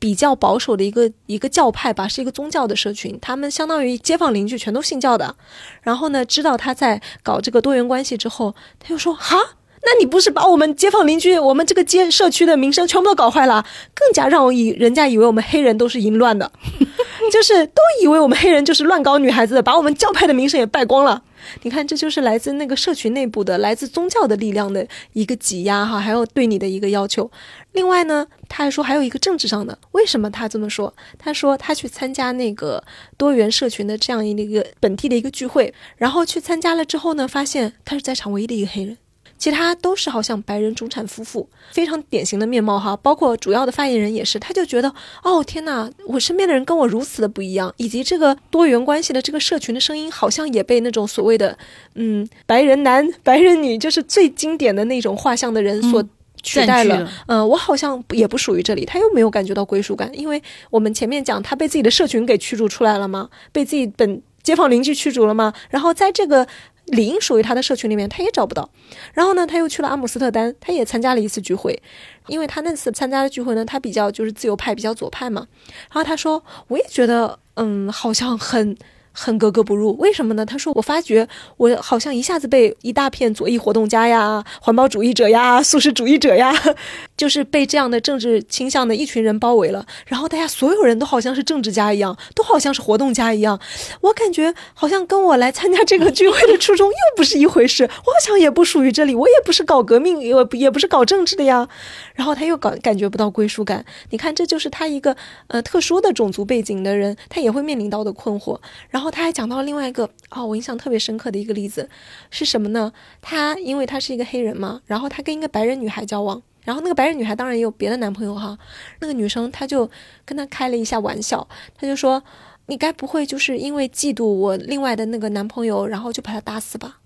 [0.00, 5.36] 比较保守的一个一个教派吧，是一个宗教的社群，他们相当于街坊邻居全都信教的。
[5.82, 9.36] 然后呢，知道他在搞这个多元关系之后，他又说：“哈，
[9.82, 13.64] 那你不是把我们街坊邻居、我们这个街社区的名声全部都搞坏了？
[13.94, 16.52] 更加让我以人家以为我们黑人都是淫乱的，
[17.32, 21.22] 就是都以为我们黑人就是乱搞女孩子的，把我们教派的名声也败光了。”
[21.62, 27.30] 你看，这就是来自那个社群内部的、来自宗教的力量的一个挤压哈，还有对你的一个要求。
[27.72, 29.76] 另外呢，他还说还有一个政治上的。
[29.92, 30.92] 为什么他这么说？
[31.18, 32.84] 他说他去参加那个
[33.16, 38.98] 多元社群的这样一个本地的一个聚会，然后去参加了之后呢，发现他是在场唯一的一个黑人。
[39.40, 51.56] 其他都是好像白人中产夫妇，非常典型的面貌哈，包括主要的发言人也是，他就觉得哦天呐，我身边的人跟我如此的不一样，以及这个多元关系的这个社群的声音，好像也被那种所谓的
[51.94, 56.04] 嗯白人男、白人女，就是最经典的那种画像的人所
[56.42, 57.10] 取代了。
[57.26, 63.30] 嗯，我好像也不属于这里，他又没有感觉到归属感，因为我们前面讲他被自己的社群给驱逐出来了吗？
[63.52, 65.54] 被自己本街坊邻居驱逐了吗？
[65.70, 66.46] 然后在这个。
[66.90, 68.70] 理应属于他的社群里面，他也找不到。
[69.14, 71.82] 然后呢，他又去了阿姆斯特丹，他也参加了一次聚会。
[72.26, 75.46] 因为他那次参加的聚会呢，他比较就是自由派，比较左派嘛。
[75.90, 78.76] 然后他说，我也觉得，嗯，好像很。
[79.12, 80.46] 很格格不入，为什么呢？
[80.46, 86.52] 他说：“我发觉我好像一下子被一大片左翼活动家呀、环保主义者呀、 素食主义者呀，
[87.16, 89.84] 就是被这样的政治倾向的一群人包围了。
[90.06, 93.60] 然后大家所有人都好像是政治家一样，都好像是活动家一样。
[94.00, 97.84] 我感觉好像跟我来参加这个聚会的初衷又不是一回事。
[97.84, 101.68] 我好像也不属于这里，我也不是搞革命，也也不是搞政治的呀。
[102.14, 103.84] 然后他又感感觉不到归属感。
[104.10, 105.16] 你看，这就是他一个
[105.48, 108.58] 呃特殊的种族背景的人，他也会面临到的困惑。
[108.88, 108.99] 然后。
[109.00, 111.88] 然后他还讲到另外一个哦，我印象特别深刻的一个例子
[112.30, 112.92] 是什么呢？
[113.22, 118.58] 他因为他是一个黑人嘛，然后他跟一个白人女孩交往，然后那个白人女孩当然也有别的男朋友哈。
[119.00, 119.90] 那个女生她就
[120.26, 122.22] 跟他开了一下玩笑，她就说
[122.68, 126.98] ：“你该不会就是因为嫉妒我另外的那个男朋友，然后就把他打死吧？”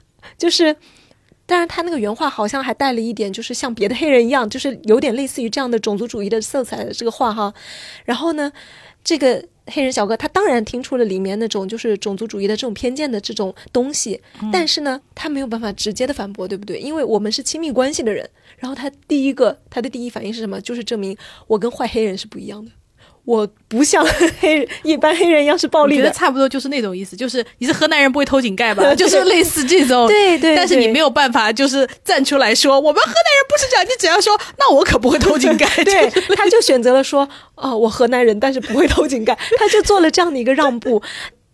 [0.38, 0.74] 就是，
[1.44, 7.52] 当然他那个原话好像还带了一点，就是像别的黑人一样，就是有点类似于这样的种族主义的色彩的这个话哈。
[8.06, 8.50] 然后呢，
[9.08, 9.42] 这个。
[9.70, 14.18] 黑人小哥，他当然听出了里面那种就是种族主义的这种偏见的这种东西，
[14.50, 16.78] 但是呢，他没有办法直接的反驳，对不对？
[16.78, 18.26] 因为我们是亲密关系的人。
[18.56, 20.58] 然后他第一个，他的第一反应是什么？
[20.62, 21.14] 就是证明
[21.46, 22.72] 我跟坏黑人是不一样的。
[23.28, 24.02] 我不像
[24.40, 28.82] 黑一般黑人一样是暴力的，差不多就是那种意思，就是你是河南人不会偷井盖吧？
[28.96, 30.56] 就是类似这种，对对。
[30.56, 35.68] 但是你没有办法，就是站出来说我们河南人不是这样，你只要说那我可不会偷井盖。
[35.84, 41.02] 对，他就选择了说哦，我河南人，但是不会偷井盖，他就做了这样的一个让步。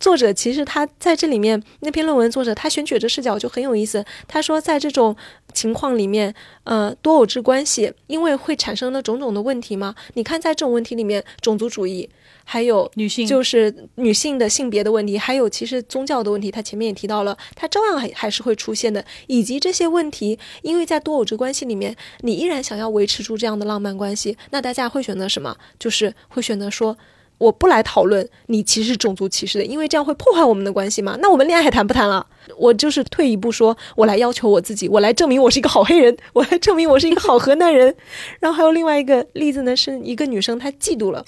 [0.05, 4.05] 作者其实他在这里面那篇论文作者他选取的视角就很有意思。
[4.29, 5.17] 他说，在这种
[5.55, 6.35] 情况里面，
[6.65, 9.95] 呃，多偶制关系因为会产生了种种的问题嘛。
[10.13, 12.07] 你看，在这种问题里面，种族主义，
[12.45, 19.03] 还有女性就是女性的性别的问题，还有其实宗教的问题，他前面也提到了，它照样还还是会出现的。
[19.27, 25.57] 以及这些问题，因为在多偶制关系里面，你依然想要维持住这样的浪漫关系，那大家会选择什么？
[25.79, 26.95] 就是会选择说。
[27.39, 31.17] 我不来讨论你歧视种族歧视的，因为这样会破坏我们的关系嘛？
[31.21, 32.27] 那我们恋爱还谈不谈了？
[32.57, 37.95] 我就是退一步说，我来要求我自己，我来证明我是一个好黑人，我来证明我是一个好河南人。
[38.41, 41.25] 然后还有另外一个例子呢，是一个女生她嫉妒了。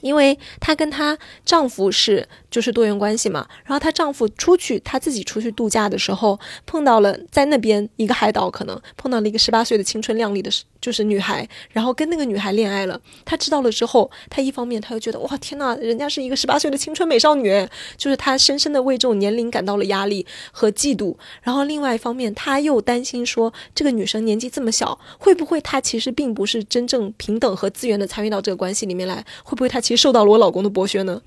[0.00, 13.00] 因为她跟她丈夫是就是多元关系嘛，然后她丈夫出去，她自己出去度假的时候，碰到了在那边一个海岛，可能碰到了一个十八岁的青春靓丽的，就是女孩，然后跟那个女孩恋爱了。
[13.24, 21.14] 她知道了之后，她一方面她又觉得哇天呐，人家是一个十八岁的青春美少女，就是她深深的为这种年龄感到了压力和嫉妒。
[21.42, 29.24] 然后另外一方面，她又担心说这个女生年纪这么小，会不会她其实并不是真正平等和自愿的参与到这个关系里面来？
[29.44, 31.20] 会不会她其实受到了我老公的剥削呢？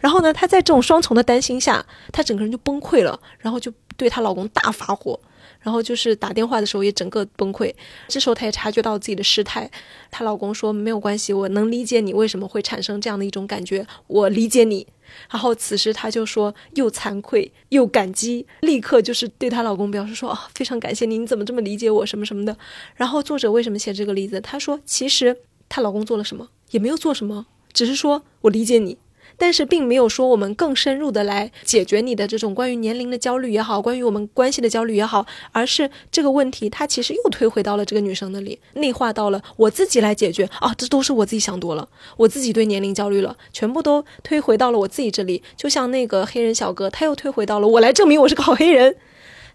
[0.00, 5.18] 然后呢，她在这种双重的担心下，她整个人就崩溃了，然后就对她老公大发火。
[5.62, 7.70] 然后就是打电话的时候也整个崩溃，
[8.08, 9.70] 这时候她也察觉到自己的失态，
[10.10, 14.86] 她老公说没有关系，我能理解你为什么会产生这样的一种感觉，我理解你。
[15.28, 22.56] 然后此时她就说又惭愧又感激，立刻就是对她老公表示说啊非常感谢你，你怎么这么理解我什么什么的。
[22.94, 24.40] 然后作者为什么写这个例子？
[24.40, 25.36] 她说其实
[25.68, 27.44] 她老公做了什么也没有做什么，
[27.74, 28.96] 只是说我理解你。
[29.40, 41.88] 但是并没有说我们更深入的来解决你的这种关于年龄的焦虑也好，关于我们关系的焦虑也好，而是这个问题它其实又推回到了这个女生那里，内化到了我自己来解决啊，这都是我自己想多了，
[42.18, 45.42] 我自己对年龄焦虑了，全部都推回到了我自己这里。
[45.56, 48.96] 就像那个黑人小哥，他又推回到了我来证明我是个好黑人。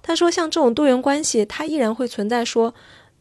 [0.01, 2.43] 他说，像这种多元关系，它依然会存在。
[2.43, 2.73] 说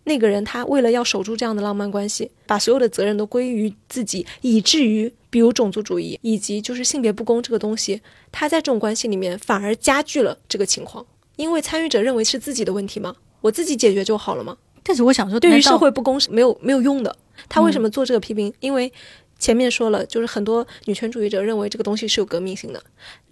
[0.04, 5.12] 那个人他为了要守住这样的浪漫关系，把所有的责任都归于自己，以至于。
[5.34, 8.00] 比如种族主义以及就是性别不公这个东西，
[8.30, 13.16] 他在这种关系里面反而加剧了这个情况，因为参与者认为是自己的问题吗？
[13.40, 14.56] 我自己解决就好了吗？
[14.84, 17.16] 但是我想说，对于社会不公是没有没有用的。
[17.48, 18.54] 他为什么做这个批评？
[18.60, 18.92] 因为
[19.40, 22.80] 前面说了，就是很多女权主义者认为这个东西是有革命性的，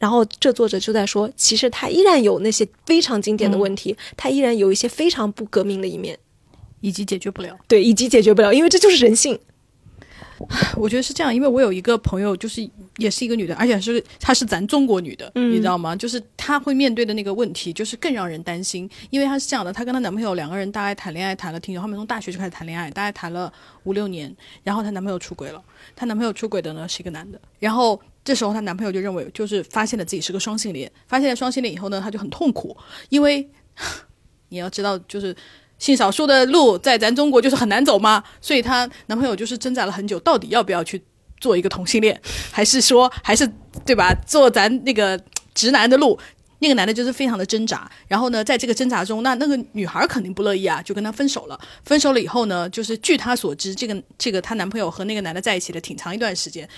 [0.00, 6.18] 然后这作者就在说，其实他依然有那些非常经典的问题，他依然有一些非常不革命的一面，
[6.82, 7.58] 以及解决不了。
[7.66, 9.40] 对，以及解决不了，因为这就是人性。
[10.76, 15.94] 我觉得是这样，因为我有一个朋友，就是也是一个女的，而且是她是咱中国女的，你知道吗？
[15.94, 23.52] 就是她会面对的那个问题，就是更让人担心，因为她是这样的，她跟她男朋友两个人大概谈恋爱谈了挺久，他们从大学就开始谈恋爱，大概谈了
[23.84, 25.62] 五六年，然后她男朋友出轨了，
[25.94, 32.76] 她男朋友出轨的呢是一个男的，然后这时候她男朋友就认为，就是发现了自己是个双性恋，发现了双性恋以后呢，她就很痛苦，
[33.10, 33.48] 因为
[34.48, 35.36] 你要知道，就是。
[35.82, 41.02] 性少数的路在咱中国就是很难走嘛，所以她男朋友就是挣扎了很久，到底要不要去
[41.40, 42.20] 做一个同性恋，
[42.52, 43.44] 还是说还是
[43.84, 45.20] 对吧，做咱那个
[45.52, 46.16] 直男的路？
[46.60, 51.58] 那个男的就是非常的挣扎，然后呢，在这个挣扎中，那那个女孩肯定不乐意啊，就跟他分手了。
[51.84, 56.68] 分手了以后呢，就是据她所知，这个这个她男朋友和那个男的在一起了挺长一段时间，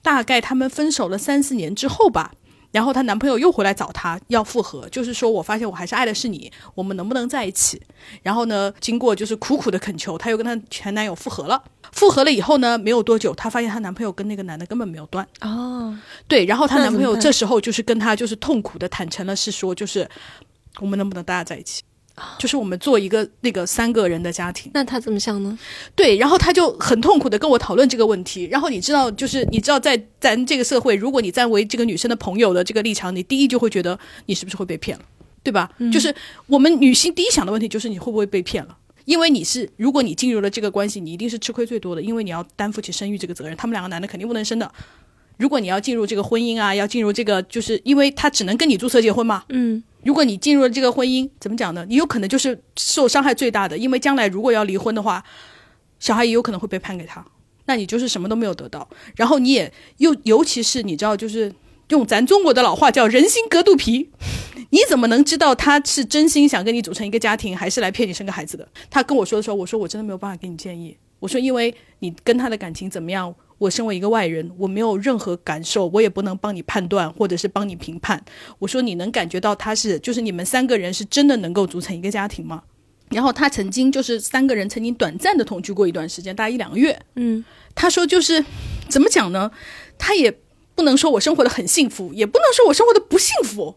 [0.00, 2.30] 大概他们分手了三四年之后吧。
[2.72, 7.80] 然后她男朋友又回来找她要复合，就是说我发现我还是爱的是你，我们能不能在一起？
[8.22, 11.62] 然后呢，经过就是苦苦的恳求，她又跟她前男友复合了。
[11.92, 15.24] 复合了以后呢，没有多久，她发现她男朋友跟那个男的根本没有断。
[15.42, 15.96] 哦，
[16.26, 20.08] 对，然后她男朋友这时候就是跟她就是痛苦的坦诚了，是说就是
[20.80, 21.82] 我们能不能大家在一起？
[22.38, 25.58] 就是我们做一个那个三个人的家庭，那他怎么想呢？
[25.94, 28.44] 对，然后他就很痛苦的跟我讨论这个问题。
[28.50, 35.04] 然后你知道，就是你知道，在咱这个社会，如果你站为这个女生的朋友的这个立场，你第一就会觉得你是不是会被骗了，
[35.42, 35.70] 对吧？
[35.92, 36.14] 就是
[36.46, 38.76] 我们女性第一想的问题就是你会不会被骗了？
[39.04, 43.56] 因为你是，如果你进入了这个关系，你一定是吃亏最多的，因为你要担负起生育这个责任。
[43.56, 44.72] 他们两个男的肯定不能生的。
[45.38, 49.44] 如果你要进入这个婚姻啊，要进入这个，就是因为他只能跟你注册结婚嘛。
[49.48, 49.82] 嗯。
[50.04, 51.86] 如果你进入了这个婚姻，怎么讲呢？
[51.88, 55.22] 你有可能就是受伤害最大的，因为将来如果要离婚的话，
[56.00, 57.24] 小孩也有可能会被判给他，
[57.66, 58.88] 那你就是什么都没有得到。
[59.14, 61.54] 然后你也又，尤其是你知道，就是
[61.90, 64.10] 用咱中国的老话叫“人心隔肚皮”，
[64.70, 68.66] 你怎么能知道他是真心想跟你组成一个家庭，还是来骗你生个孩子的？
[68.90, 70.96] 他跟我说的时候，我说我真的没有办法给你建议。
[71.20, 73.32] 我说因为你跟他的感情怎么样？
[73.62, 78.24] 我身为一个外人，我没有任何感受，我也不能帮你判断或者是帮你评判。
[78.58, 82.62] 我说你能感觉到他是，就是你们三个人是真的能够组成一个家庭吗？
[83.10, 86.98] 然后他曾经就是三个人曾经短暂的同居过一段时间，大概一两个月。
[87.16, 87.44] 嗯，
[87.74, 88.44] 他说就是
[88.88, 89.50] 怎么讲呢？
[89.96, 90.36] 他也。
[90.74, 93.76] 不不能说我生活的很幸福，也不能说我生活的不幸福。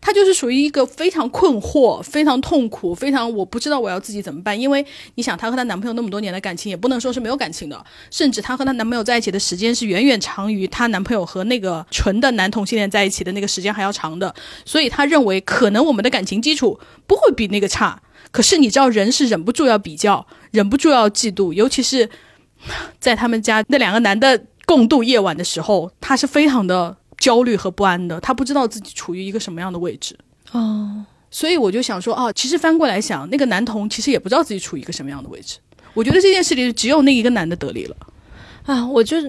[0.00, 4.58] 她就是属于一个非常困惑、非常痛苦、非常我不知道我要自己怎么办。
[4.58, 4.84] 因为
[5.14, 14.34] 你想，她和她男朋友那么多年的感情，也不能说是没有感情的，甚至她和她男朋友在一起的时间是远远长于她男朋友和那个纯的男同性恋在一起的那个时间还要长的。
[14.64, 18.00] 所以她认为，可能我们的感情基础不会比那个差。
[18.30, 22.08] 可是你知道，人是忍不住要比较，忍不住要嫉妒，尤其是
[23.00, 28.20] 在他们家那两个男的共度夜晚的时候，她是非常的焦虑和不安的。
[28.20, 30.16] 他不知道自己处于一个什么样的位置。
[30.52, 35.58] 哦，所以我就想说，哦，其实翻过来想，那个男童其实也不知道自己处于一个什么样的位置。
[35.94, 37.96] 我觉得这件事里只有那一个男的得利了。
[38.64, 39.20] 啊，我就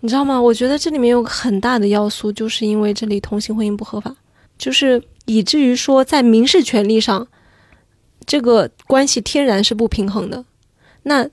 [0.00, 0.40] 你知道吗？
[0.40, 4.14] 我觉得这里面有个很大的要素，就是因为这里同性婚姻不合法，
[4.58, 7.28] 就是以至于说在民事权利上，
[8.26, 10.44] 这个关系天然是不平衡的。
[11.04, 11.28] 那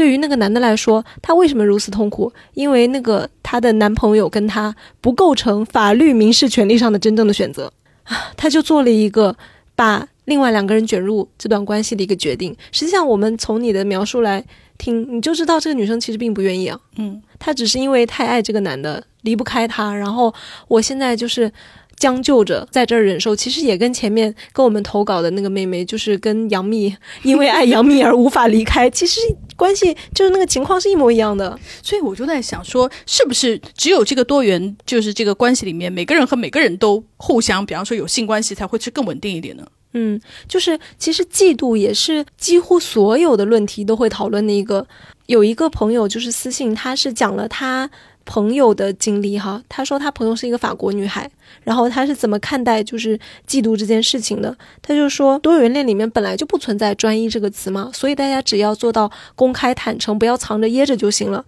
[0.00, 2.32] 对于那个男的来说，他为什么如此痛苦？
[2.54, 7.70] 因为那个他的男朋友跟他不构成法律民事权利上的真正的选择
[8.04, 9.36] 啊，他就做了一个
[9.76, 12.56] 把另外两个人卷入这段关系的一个决定。
[12.72, 14.42] 实际上，我们从你的描述来
[14.78, 16.80] 听，你就知道这个女生其实并不愿意啊。
[16.96, 19.94] 嗯，她只是因为太爱这个男的，离不开他。
[19.94, 20.32] 然后
[20.66, 21.52] 我现在就是
[22.00, 26.92] 将就着在这儿忍受，其实也跟前面跟我们投稿的那个妹妹，就是跟杨幂
[27.22, 29.20] 因为爱杨幂而无法离开，其实
[29.54, 31.56] 关系就是那个情况是一模一样的。
[31.82, 39.64] 所以我就在想说，是不是只有这个多元，就是这个关系里面，每个人和每个人都互相，比方说有性关系，才会是更稳定一点呢？
[39.92, 44.86] 嗯，就是其实嫉妒也是几乎所有的论题都会讨论的一个。
[45.26, 47.88] 有一个朋友就是私信，他是讲了他
[48.24, 49.62] 朋友的经历哈。
[49.68, 51.30] 他说他朋友是一个法国女孩，
[51.64, 54.56] 然后他是怎么看待就是嫉妒这件事情的？
[54.82, 61.44] 他就说多元恋里面本来就不存在专一这个词嘛，所以大家只要做到公开坦诚，不要藏着掖着就行了。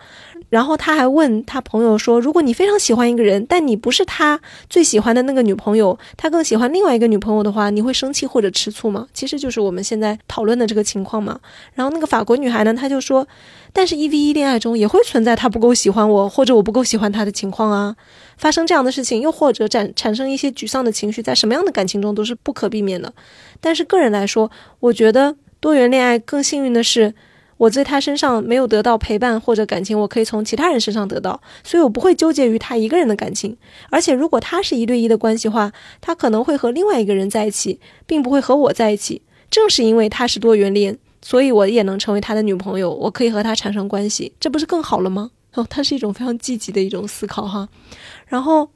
[0.49, 11.41] 然后他还问他朋友说：“如果你非常喜欢一个人，但你不是他最喜欢的那个女朋友，他更喜欢另外一个女朋友的话，你会生气或者吃醋吗？”其实就是我们现在讨论的这个情况嘛。
[11.73, 13.27] 然后那个法国女孩呢，她就说
[13.73, 17.97] ：“但是，一 v 一恋爱中也会存在他不够喜欢我，或者我不够喜欢他的情况啊。
[18.37, 23.13] 发生这样的事情，又或者产产生一些沮丧的情绪，在什么样的感情中都是不可避免的。
[23.61, 24.51] 但是个人来说，
[24.81, 27.15] 我觉得多元恋爱更幸运的是。”
[27.59, 33.57] 我在他身上没有得到陪伴或者感情，我可以从其他人身上得到，所以我不会纠结于他一个人的感情。
[33.89, 39.23] 而且，如果他是一对一的关系的话，他可能会和另外一个人在一起，并不会和我在一起。
[39.49, 45.31] 正是因为他是多元恋，所以我也能成为他的女朋友，我可以和他产生关系，这不是更好了吗？
[45.55, 47.69] 哦，它是一种非常积极的一种思考哈。
[48.27, 48.69] 然后，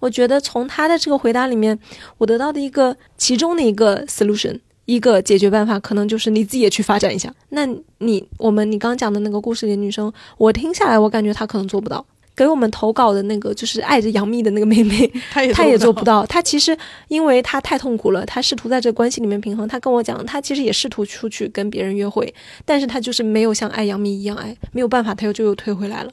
[0.00, 1.78] 我觉得从他的这个回答里面，
[2.18, 4.60] 我得到的一个其中的一个 solution。
[4.86, 7.34] 一个解决办法可能就是你自己也去发展一下。
[7.48, 7.66] 那
[8.00, 12.04] 你我们你刚讲的那个故事里的女生，我听下来我感觉她可能做不到。
[12.36, 16.26] 给我们投稿的那个就是爱着杨幂的那个妹妹， 她也她也做不到。
[16.26, 16.76] 她其实
[17.08, 19.66] 因为她太痛苦了，她试图在这个关系里面平衡。
[19.68, 26.10] 她跟我讲，她其实也试图出去跟别人约会，但是她就是没有像爱杨幂一样爱，没有办法，她又就又退回来了。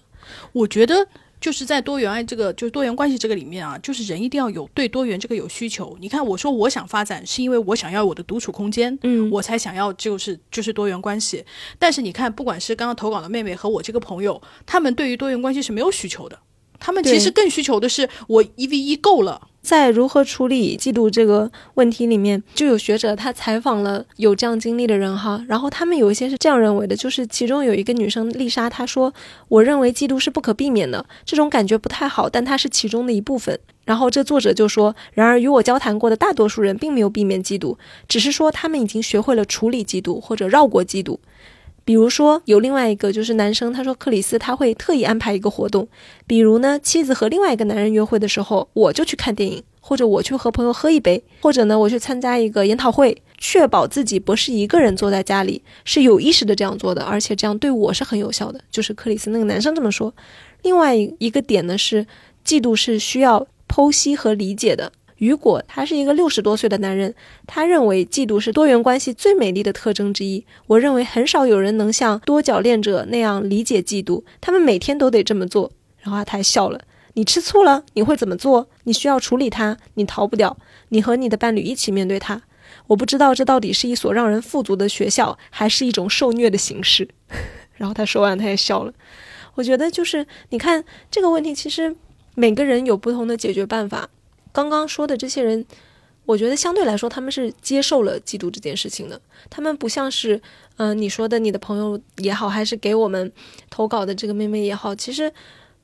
[0.53, 1.07] 我觉得。
[1.41, 5.97] 就是在多元爱这个，就是多元关系这个里面啊，就是人一定要有对多元这个有需求。
[5.99, 11.43] 你看，我说我想发展，是因为我想要我的独处空间，嗯，我才想要就是就是多元关系。
[11.79, 16.39] 但是你看，不管是刚刚投稿的妹妹和我这个朋友，他们对于多元关系是没有需求的，
[16.79, 19.49] 他们其实更需求的是我一 v 一够了。
[19.61, 29.13] 在如何处理嫉妒这个问题里面，就有学者他采访了有这样经历的人哈，然后他们有一些是这样认为的，就是其中有一个女生丽莎，她说
[29.47, 41.17] ：“我认为嫉妒是不可避免的，这种感觉不太好，但它是其中的一部分。”然后这作者就说：“然而与我交谈过的大多数人并没有避免嫉妒，只是说他们已经学会了处理嫉妒或者绕过嫉妒。”
[41.91, 45.85] 比如说，有另外一个就是男生，他说克里斯他会特意安排一个活动，
[46.25, 58.61] 比如呢，妻子和另外一个男人约会的时候，我就去看电影，或者我去和朋友喝一杯，或者呢，我去参加一个研讨会，确保自己不是一个人坐在家里，是有意识的这样做的，而且这样对我是很有效的。
[58.71, 60.13] 就是克里斯那个男生这么说。
[60.61, 62.07] 另外一个点呢是，
[62.45, 64.93] 嫉妒是需要剖析和理解的。
[65.21, 67.13] 雨果他是一个六十多岁的男人，
[67.45, 70.43] 他认为嫉妒是多元关系最美丽的特征之一。
[70.65, 75.71] 我认为很少有人能像多角恋者那样理解嫉妒，他们每天都得这么做。
[75.99, 76.81] 然后他还笑了。
[77.13, 78.67] 你吃醋了，你会怎么做？
[78.85, 80.57] 你需要处理它，你逃不掉。
[80.89, 82.41] 你和你的伴侣一起面对它。
[82.87, 87.07] 我不知道这到底是一所让人富足的学校，还是一种受虐的形式。
[87.77, 88.91] 然后他说完，他也笑了。
[89.53, 91.95] 我觉得就是你看这个问题，其实
[92.33, 94.09] 每个人有不同的解决办法。
[94.51, 95.65] 刚刚说的这些人，
[96.25, 99.19] 我觉得相对来说他们是接受了嫉妒这件事情的。
[99.49, 100.41] 他们不像是，
[100.77, 103.31] 嗯，你说的你的朋友也好，还是给我们
[103.69, 105.31] 投稿的这个妹妹也好，其实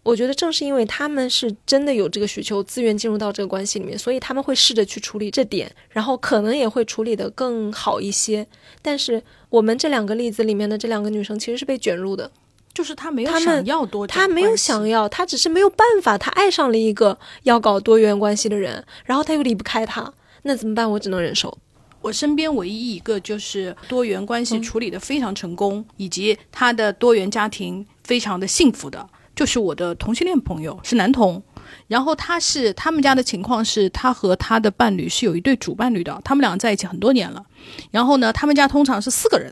[0.04, 8.48] 我觉得正是因为他们是真的有这个需求，自愿进入到这个关系里面，所以他们会试着去处理这点，然后可能也会处理得更好一些。
[8.82, 12.32] 但是我们这两个例子里面的这两个女生其实是被卷入的，
[12.78, 20.14] 就是他没有想要多，他没有想要，他只是没有办法，他爱上了一个要搞多元关系的人，然后他又离不开他，
[20.44, 20.88] 那怎么办？
[20.92, 21.58] 我只能忍受。
[22.04, 31.42] 我身边唯一一个就是多元关系嗯处理的非常成功，以及他的多元家庭非常的幸福的，就是我的同性恋朋友，是男同。
[31.88, 37.44] 然后他是他们家的情况是，他和他的伴侣是有一对主伴侣的，他们两个在一起很多年了。
[37.90, 39.52] 然后呢，他们家通常是四个人，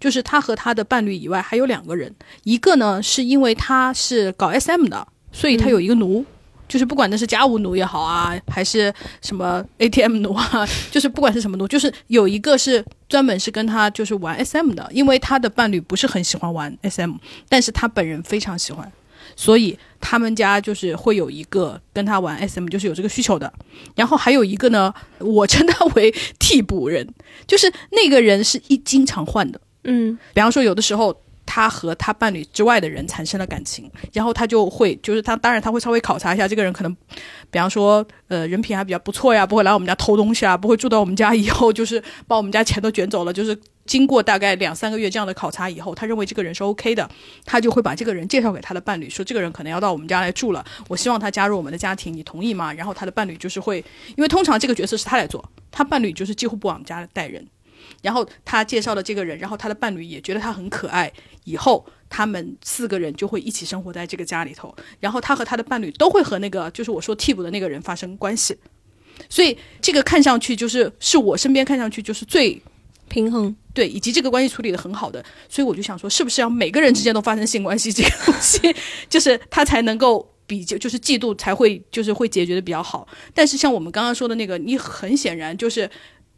[0.00, 2.14] 就是他和他的伴侣以外还有两个人，
[2.44, 6.24] 一个呢是因为他是搞 SM 的，所以他有一个奴。
[6.68, 8.90] 就是不管那是家务奴也好啊，还是
[9.20, 17.16] 什么 ATM 奴啊，就是不管是什么奴，就是有一个是专门是跟他就是玩 SM 的，因为他的伴侣不是很喜欢玩 SM，
[17.46, 18.90] 但是他本人非常喜欢，
[19.36, 23.52] 所以他们家就是会有一个跟他玩 SM，就是有这个需求的。
[23.94, 27.06] 然后还有一个呢，我称他为替补人，
[27.46, 31.16] 就是那个人是一经常换的，嗯比方说有的时候。
[31.44, 36.96] 他和他伴侣之外的人产生了感情，然后他就会，就是他当然他会稍微考察一下这个人，可能，
[37.50, 47.06] 比方说，呃，人品还比较不错呀，不会来我们家偷东西啊，不会住到我们家以后就是把我们家钱都卷走了，就是经过大概两三个月这样的考察以后，他认为这个人是 OK 的，
[47.44, 52.72] 他就会把这个人介绍给他的伴侣，说这个人可能要到我们家来住了，我希望他加入我们的家庭，你同意吗？
[52.72, 53.84] 然后他的伴侣就是会，
[54.16, 57.46] 因为通常这个角色是他来做，他伴侣就是几乎不往家带人。
[58.02, 61.10] 然后他介绍了这个人，然后他的伴侣也觉得他很可爱，
[61.44, 68.54] 以后他们四个人就会一起生活在这个家里头，然后他和他的伴侣都会和那个就是我说替补的那个人发生关系，
[69.30, 72.60] 所以这个看上去就是是我身边看上去就是最
[73.08, 73.54] 平衡。
[73.74, 78.74] 对，以及这个关系处理的很好的，所以我就想说，是不是要每个人之间都发生性关系，这个东西
[79.08, 83.08] 就是他才能够比较，就是嫉妒才会就是会解决的比较好。
[83.32, 85.90] 但是像我们刚刚说的那个，你很显然就是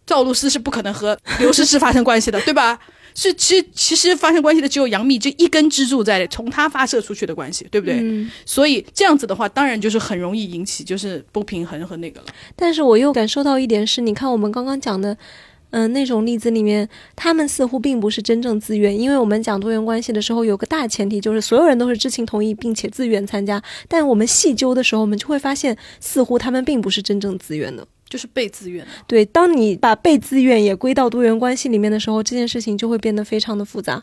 [0.07, 2.79] 赵露思是不可能和刘诗诗发生关系的，对吧？
[3.17, 8.01] 是其实其实发生关系的只有杨幂这一根支柱在从她发射出去的关系，对不对？
[8.01, 12.27] 嗯，所以这样子的话，当然就是很容易引起就是不平衡和那个了。
[12.57, 15.17] 但是我又感受到一点是，你看我们刚刚讲的，
[15.71, 27.87] 嗯、那种例子里面，他们似乎并不是真正自愿，因为我们讲多元关系的时候，有个大前提就是所有人都是知情同意并且自愿参加，但我们细究的时候，我们就会发现，似乎他们并不是真正自愿的。
[28.09, 34.01] 就是被自愿，对，当你把被自愿也归到多元关系里面的时候，这件事情就会变得非常的复杂。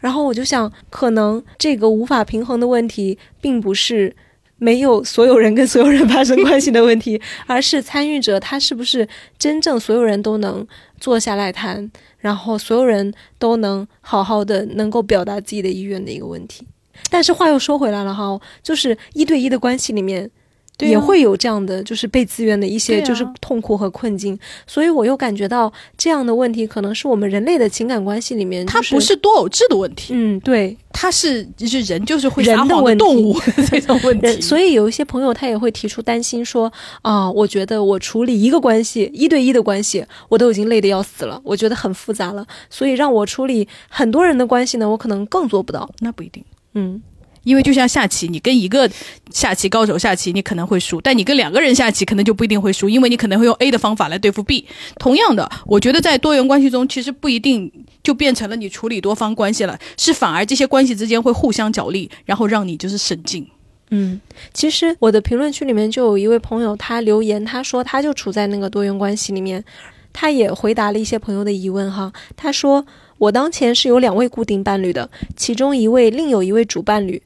[0.00, 4.14] 然后我就想，可能这个无法平衡的问题，并不是
[4.56, 9.08] 没有所有人跟所有人发生关系的问题，而是参与者他是不是
[9.38, 10.66] 真正所有人都能
[11.00, 16.66] 坐下来谈，然后所有人都能好好的能够表达自己的意愿的一个问题。
[17.08, 20.30] 但是话又说回来了哈，就是一对一的关系里面。
[20.78, 20.90] 对啊。
[20.92, 33.04] 也会有这样的，就是被自愿的一些就是痛苦和困境，所以我又感觉到这样的问题可能是我们人类的情感关系里面、它就是，不是多偶制的问题，嗯，对，它是就是人就是会人撒谎的问题。
[33.04, 33.36] 动物
[33.70, 36.72] 这种问题，人，所以有一些朋友他也会提出担心说
[37.02, 45.90] 啊，我觉得我处理一个关系一对一的关系，我都已经累得要死了，我觉得很复杂了，所以让我处理很多人的关系呢，我可能更做不到。
[46.00, 46.44] 那不一定。
[46.74, 47.02] 嗯，
[47.48, 48.88] 因为就像下棋，你跟一个
[49.30, 54.66] 下棋高手下棋，你可能会输，但你跟两个人下棋，可能就不一定会输，因为你可能会用 A 的方法来对付 B。
[54.98, 57.72] 同样的，我觉得在多元关系中，其实不一定
[58.02, 63.48] 就变成了你处理多方关系了，是反而这些关系之间会互相角力，然后让你就是省劲。
[63.90, 64.20] 嗯，
[64.52, 69.64] 其实我的评论区里面就有一位朋友，他留言，他说他就处在那个多元关系里面，
[70.12, 72.12] 他也回答了一些朋友的疑问哈。
[72.36, 72.84] 他说
[73.16, 77.22] 我当前是有两位固定伴侣的，其中一位另有一位主伴侣，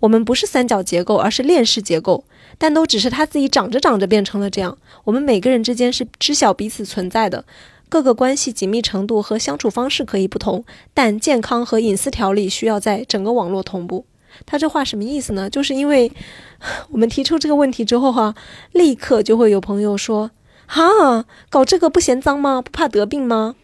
[0.00, 2.24] 我们不是三角结构，而是链式结构，
[2.58, 4.76] 但都只是他自己长着长着变成了这样。
[5.04, 7.44] 我们每个人之间是知晓彼此存在的。
[7.88, 14.04] 各个关系紧密程度和相处方式可以不同，但健康和隐私条例需要在整个网络同步。
[14.44, 15.48] 他这话什么意思呢？
[15.48, 16.10] 就是因为
[16.90, 18.34] 我们提出这个问题之后哈、
[18.72, 20.30] 立刻就会有朋友说
[20.66, 22.60] ：“哈，搞这个不嫌脏吗？
[22.60, 23.54] 不怕得病吗？”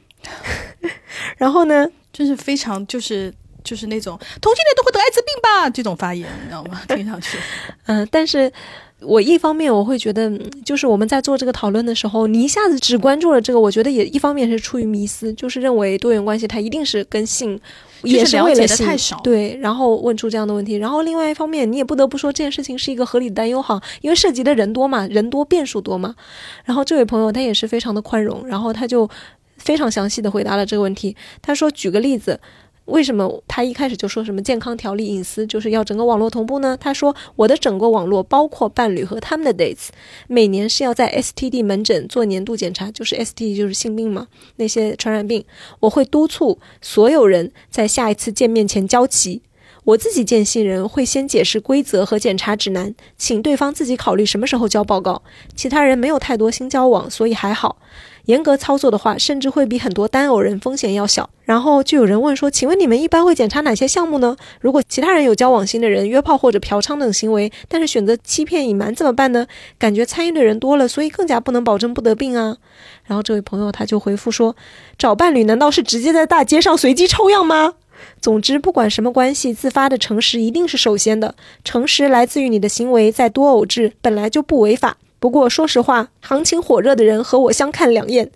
[1.36, 3.34] 然后呢，就是非常就是
[3.72, 6.78] 就是那种同性恋都会得艾滋病吧这种发言，你知道吗？
[6.94, 7.38] 听上去，
[7.86, 8.52] 嗯、但是
[9.00, 17.58] 我一方面我会觉得，嗯就是我们在做这个讨论的时候，你一下子只关注了这个，我觉得也一方面是出于迷思，就是认为多元关系它一定是跟性。
[18.04, 26.12] 也是为了解了性得太少对，然后问出这样的问题，然后另外一方面，你也不得不说这件事情是一个合理的担忧哈，因为涉及的人多嘛，人多变数多嘛。
[26.64, 29.08] 然后这位朋友他也是非常的宽容，然后他就
[29.56, 31.16] 非常详细的回答了这个问题。
[31.40, 32.40] 他说，举个例子，
[32.86, 36.76] 为什么他一开始就说什么健康条例、隐私，就是要整个网络同步呢？
[36.80, 39.88] 他说我的整个网络包括伴侣和他们的 dates，
[40.26, 44.26] 每年是要在 STD 门诊做年度检查，就是 STD 就是性病嘛，
[44.56, 45.44] 那些传染病，
[45.80, 49.42] 我会督促所有人在下一次见面前交齐。
[49.84, 55.22] 我自己见新人会先解释规则和检查指南，请对方自己考虑什么时候交报告。
[55.56, 57.78] 其他人没有太多新交往，所以还好。
[58.26, 61.28] 严格操作的话，甚至会比很多单偶人风险要小。
[61.44, 64.36] 然后就有人问说：“请问你们一般会检查哪些项目呢？
[64.60, 69.46] 如果其他人有交往型的人约炮或者嫖娼等行为，但是选择欺骗隐瞒怎么办呢？
[69.78, 72.56] 感觉参与的人多了，所以更加不能保证不得病啊。”
[73.04, 74.54] 然后这位朋友他就回复说
[74.96, 77.74] ：“找伴侣难道是直接在大街上随机抽样吗？”
[78.20, 81.34] 总之，不管什么关系，自发的诚实一定是首先的。
[81.64, 84.96] 诚实来自于你的行为在多偶制本来就不违法。
[85.22, 88.28] 不过说实话，行情火热的人和我相看两厌，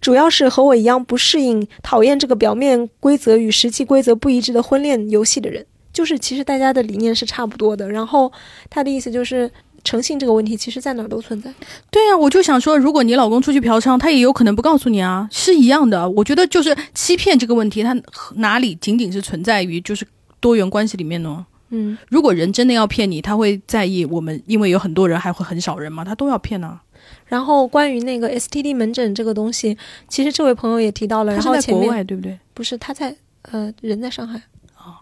[0.00, 5.66] 主要是和我一样不适应、讨厌这个表面规则与实际规则不一致的婚恋游戏的人。
[5.92, 7.90] 就是其实大家的理念是差不多的。
[7.90, 8.30] 然后
[8.70, 9.50] 他的意思就是。
[9.84, 11.54] 诚信这个问题，其实在哪儿都存在。
[11.88, 16.10] 对呀，我就想说，如果你老公出去嫖娼，他也有可能不告诉你啊，是一样的。
[16.10, 17.96] 我觉得就是欺骗这个问题，它
[18.34, 20.06] 哪里仅仅是存在于就是
[20.40, 21.46] 多元关系里面呢？
[21.70, 26.80] 嗯，如果人真的要骗你，他会在意我们，因为有很多人，还会很少人嘛，他都要骗呢。
[27.26, 29.76] 然后关于那个 STD 门诊这个东西，
[30.08, 31.32] 其实这位朋友也提到了。
[31.32, 32.38] 然后在国外对不对？
[32.54, 34.40] 不是，他在呃，人在上海。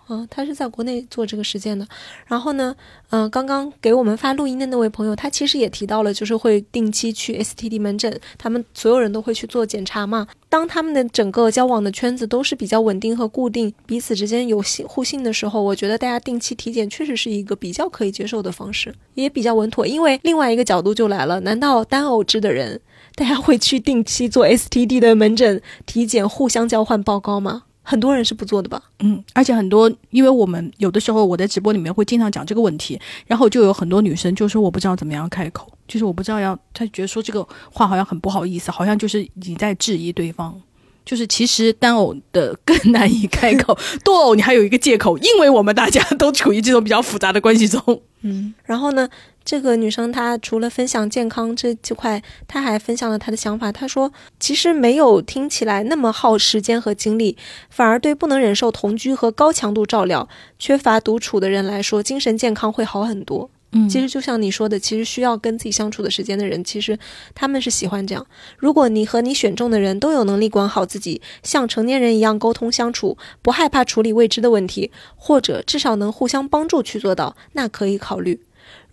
[0.08, 1.86] 嗯，他是在国内做这个实践的。
[2.26, 2.74] 然后呢，
[3.10, 10.26] 嗯，刚刚给我们发录音的那位朋友，他其实也提到了，就是会定期去 STD 门诊，他们所有人都会去做检查嘛。
[10.48, 19.86] 当他们的整个交往的圈子都是比较稳定和固定，彼此之间有信互信的时候，我觉得大家定期体检确实是一个比较可以接受的方式，也比较稳妥。
[19.86, 22.80] 因为另外一个角度就来了，难道单偶制的人，
[23.14, 27.64] 大家会去定期做 STD 的门诊体检，互相交换报告吗？
[27.88, 28.82] 很多人是不做的吧？
[28.98, 40.60] 嗯，而且很多，因为我们有的时候我在直播里面会经常讲这个问题，然后就有很多女生就说我不知道怎么样开口，就是我不知道要，她觉得说这个话好像很不好意思，好像就是你在质疑对方，
[41.06, 48.02] 就是其实单偶的更难以开口，多偶你还有一个借口，因为我们大家都处于这种比较复杂的关系中。
[48.22, 49.08] 嗯，然后呢？
[49.46, 53.70] 这个女生她除了分享健康这这块，她还分享了她的想法。
[53.70, 57.38] 她说，其实没有听起来那么耗时间和精力，
[57.70, 60.28] 反而对不能忍受同居和高强度照料、
[60.58, 63.48] 缺乏独处的人来说，精神健康会好很多。
[63.70, 66.98] 嗯，其实就像你说的，其实需要跟自己相处的时间的人，其实
[67.32, 68.26] 他们是喜欢这样。
[68.56, 78.40] 如果你和你选中的人都有能力管好自己，像成年人一样沟通相处，不害怕处理未知的问题，或者至少能互相帮助去做到，那可以考虑。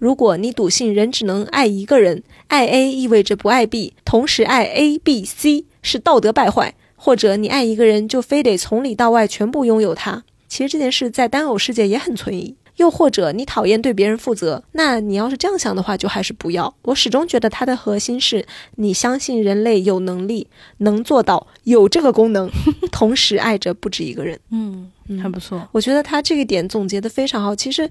[0.03, 12.53] 如果你笃信人只能爱一个人，爱 A 意味着不爱 B，同时爱 A、B、C 是道德败坏，或者你爱一个人就非得从里到外全部拥有他，其实这件事在单偶世界也很存疑。
[12.75, 16.75] 又或者你讨厌对别人负责，那你要是这样想的话，就还是不要。
[16.81, 18.45] 我始终觉得它的核心是
[18.75, 20.47] 你相信人类有能力
[20.79, 22.49] 能做到有这个功能，
[22.91, 24.37] 同时爱着不止一个人。
[24.51, 24.91] 嗯，
[25.21, 25.65] 还不错。
[25.71, 27.55] 我觉得他这个点总结的非常好。
[27.55, 27.89] 其实。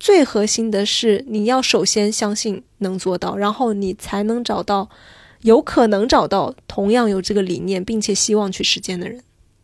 [0.00, 4.88] 最核心的是，你要首先相信能做到，然后你才能找到，
[5.42, 9.22] 有可能找到同样有这个理念并且希望去实践的人。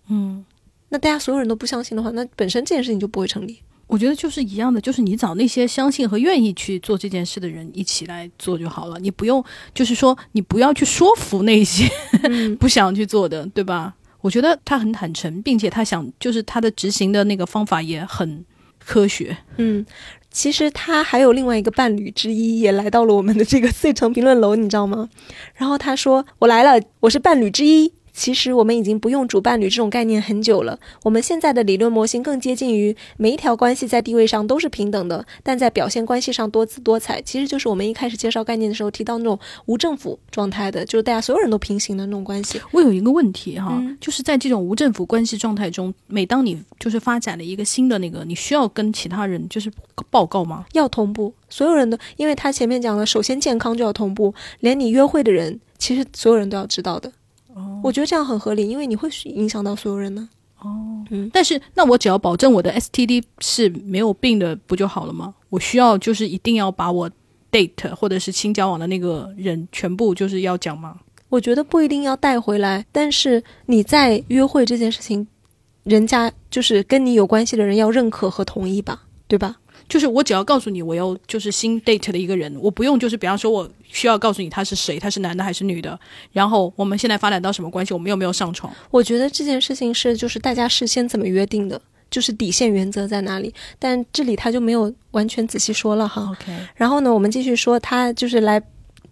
[0.09, 0.45] 嗯，
[0.91, 3.59] 那大家所有人都不相信的话，那本身这件事情就不会成立。
[3.87, 8.99] 我觉得就是一样的，就是你找那些相信和愿意去做这件事的人一起来做就好了。
[8.99, 11.89] 你不用，就是说你不要去说服那些
[12.61, 13.95] 不想去做的，对吧？
[14.20, 18.45] 我觉得他很坦诚，并且他想，就是他的执行的那个方法也很
[18.78, 19.34] 科学。
[19.57, 19.87] 嗯。
[20.39, 25.09] 其实他还有另外一个伴侣之一也来到了我们的这个 碎城评论楼，你知道吗？
[25.55, 30.81] 然后他说：“我来了，我是伴侣之一。”其实我们已经不用主伴侣这种概念很久了。
[31.05, 37.21] 我们现在的理论模型更接近于每一条关系在地位上都是平等的，但在表现关系上多姿多彩。
[37.21, 42.59] 其实就是我们一开始介绍概念的时候提到那种无政府状态的，就是大家所有人都平行的那种关系。
[42.73, 49.71] 我有一个问题哈，就是在这种无政府关系状态中，每当你就是发展了一个新的那个，你需要跟其他人就是
[50.09, 50.64] 报告吗？
[50.73, 57.12] 要同步，所有人都，因为他前面讲了，首先健康就要同步，连你约会的人，其实所有人都要知道的。
[57.83, 60.29] 我觉得这样很合理，因为你会影响到所有人呢。
[60.61, 65.35] 哦，嗯，但是那我只要保证我的 STD 是没有病的，不就好了吗？
[65.51, 67.11] 我需要就是一定要把我
[67.53, 70.99] date 或者是新交往的那个人全部就是要讲吗？
[71.28, 75.27] 我觉得不一定要带回来，但是你在约会这件事情，
[75.85, 79.57] 人家就是跟你有关系的人要认可和同意吧，对吧？
[79.89, 85.99] 就是我只要告诉你我要就是新 date 的一个人，我不用就是比方说我需要告诉你他是谁，他是男的还是女的，
[86.33, 88.73] 然后我们现在发展到什么关系，我们有没有上床？
[88.91, 91.81] 我觉得这件事情是就是大家事先怎么约定的，
[92.11, 93.55] 就是底线原则在哪里。
[93.79, 96.29] 但这里他就没有完全仔细说了哈。
[96.33, 98.61] OK，然后呢，我们继续说，他就是来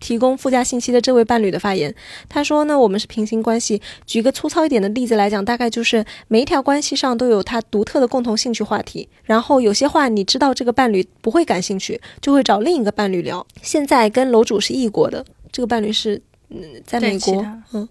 [0.00, 1.94] 提供附加信息的这位伴侣的发言。
[2.28, 3.80] 他说呢，我们是平行关系。
[4.06, 9.08] 举个粗糙一点的例子来讲，大概就是每一条关系上都有他独特的共同兴趣话题。
[9.24, 13.46] 然后有些话你知道这个伴侣不会感兴趣，就会找另一个伴侣聊。
[13.62, 17.88] 现在跟楼主是异国的，这个伴侣是嗯在美国，嗯。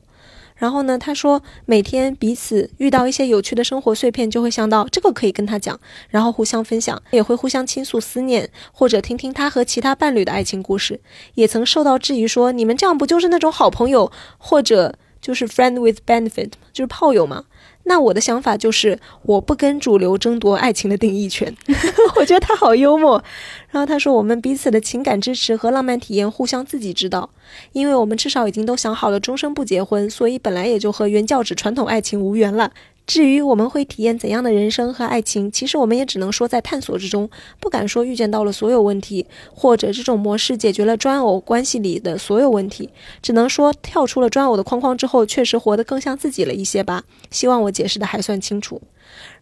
[0.55, 10.99] 然后呢，他说每天彼此遇到一些有趣的生活碎片，就会想到这个可以跟他讲，然后互相分享，也会互相倾诉思念，或者听听他和其他伴侣的爱情故事。
[11.35, 17.45] 也曾受到质疑说，你们这样不就是那种好朋友，或者就是 friend with benefit，就是炮友吗？
[17.85, 21.53] 那我的想法就是，我不跟主流争夺爱情的定义权。
[22.15, 23.23] 我觉得他好幽默。
[23.69, 27.29] 然后他说，我们彼此的情感支持和浪漫体验互相自己知道，
[27.73, 32.71] 因为我们至少已经都想好了终身不结婚，所以本来也就和原教旨传统爱情无缘了。
[33.05, 42.89] 至于我们会体验怎样的人生和爱情，其实我们也只能说在探索之中，不敢说预见到了所有问题，或者这种模式解决了专偶关系里的所有问题，
[43.21, 47.03] 只能说跳出了专偶的框框之后，确实活得更像自己了一些吧。
[47.29, 48.81] 希望我解释的还算清楚。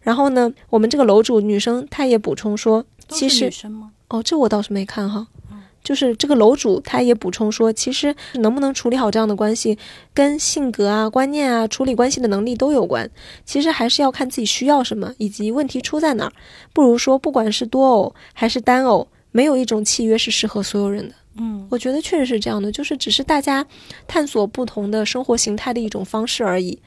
[0.00, 3.50] 然后呢，我们这个楼主女生她也补充说，其实？
[4.08, 5.28] 哦，这我倒是没看哈。
[5.82, 9.78] 就是这个楼主，他也补充说，其实能不能处理好这样的关系，
[10.14, 13.10] 跟性格啊、观念啊、处理关系的能力都有关。
[13.44, 16.32] 其实还是要看自己需要什么，以及问题出在哪儿。
[16.72, 21.14] 不如说，不管是多偶还是单偶，没有一种契约是适合所有人的。
[21.38, 23.66] 嗯，我觉得确实是这样的，就是只是大家
[24.06, 26.78] 探索不同的生活形态的一种方式而已。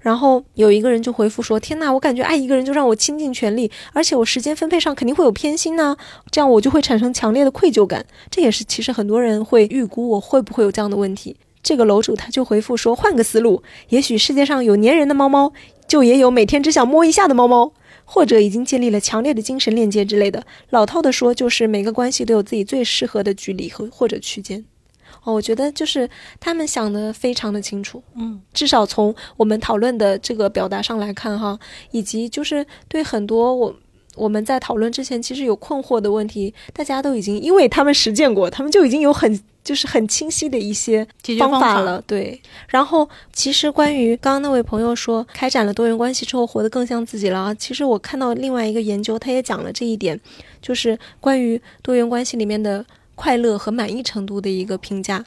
[0.00, 5.96] 然后有一个人就回复说：“天呐，我感觉爱一个人就让我倾尽全力，而且我时间分配上肯定会有偏心呢、
[6.30, 8.04] 这样我就会产生强烈的愧疚感。
[8.30, 15.52] 这也是其实很多人会预估我会不会有这样的问题。”这个楼主他就回复说：“换个思路，也许世界上有粘人的猫猫，
[15.86, 17.72] 就也有每天只想摸一下的猫猫。”
[18.12, 20.44] 或者已经建立了强烈的精神链接之类的。
[20.70, 24.64] 老套的说，就是每个关系都有自己最适合的距离和或者区间。
[25.24, 26.08] 哦，我觉得就是
[26.38, 31.58] 他们想的非常的清楚，嗯，至少从我们讨论的这个表达上来看哈，
[31.90, 33.74] 以及就是对很多我
[34.16, 42.40] 我们在讨论之前其实有困惑的问题，大家都已经因为他们实践过，他们就已经有很就是很清晰的一些解决方法了，对。
[42.68, 50.18] 然后其实关于刚刚那位朋友说开展了多元关系之后活得更像自己了啊，其实我看到另外一个研究，他也讲了这一点，
[50.60, 52.84] 就是关于多元关系里面的
[53.20, 55.26] 快乐和满意程度的一个评价。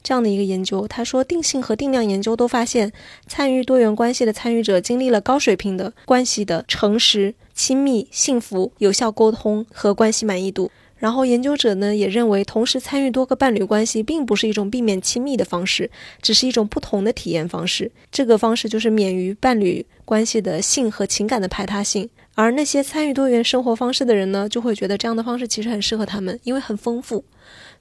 [0.00, 2.92] 这样的一个研究，他说定性和定量研究都发现，
[3.26, 10.70] 参与多元关系的参与者经历了高水平的关系的诚实、亲密、幸福、有效沟通和关系满意度。
[10.98, 15.90] 然后研究者呢也认为，同时参与多个伴侣关系并不是一种避免亲密的方式，
[16.20, 17.90] 只是一种不同的体验方式。
[18.12, 22.08] 这个方式就是免于伴侣关系的性和情感的排他性。
[22.34, 27.22] 而那些参与多元生活方式的人呢，就会觉得这样的方式其实很适合他们，因为很丰富。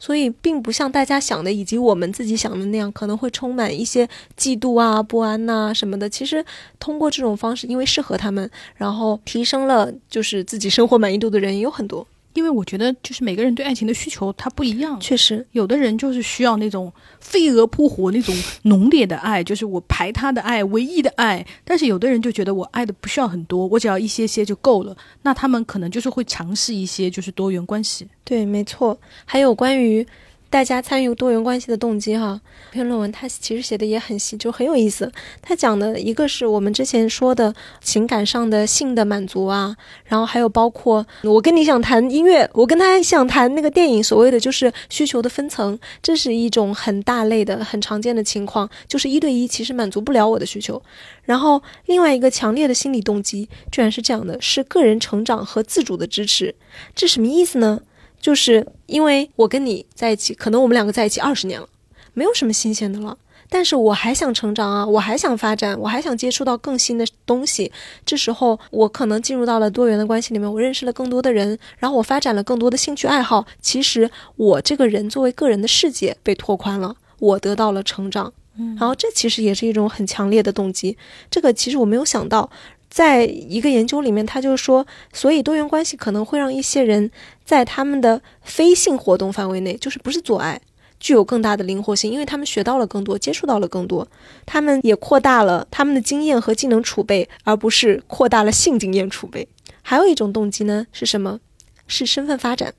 [0.04, 6.10] 所以，并不像大家想的，以及我们自己想的那样，可能会充满一些嫉妒啊、不安呐、什么的。
[6.10, 6.44] 其实，
[6.80, 12.08] 通过这种方式，因为适合他们，然后提升了就是自己生活满意度的人也有很多。
[12.34, 21.46] 因为我觉得就是每个人对爱情的需求它不一样，确实，有的人就是需要那种飞蛾扑火那种浓烈的爱，就是我排他的爱，唯一的爱。
[21.64, 24.96] 但是有的人就觉得我爱的不需要很多，我只要一些些就够了。
[25.24, 28.08] 那他们可能就是会尝试一些就是多元关系。
[28.24, 28.98] 对，没错。
[29.26, 30.06] 还有关于
[30.52, 32.42] 大家参与多元关系的动机哈，
[32.72, 35.10] 这篇论文它其实写的也很细，就很有意思。
[35.42, 39.74] 它讲的一个是我们之前说的情感上的性的满足啊，
[40.04, 50.84] 然后还有包括我跟你想谈音乐，我跟他想谈那个电影，所谓的就是需求的分层，这是一种很大类的、很常见的情况，就是一对一其实满足不了我的需求。
[51.24, 56.54] 然后另外一个强烈的心理动机，居然是这样的，是个人成长和自主的支持。
[56.94, 57.80] 这什么意思呢？
[58.22, 61.68] 就是因为我跟你在一起，可能我们两个在一起二十年了，
[62.14, 63.18] 没有什么新鲜的了。
[63.50, 67.70] 但是我还想成长啊，我还想发展，我还想接触到更新的东西。
[68.06, 73.46] 这时候我可能进入到了多元的关系里面，我认识了更多的人，然后我发展了更多的兴趣爱好。
[73.60, 78.32] 其实我这个人作为个人的世界被拓宽了，我得到了成长。
[78.58, 80.98] 嗯然后这其实也是一种很强烈的动机。
[81.30, 82.50] 这个其实我没有想到，
[82.92, 87.10] 在一个研究里面，他就说，所以多元关系可能会让一些人
[87.46, 90.60] 在他们的非性活动范围内，就是不是做爱，
[91.00, 94.06] 具有更大的灵活性，因为他们学到了更多，接触到了更多，
[94.46, 99.48] 他们也扩大了他们的经验和技能储备，而不是扩大了性经验储备。
[99.82, 101.40] 还有一种动机呢是什么？
[101.88, 102.74] 是身份发展。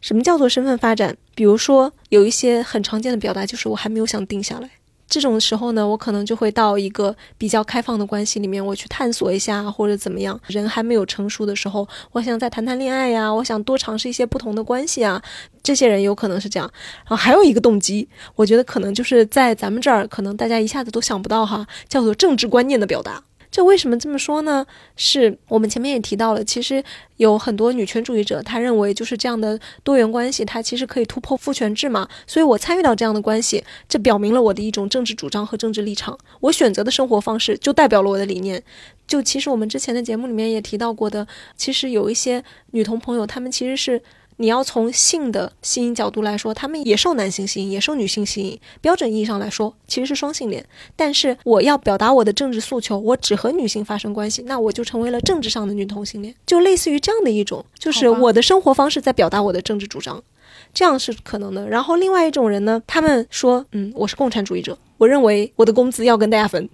[0.00, 1.16] 什么叫做身份发展？
[1.34, 4.70] 比如说有一些很常见的表达，就是我还没有想定下来。
[5.08, 10.38] 这种时候呢，我可能就会到一个比较开放的关系里面，我去探索一下或者怎么样。
[10.48, 15.22] 人还没有成熟的时候，我想再谈谈恋爱呀，我想多尝试一些不同的关系啊。
[15.62, 16.68] 这些人有可能是这样。
[17.04, 23.22] 然后还有一个动机，我觉得可能就是在咱们这儿，可能大家一下子都想不到哈，叫做政治观念的表达。
[23.56, 24.66] 这为什么这么说呢？
[24.96, 26.84] 是我们前面也提到了，其实
[27.16, 32.06] 有很多女权主义者，他认为就是这样的多元关系，它其实可以突破父权制嘛。
[32.26, 36.18] 所以我参与到这样的关系，这表明了我的一种政治主张和政治立场。
[36.40, 38.62] 我选择的生活方式就代表了我的理念。
[39.06, 41.26] 就其实我们之前的节目里面也提到过的，
[41.56, 44.02] 其实有一些女同朋友，她们其实是。
[44.38, 48.58] 你要从性的吸引角度来说，他们也受男性吸引，也受女性吸引。
[48.80, 50.64] 标准意义上来说，其实是双性恋。
[50.94, 60.22] 但是我要表达我的政治诉求，我只和女性发生关系，那我就成为了政治上的女同性恋，就类似于这样的一种，就是我的生活方式在表达我的政治主张，
[60.74, 61.68] 这样是可能的。
[61.68, 66.68] 然后另外一种人呢，他们说，嗯，我是共产主义者，我认为我的工资要跟大家分。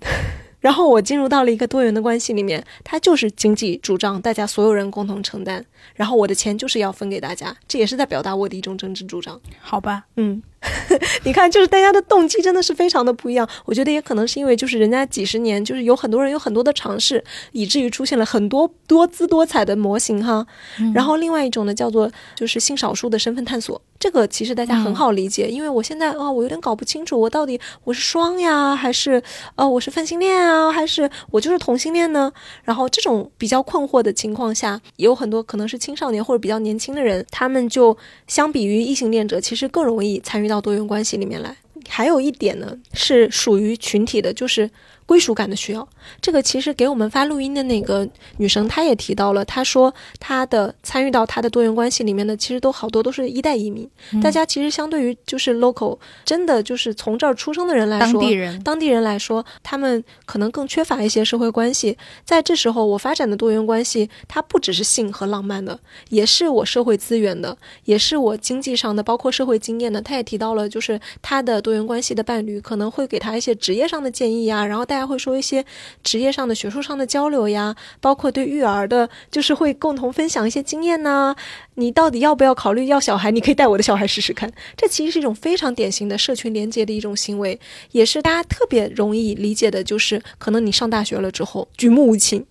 [0.62, 5.62] 然后我进入到了一个多元的关系里面，它就是经济主张，大家所有人共同承担。
[5.94, 9.39] 然后我的钱就是要分给大家，这也是在表达我的一种政治主张。
[9.60, 10.40] 好吧，嗯，
[11.24, 13.47] 你看，就是大家的动机真的是非常的不一样。
[13.64, 20.47] 我觉得也可能是因为就是人家几十年，就是有很多人有很多的尝试，以至于出现了很多多姿多彩的模型哈。
[20.94, 23.82] 然后另外一种呢，叫做就是性少数的身份探索。
[24.03, 29.23] 这个其实大家很好理解，因为我现在啊，我有点搞不清楚，我到底我是双呀，还是
[29.55, 32.33] 呃我是泛性恋啊，还是我就是同性恋呢？
[32.65, 37.97] 然后这种比较困惑的情况下，也有很多可能是青少年或者比较年轻的人，他们就
[38.27, 41.57] 相比于异性恋者，其实更容易参与到多元关系里面来。
[41.89, 44.69] 还有一点呢，是属于群体的，就是。
[45.12, 45.86] 归属感的需要，
[46.22, 48.09] 这个其实给我们发录音的那个
[48.39, 49.44] 女生，她也提到了。
[49.44, 53.86] 她说她的参与到她的多元关系里面的，其实都好多都是一代移民。
[54.22, 61.98] 大家其实相对于就是 local，真的就是从这儿出生的人来说，当地人，当地人来说，他们可能更缺乏一些社会关系。
[62.24, 65.78] 在这时候，我发展的多元关系，它不只是性和浪漫的，
[66.09, 70.01] 也是我社会资源的，也是我经济上的，包括社会经验的。
[70.01, 74.86] 她也提到了，就是她的多元关系的伴侣可能会给她一些职业上的建议啊，然后。
[74.93, 75.65] 大家会说一些
[76.03, 81.35] 职业上的、学术上的交流呀，包括对育儿的，就是会共同分享一些经验呢。
[81.74, 83.31] 你到底要不要考虑要小孩？
[83.31, 84.53] 你可以带我的小孩试试看。
[84.77, 87.59] 这其实是一种非常典型的社群连接的一种行为，
[87.93, 89.83] 也是大家特别容易理解的。
[89.83, 92.45] 就是可能你上大学了之后，举目无亲，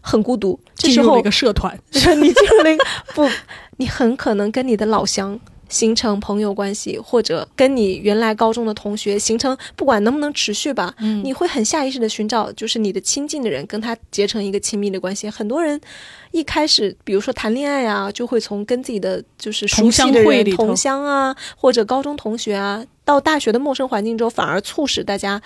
[0.00, 2.84] 很孤独，这时候一个社团， 你进入了一个
[3.14, 3.28] 不，
[3.78, 5.40] 你很可能跟你的老乡。
[5.68, 15.28] 形成朋友关系，或者跟你原来高中的同学形成，不管能不能持续吧，嗯，你会很下意识的寻找，就是你的亲近的人，跟他结成一个亲密的关系。
[15.28, 15.80] 很多人
[16.30, 25.42] 一开始，比如说谈恋爱啊，就会从跟自己的就是熟悉的人、同乡啊，或者高中同学啊，到大学的陌生环境中，反而促使大家，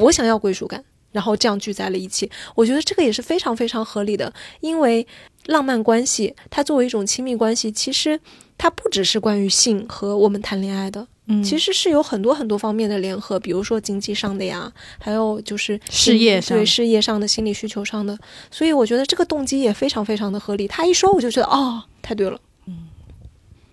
[0.00, 0.82] 我想要归属感，
[1.12, 2.30] 然后这样聚在了一起。
[2.54, 5.06] 我觉得这个也是非常非常合理的，因为
[5.44, 8.18] 浪漫关系它作为一种亲密关系，其实。
[8.58, 18.18] 它不只是关于性和我们谈恋爱的，嗯，其实是有很多很多方面的联合，比如说经济上的呀，还有就是事业上对事业上的心理需求上的，
[18.50, 20.66] 所以我觉得这个动机也非常非常的合理。
[20.66, 22.88] 他一说，我就觉得哦，太对了，嗯。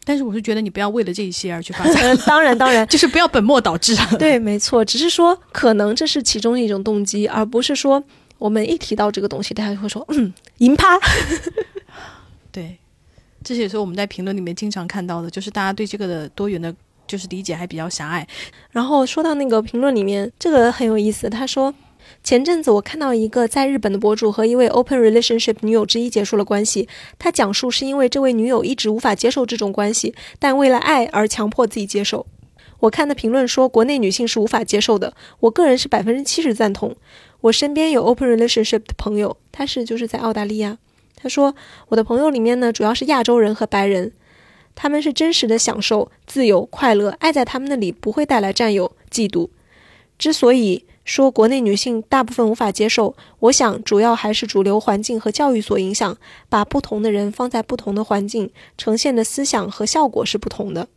[0.05, 3.95] 但是我是觉得你不要为了这一些而去发展，当然当然， 就是不要本末倒置。
[4.19, 8.03] 对，没错，只是说可能这是其中一种动机，而不是说
[8.37, 10.99] 我们一提到这个东西，大家就会说嗯，银趴，
[12.51, 12.77] 对。
[13.43, 16.73] 这些也是我们在评论里面经常看到的，就是大家对这个的多元的，
[17.05, 18.25] 就是理解还比较狭隘。
[18.71, 21.29] 然后说到那个评论里面，这个很有意思。
[21.29, 21.73] 他说，
[22.23, 26.87] 前阵子我看到一个在日本的博主和一位 open relationship 女友之一结束了关系。
[27.19, 32.25] 他讲述是因为这位女友一直无法接受这种关系，但为了爱而强迫自己接受。
[32.79, 35.13] 我看的评论说，国内女性是无法接受的。
[35.39, 36.95] 我个人是百分之七十赞同。
[37.41, 40.77] 我身边有 open relationship 的朋友，他是就是在澳大利亚。
[41.23, 41.55] 他说
[41.87, 44.11] ：“我的朋友里面呢，主要是亚洲人和白人，
[44.75, 49.47] 他们是真实的享受自由、快乐，爱在他们那里不会带来占有、嫉妒。
[50.19, 56.17] 之所以说国内女性大部分无法接受，我想主要还是主流环境和教育所影响，
[56.49, 60.89] 把不同的人放在不同的环境，呈现的思想和效果是不同的。”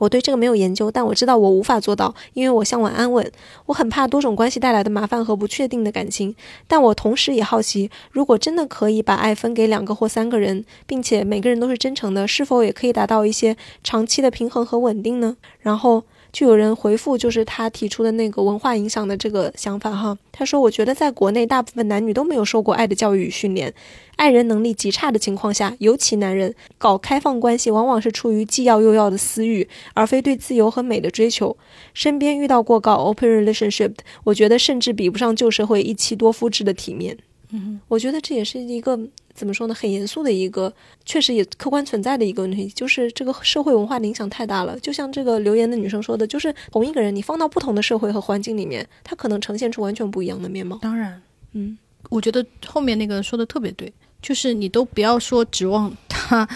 [0.00, 3.30] 我对这个没有研究，但我知道我无法做到，因为我向往安稳。
[3.66, 6.34] 我很怕多种关系带来的麻烦和不确定的感情，
[6.66, 15.36] 但我同时也好奇，如果真的可以把爱分给两个或三个人，并且每个人都是真诚的，是否也可以达到一些长期的平衡和稳定呢？
[15.60, 20.16] 然后就有人回复，就是他提出的那个文化影响的这个想法哈。
[20.32, 23.74] 他说：“我觉得在国内，大部分男女都没有受过爱的教育与训练，
[24.16, 31.56] 爱人能力极差的情况下，尤其男人搞开放关系，往往是出于既要又要的私欲，而非对自由和美的追求。
[31.94, 33.94] 身边遇到过搞 open relationship，
[34.24, 37.18] 我觉得甚至比不上旧社会一妻多夫制的体面。”
[37.52, 38.98] 嗯，我觉得这也是一个
[39.34, 40.72] 怎么说呢，很严肃的一个，
[41.04, 44.78] 确实也客观存在的一个问题，就是这个社会文化的影响太大了。
[44.80, 50.78] 就像这个留言的女生说的，就是同一个人，你放到不同的社会和环境里面，他可能呈现出完全不一样的面貌。
[50.80, 51.20] 当然，
[51.52, 51.76] 嗯，
[52.08, 56.48] 我觉得后面那个说的特别对，就是你都不要说指望他，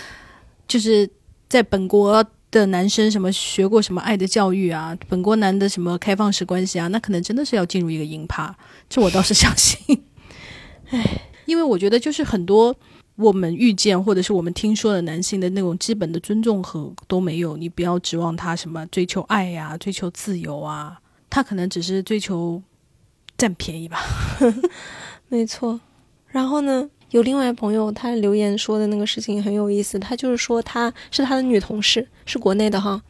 [0.69, 1.09] 就是
[1.49, 8.57] 在本国的男生什么学过什么爱的教育啊，本国男的什么开放式关系啊，那可能真的是要进入一个营趴，
[8.89, 10.05] 这我倒是相信。
[10.91, 12.75] 唉，因为我觉得就是很多
[13.17, 20.99] 我们遇见或者是我们听说的男性的那种基本的尊重和都没有，你不要指望他什么追求爱呀、追求自由啊，
[21.31, 22.61] 他可能只是追求
[23.39, 24.01] 占便宜吧。
[25.29, 25.81] 没错。
[26.27, 33.01] 然后呢，有另外朋友他留言说的那个事情很有意思，他就是说他是他的女同事，是国内的哈，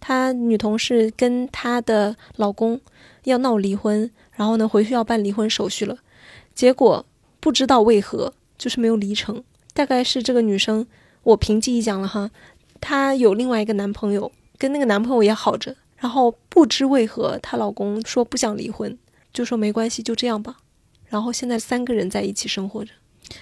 [0.00, 2.80] 他女同事跟她的老公
[3.24, 5.98] 要闹离婚，然后呢回去要办离婚手续了，
[6.54, 7.04] 结果。
[7.40, 9.42] 不知道为何就是没有离成，
[9.74, 10.86] 大概是这个女生，
[11.22, 12.30] 我凭记忆讲了哈，
[12.80, 18.96] 她有另外一个男朋友，跟那个男朋友也好着，然后不知为何她老公说不想离婚，
[19.32, 20.58] 就说没关系就这样吧，
[21.08, 22.92] 然后现在三个人在一起生活着。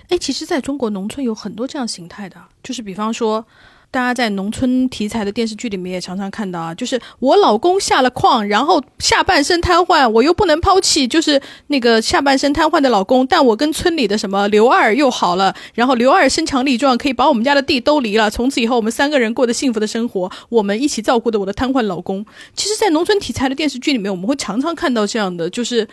[0.08, 3.46] 哎，其实在中国农村有很多这样形态的，就是比方说。
[3.90, 22.24] 大家在农村题材的电视剧里面也常常看到啊，就是我老公下了矿，然后下半身瘫痪，我又不能抛弃，就是那个下半身瘫痪的老公，但我跟村里的什么刘二又好了，然后刘二身强力壮，可以把我们家的地都离了，从此以后我们三个人过得幸福的生活，我们一起照顾着我的瘫痪老公。
[22.54, 25.88] 其实，在农村题材的电视剧里面，我们会常常看到这样的，就是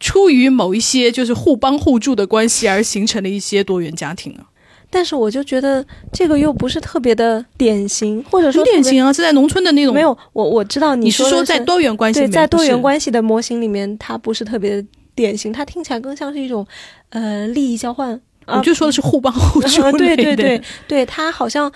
[0.00, 4.50] 出于某一些就是互帮互助的关系而形成的一些多元家庭啊。
[4.94, 9.92] 但是我就觉得这个又不是特别的典型，或者说典型啊，是在农村的那种。
[9.92, 16.64] 没有，我我知道你是说在多元关系，对，在多元关系的模型里面，它不是特别的典型，它听起来更像是一种
[17.08, 18.20] 呃利益交换。
[18.46, 19.98] 我就说的是互帮 互助。
[19.98, 21.72] 对对对对，它好像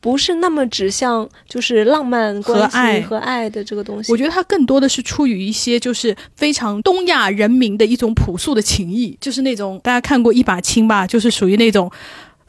[0.00, 4.12] 不是那么指向就是浪漫和爱和爱的这个东西。
[4.12, 11.90] 我觉得它更多的是出于一些就是非常东亚人民的一种朴素的情谊，就是那种大家看过一把青吧，就是属于那种。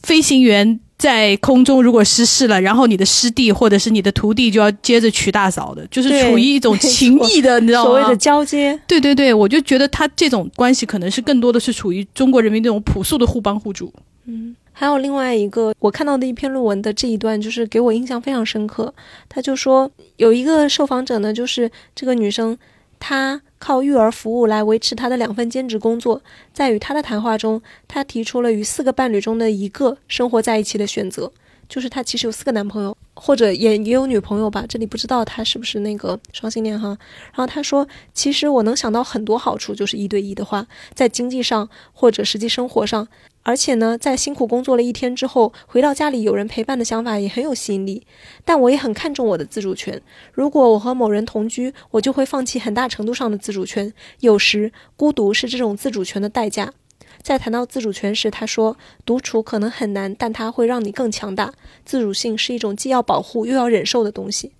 [0.03, 7.89] 飞行员在空中如果失事了，然后你的师弟或者是你的徒弟就要接着娶大嫂的，就是处于一种情谊的，你知道吗？
[7.89, 8.79] 所谓的交接。
[8.85, 13.91] 对对对，我就觉得他这种关系可能是更多的是处于中国人民这种朴素的互帮互助。
[14.25, 18.93] 嗯，还有另外一个我看到的一篇论文的这一段，就是给我印象非常深刻。
[19.27, 22.57] 他就说有一个受访者呢，就是这个女生，
[22.99, 23.41] 她。
[23.63, 26.21] 靠育儿服务来维持他的两份兼职工作，
[26.51, 31.31] 在与他的谈话中，他提出了与四个伴侣中的一个生活在一起的选择，
[31.69, 36.89] 就是他其实有四个男朋友，或者也也有女朋友吧，这里不知道他是不是那个双性恋哈。
[37.27, 43.07] 然后他说，其实我能想到很多好处，就是一对一的话，在经济上或者实际生活上。
[43.43, 48.07] 而且呢，在辛苦工作了一天之后，回到家里有人陪伴的想法也很有吸引力。
[48.45, 50.01] 但我也很看重我的自主权。
[50.31, 53.93] 如果我和某人同居，我就会放弃很大程度上的自主权。
[54.21, 56.73] 有时，孤独是这种自主权的代价。
[57.21, 61.53] 在谈到自主权时，他说：“独处可能很难，但它会让你更强大。
[61.85, 64.53] 自主性是一种既要保护又要忍受的东西。”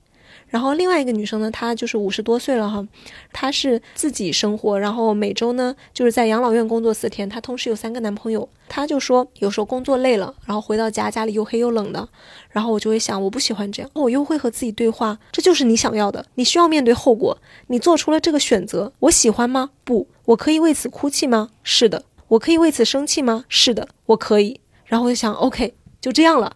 [0.54, 2.88] 然后另外一个女生呢，她就是五十多岁了哈，
[3.32, 7.28] 她是自己生活，然后每周呢就是在养老院工作四天。
[7.28, 12.08] 她同时有三个男朋友，她就说有时候工作累了，然后回到家，家里又黑又冷的，
[12.52, 17.36] 然后我就会想，我不喜欢这样，我又会和自己对话，这就是你想要的，你需要面对后果，
[17.66, 19.72] 你做出了这个选择，我喜欢吗？
[19.84, 21.50] 不，我可以为此哭泣吗？
[21.64, 23.46] 是的，我可以为此生气吗？
[23.50, 24.60] 是的，我可以。
[24.86, 26.56] 然后我就想，OK，就这样了。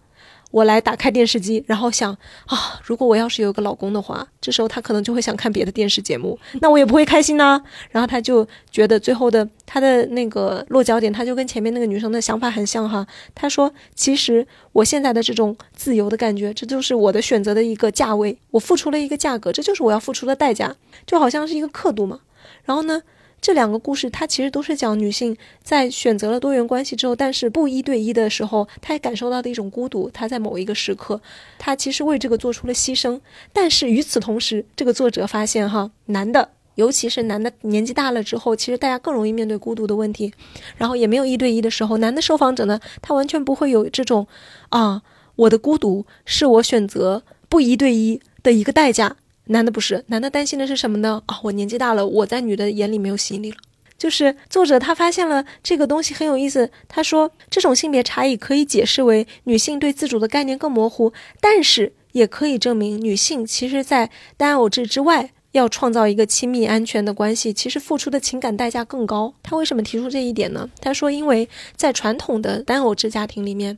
[0.57, 2.11] 我来打开电视机，然后想
[2.47, 7.61] 啊，如果我要是有个老公的话，这时候他可能就会想看别的电视节目，那我也不会开心呢。
[7.91, 13.05] 然后他就觉得最后的他的那个落脚点，他就跟前面那个女生的想法很像哈。
[13.35, 20.75] 他说，其实我现在的这种自由的感觉，这就是我的选择的一个价位，我付出了一个价格，这就是我要付出的代价，
[21.05, 22.21] 就好像是一个刻度嘛。
[22.65, 23.03] 然后呢？
[23.39, 30.09] 这两个故事，它其实都是讲女性在选择了多元关系之后，但是不一对一的时候，她也感受到的一种孤独。
[30.09, 31.22] 她在某一个时刻，
[31.57, 33.22] 她其实为这个做出了牺牲。
[33.53, 40.34] 但是与此同时，这个作者发现，哈，男的，尤其是男的年纪大了之后，其实大家更容易面对孤独的问题。
[40.76, 44.27] 然后也没有一对一的时候，男的受访者呢，他完全不会有这种，
[44.69, 45.03] 啊，
[45.35, 49.15] 我的孤独是我选择不一对一的一个代价。
[49.47, 51.21] 男的不是，男的担心的是什么呢？
[51.25, 53.57] 啊，我年纪大了，我在女的眼里没有吸引力了。
[53.97, 61.11] 就是作者他发现了这个东西很有意思，他说这种性别差异可以解释为女性对自主的概念更模糊，
[61.41, 69.34] 但是也可以证明女性其实在单偶制之外要创造一个亲密安全的关系，其实付出的情感代价更高。
[69.41, 70.69] 他为什么提出这一点呢？
[70.79, 73.77] 他说，因为在传统的单偶制家庭里面，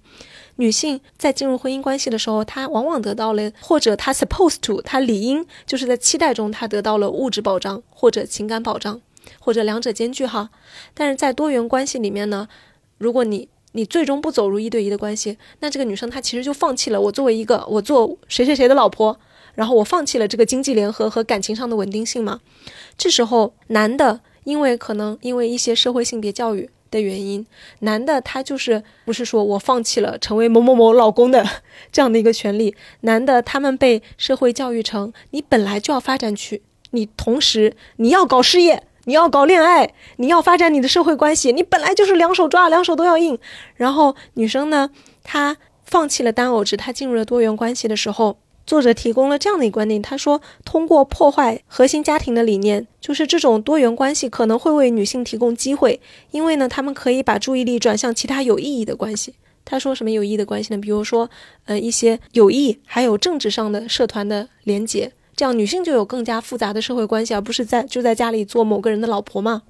[0.58, 9.02] 女性在进入婚姻关系的时候，她往往得到了，或者她 supposed to，她理应就是在期待中，她得到了物质保障或者情感保障。
[9.40, 10.50] 或者两者兼具哈，
[10.96, 12.48] 但是在多元关系里面呢，
[12.98, 19.20] 如果你你最终不走入一对一的关系，那这个女生她其实就放弃了我作为一个我做谁谁谁的老婆，
[19.60, 22.40] 然后我放弃了这个经济联合和感情上的稳定性嘛。
[22.98, 27.46] 这时候男的因为可能因为一些社会性别教育的原因，
[27.80, 31.46] 男的他就是不是说我放弃了成为某某某老公的
[31.92, 36.62] 这样的一个权利，男的他们被社会教育成你本来就要发展去，
[36.92, 38.84] 你同时你要搞事业。
[39.06, 43.40] 你要搞恋爱，你要发展你的社会关系，你本来就是两手抓，两手都要硬。
[43.76, 44.92] 然后女生呢，
[45.24, 48.38] 她放弃了单偶制，她进入了多元关系的时候，
[48.70, 59.34] 作者提供了这样的一个观点，他说，通过破坏核心家庭的理念，就是这种多元关系可能会为女性提供机会，因为呢，他们可以把注意力转向其他有意义的关系。
[59.66, 60.80] 他说什么有意义的关系呢？
[60.80, 61.28] 比如说，
[61.66, 65.12] 呃，一些有益还有政治上的社团的连结。
[65.36, 69.64] 这样女性就有更加复杂的社会关系，而不是在就在家里做某个人的老婆嘛。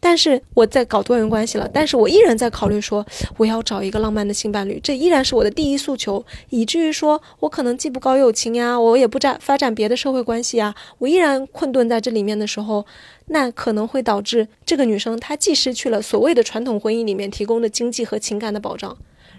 [0.00, 3.04] 但是我在搞多元关系了，但是我依然在考虑说
[3.36, 6.24] 我要找一个浪漫的性伴侣，这依然是我的第一诉求。
[6.50, 12.86] 以至于说我可能既不搞友情呀，我也不展发展别的社会关系啊，我依然困顿在这里面的时候，
[13.26, 18.96] 那可能会导致这个女生她既失去了所谓的传统婚姻里面提供的经济和情感的保障。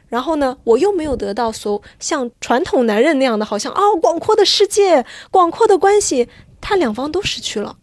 [0.10, 6.28] 然后呢，我又没有得到所像传统男人那样的，好像哦，广阔的世界、广阔的关系，
[6.60, 7.78] 他两方都失去了。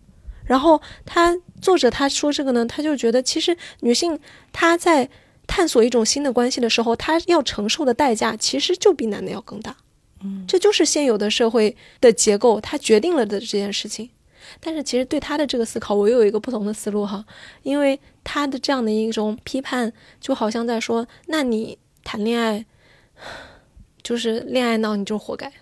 [0.44, 4.18] 然后他作者他说这个呢，他就觉得其实女性
[4.52, 5.08] 她在
[5.46, 9.76] 探索一种新的关系的时候，她要承受的代价其实就比男的要更大。
[10.22, 14.10] 嗯，这就是现有的社会的结构，它决定了的这件事情。
[14.60, 17.24] 但是其实对他的这个思考，我又有一个不同的思路哈，
[17.62, 21.78] 因为他的这样的一种批判，就好像在说，那你。
[22.08, 22.64] 谈恋爱
[24.00, 25.52] 就是恋爱脑，你就活该，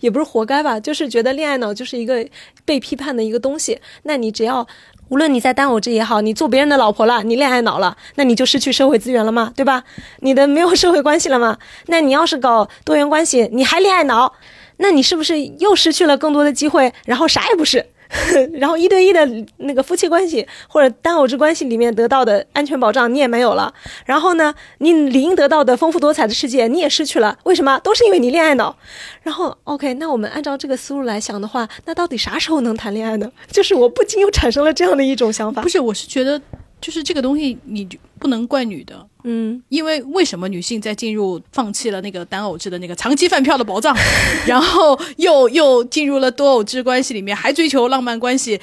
[0.00, 2.26] 也不是活该吧，就是觉得恋爱脑就是一个
[2.64, 3.78] 被批判的一个东西。
[4.02, 4.66] 那你只要
[5.08, 9.84] 无论你在单偶制也好，你做别人的老婆了，你恋爱脑了，那你就失去社会资源了嘛，对吧？
[10.20, 11.58] 你的没有社会关系了嘛？
[11.86, 14.34] 那你要是搞多元关系，你还恋爱脑，
[14.78, 16.92] 那你是不是又失去了更多的机会？
[17.06, 17.86] 然后啥也不是。
[18.54, 19.28] 然后一对一的
[19.58, 23.72] 那个夫妻关系或者单偶制关系里面得到的安全保障你也没有了，
[24.06, 27.78] 然后呢，你理应得到的丰富多彩的世界你也失去了，为什么？
[27.80, 28.76] 都是因为你恋爱脑。
[29.22, 33.30] 然后 OK，那我们按照这个思路来想的话，那到底啥时候能谈恋爱呢？
[33.50, 35.62] 就是我不禁又产生了这样的一种想法。
[35.62, 36.40] 不是，我是觉得。
[36.80, 43.96] 就是这个东西，你就不能怪女的，嗯，因为为什么女性在进入放弃了那个单偶制的那个长期饭票的保障，
[44.46, 48.60] 然后又又进入了多偶制关系里面，还追求浪漫关系，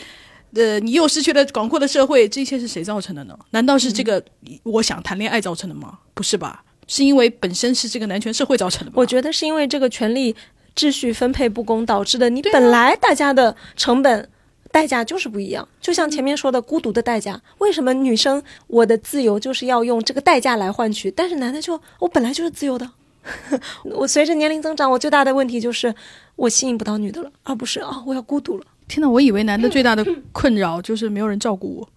[0.54, 3.38] 呃，你又失去了广阔的社会，这一切是谁造成的呢？
[3.52, 4.24] 难道是这个
[4.64, 6.00] 我想谈恋爱造成的吗？
[6.14, 6.64] 不是吧？
[6.88, 8.94] 是因为本身是这个男权社会造成的吗？
[8.96, 10.34] 我觉得是因为这个权利
[10.74, 14.30] 秩序分配不公导致的，你本来大家的成本。
[14.76, 17.42] 代价就是不一样，就像前面说的孤独的代价。
[17.60, 21.10] 为什么女生我的自由就是要用这个代价来换取？
[21.10, 22.92] 但是男的就我本来就是自由的。
[23.96, 25.96] 我随着年龄增长，我最大的问题就是
[26.36, 28.66] 我吸引不到女的了，而不是啊我要孤独了。
[28.90, 31.90] 天呐，我以为男的最大的困扰 就是没有人照顾我。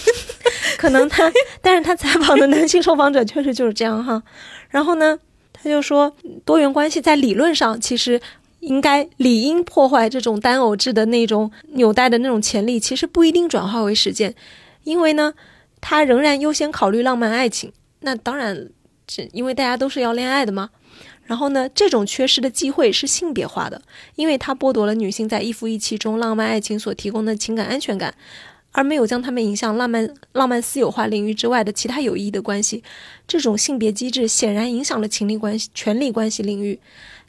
[0.80, 1.30] 可能他，
[1.60, 4.22] 但是他采访的男性受访者确实就是这样哈。
[4.70, 5.18] 然后呢，
[5.52, 6.16] 他就说
[6.46, 8.18] 多元关系在理论上其实。
[8.66, 14.34] 应该理应破坏这种单偶制的那种纽带的那种潜力，其实不一定转化为实践，
[14.82, 15.34] 因为呢，
[15.80, 17.72] 他仍然优先考虑浪漫爱情。
[18.00, 18.68] 那当然，
[19.06, 20.70] 这因为大家都是要恋爱的嘛。
[21.26, 23.80] 然后呢，这种缺失的机会是性别化的，
[24.16, 28.14] 因为它剥夺了女性在一夫一妻中浪漫爱情所提供的情感安全感，
[28.72, 32.82] 而没有将他们引向浪漫浪漫私有化领域之外的其他有意义的关系。
[33.28, 36.80] 这种性别机制显然影响了情力关系、权力关系领域。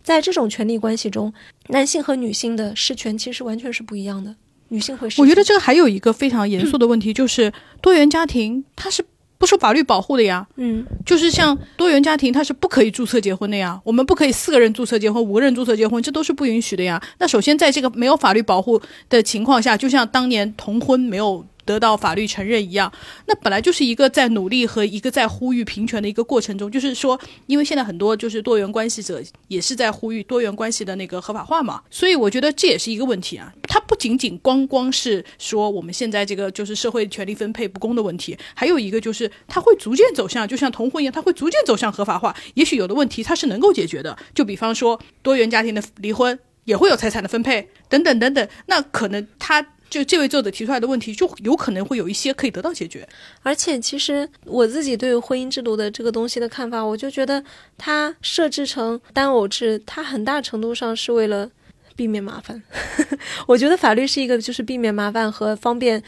[0.08, 1.34] 在这种权力关系中，
[1.68, 4.34] 男性和女性的事权其实完全是不一样的。
[4.70, 7.52] 女性会，我觉得这个还有一个非常严肃的问题，就是
[7.82, 9.04] 多元家庭它是
[9.38, 10.48] 不受法律保护的呀。
[10.56, 13.82] 嗯，就是像多元家庭，它是不可以注册结婚的呀。
[13.84, 17.04] 我们不可以四个人注册结婚，五个人注册结婚，这都是不允许的呀。
[17.18, 22.91] 那首先，在这个没有法律保护的情况下，就像当年同婚没有得到法律承认一样，
[23.26, 33.53] 那本来就是一个在努力和一个在呼吁平权的一个过程中，就是说，因为现在很多就是多元关系者也是在呼吁多元关系的那个合法化嘛，所以我觉得这也是一个问题啊。
[33.64, 42.34] 它不仅仅光光是说我们现在这个就是社会权利分配不公的问题，还有一个就是它会逐渐走向，就像同婚一样，它会逐渐走向合法化。
[42.53, 49.65] 也许有的问题它是能够解决的，就比方说多元家庭的离婚也会有财产的分配等等等等，那可能他。
[49.90, 53.08] 就这位作者提出来的问题，就有可能会有一些可以得到解决。
[53.42, 57.44] 而且，其实我自己对婚姻制度的这个东西的看法，我就觉得
[57.78, 61.50] 它设置成单偶制，它很大程度上是为了
[61.96, 62.62] 避免麻烦。
[63.48, 66.04] 我觉得法律是一个就是避免麻烦和方便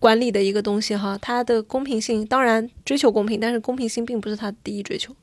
[0.00, 1.18] 管理的一个东西哈。
[1.20, 5.14] 它的公平性当然追求公平，但是公平性并不是它的第一追求。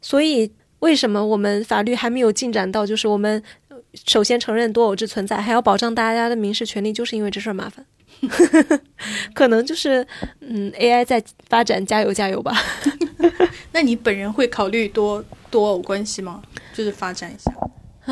[0.00, 3.42] 所以，为什么我们法律还没有进展到就是我们？
[3.94, 7.84] 首先承认多偶制存在，还要保障大家的民事权利，就是因为这事儿麻烦。
[9.34, 10.06] 可能就是
[10.40, 12.52] 嗯，AI 在发展，加油加油吧。
[13.72, 16.42] 那你本人会考虑多多偶关系吗？
[16.74, 17.52] 就是发展一下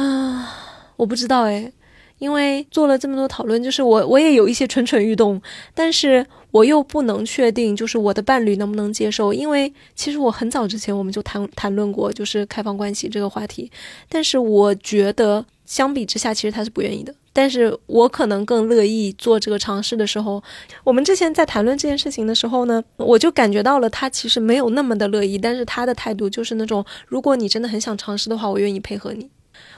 [0.01, 0.49] 啊？
[0.97, 1.73] 我不知道哎。
[2.19, 5.39] 因为做了这么多讨论，就是我我也有一些蠢蠢欲动，
[5.75, 9.35] 但是我又不能确定，就是我的伴侣能不能接受。
[9.35, 13.71] 因为其实我很早之前我们就谈谈论过，就是开放关系这个话题，
[14.09, 17.15] 但是我觉得相比之下，其实他是不愿意的。
[17.33, 20.43] 但是我可能更乐意做这个尝试的时候，
[20.83, 29.29] 我们之前在谈论这件事情的时候呢，我就感觉到了他其实没有那么的乐意，但是他的态度就是那种，如果你真的很想尝试的话，我愿意配合你。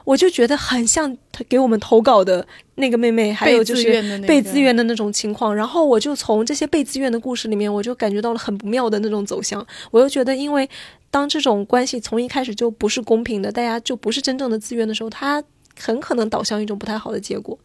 [0.04, 2.44] 我就觉得很像他给我们投稿的
[2.76, 3.84] 那个妹妹，还有就是
[4.26, 5.54] 被自愿的那种情况。
[5.54, 9.64] 然后我就从这些被自愿的故事里面，我就感觉到了很不妙的那种走向。
[9.90, 10.68] 我又觉得，因为
[11.10, 15.42] 当这种关系从一开始就不是公平的，大家就不是真正的自愿的时候，他
[15.80, 17.58] 很可能导向一种不太好的结果。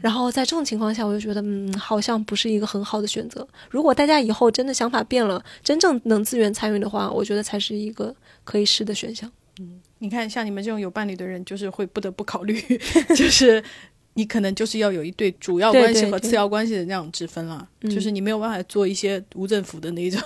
[0.00, 3.46] 然后在这种情况下，我就觉得，嗯，好像不是一个很好的选择。
[3.70, 8.14] 如果大家以后真的想法变了，真正能自愿参与的话，我觉得才是一个
[8.44, 9.30] 可以试的选项。
[9.60, 9.80] 嗯。
[9.98, 12.60] 你看，像你们这种有伴侣的人，就是会不得不考虑，
[13.16, 13.64] 就是
[14.16, 20.18] 你可能就是要有一对主要关系和次要关系的那种之分了，就是你没有办法做一些无政府的那种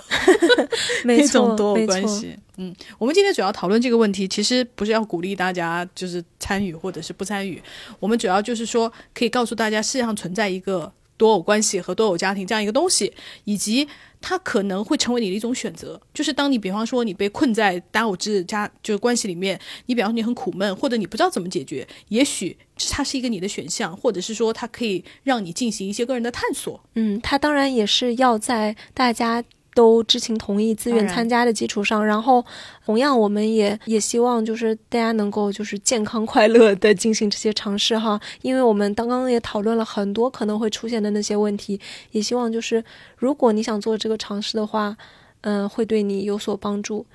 [1.05, 2.39] 那种多关系。
[2.57, 7.61] 嗯，我们今天主要讨论这个问题，其实不是要鼓励大家就是参与或者是不参与，
[7.99, 13.13] 我们主要就是说可以告诉大家，世界上存在一个多偶关系和多偶家庭这样一个东西，
[13.45, 13.87] 以及。
[14.23, 22.55] 它可能会成为你的一种选择，就是当你比方说你被困在单偶制家就是关系里面，你比方说你很苦闷，或者你不知道怎么解决，也许
[22.91, 26.79] 它是一个你的选项，或者是说它可以让你进行一些个人的探索。
[26.97, 29.43] 嗯，它当然也是要在大家。
[29.81, 32.45] 都知情同意、自愿参加的基础上，然后
[32.85, 41.81] 同样，我们也也希望就是大家能够就是健康快乐的进行这些尝试哈，因为我们刚刚也讨论了很多可能会出现的那些问题，
[42.11, 42.85] 也希望就是
[43.17, 44.95] 如果你想做这个尝试的话，
[45.41, 47.07] 嗯，会对你有所帮助。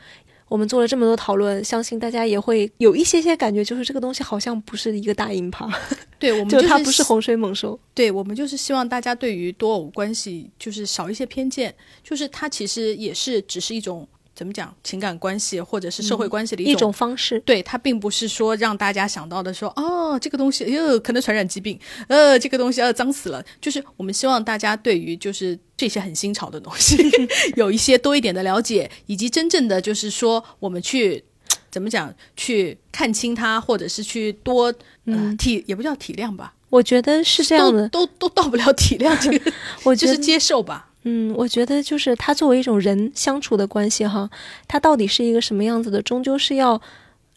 [0.47, 5.69] 我们做了这么多讨论，相信大家也会有一些些感觉，就是这个东西好像不是一个大硬盘。
[6.19, 7.79] 对，我们 就它不是洪水猛兽。
[7.93, 11.73] 对，我们就是希望大家对于多偶关系就是少一些偏见，
[12.03, 14.07] 就是它其实也是只是一种。
[14.35, 17.39] 怎么讲情感关系或者是社会关系的一种方式？
[17.39, 21.79] 对，它并不是说让大家想到的说哦，这个东西哟可能传染疾病，
[22.09, 23.41] 呃，这个东西呃脏死了。
[23.61, 26.97] 就是我们希望大家对于就是这些很新潮的东西
[27.55, 31.23] 有一些多一点的了解，以及真正的就是说我们去
[31.71, 34.73] 怎么讲去看清它，或者是去多
[35.05, 36.53] 嗯体也不叫体谅吧？
[36.69, 39.53] 我觉得是这样的，都都到不了体谅这个，
[39.83, 40.89] 我觉得接受吧。
[41.07, 44.27] 嗯，我觉得就是他作为一种人相处的关系哈，
[44.67, 46.81] 他到底是一个什么样子的，终究是要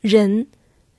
[0.00, 0.46] 人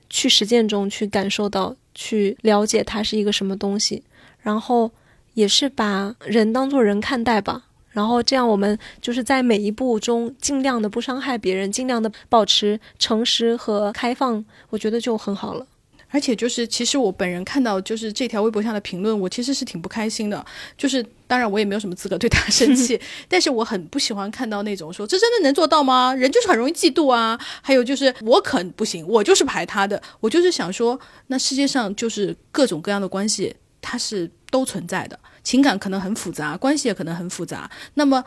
[0.08, 4.04] 去实践中去感受到、去了解它是一个什么东西，
[4.40, 4.90] 然后
[5.34, 15.66] 也是把人当做人看待吧，然后这样我们就是在每一步中尽量的不伤害别人，尽量的保持诚实和开放，我觉得就很好了。
[16.12, 20.44] 而且就是，其实我本人看到就是这条微博下的评论，我其实是挺不开心的。
[20.76, 23.00] 就是当然我也没有什么资格对他生气，
[23.30, 26.12] 但是我很不喜欢看到那种说这真的能做到吗？
[26.12, 27.38] 人就是很容易嫉妒啊。
[27.62, 30.02] 还有就是我肯不行，我就是排他的。
[30.18, 30.98] 我就是想说，
[31.28, 35.16] 那世界上就是各种各样的关系，它是都存在的。
[35.44, 37.70] 情感可能很复杂，关系也可能很复杂。
[37.94, 38.24] 那么。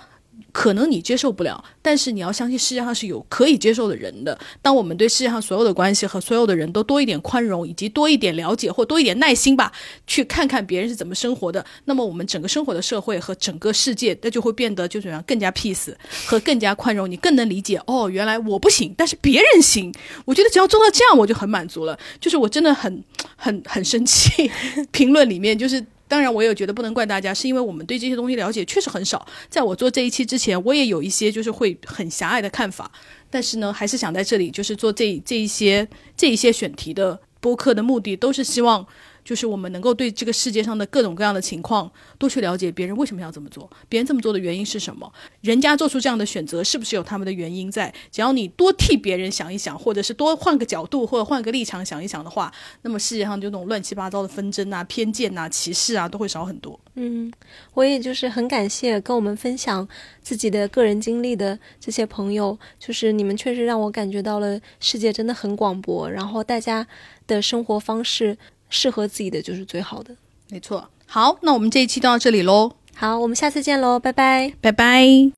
[0.53, 4.39] 可能你接受不了，但是你要相信世界上是有可以接受的人的。
[4.61, 9.73] 当我们对世界上所有的关系和所有的人都多一点宽容，以及多一点了解或多一点耐心吧，
[10.05, 15.91] 去看看别人是怎么生活的，那么我们整个生活的社会和整个世界，那就会变得就怎样更加 peace
[16.27, 17.09] 和更加宽容。
[17.09, 19.91] 你更能理解哦，原来我不行，但是别人行。
[20.25, 21.97] 我觉得只要做到这样，我就很满足了。
[22.21, 23.03] 就是我真的很
[23.35, 24.51] 很很生气，
[24.91, 25.83] 评论里面就是。
[26.13, 29.25] 当然，我也觉得不能怪大家，是因为我们对这些东西了解确实很少。
[29.49, 32.91] 在我做这一期之前，我也有一些就是会很狭隘的看法，
[33.31, 38.85] 但是呢，还是想在这里就是做这这一些这一些选题的播客的目的，都是希望。
[39.23, 47.93] 就是我们能够对这个世界上的各种各样的情况多去了解，别人为什么要这么做，别人这么做的原因是什么，人家做出这样的选择是不是有他们的原因在？
[48.11, 52.51] 只要你多替别人想一想，或者是多换个角度或者换个立场想一想的话，
[52.81, 56.79] 那么世界上就那种乱七八糟的纷争啊、偏见啊、歧视啊都会少很多。
[56.95, 57.31] 嗯，
[57.73, 59.87] 我也就是很感谢跟我们分享
[60.21, 66.85] 自己的个人经历的这些朋友，就是你们确实让我感觉到了世界真的很广博，然后大家
[67.25, 68.37] 的生活方式。
[68.73, 70.13] 适合自己的就是最好的，
[70.49, 70.89] 没错。
[71.05, 72.71] 好，那我们这一期就到这里喽。
[72.95, 75.31] 好，我们下次见喽，拜拜，拜拜。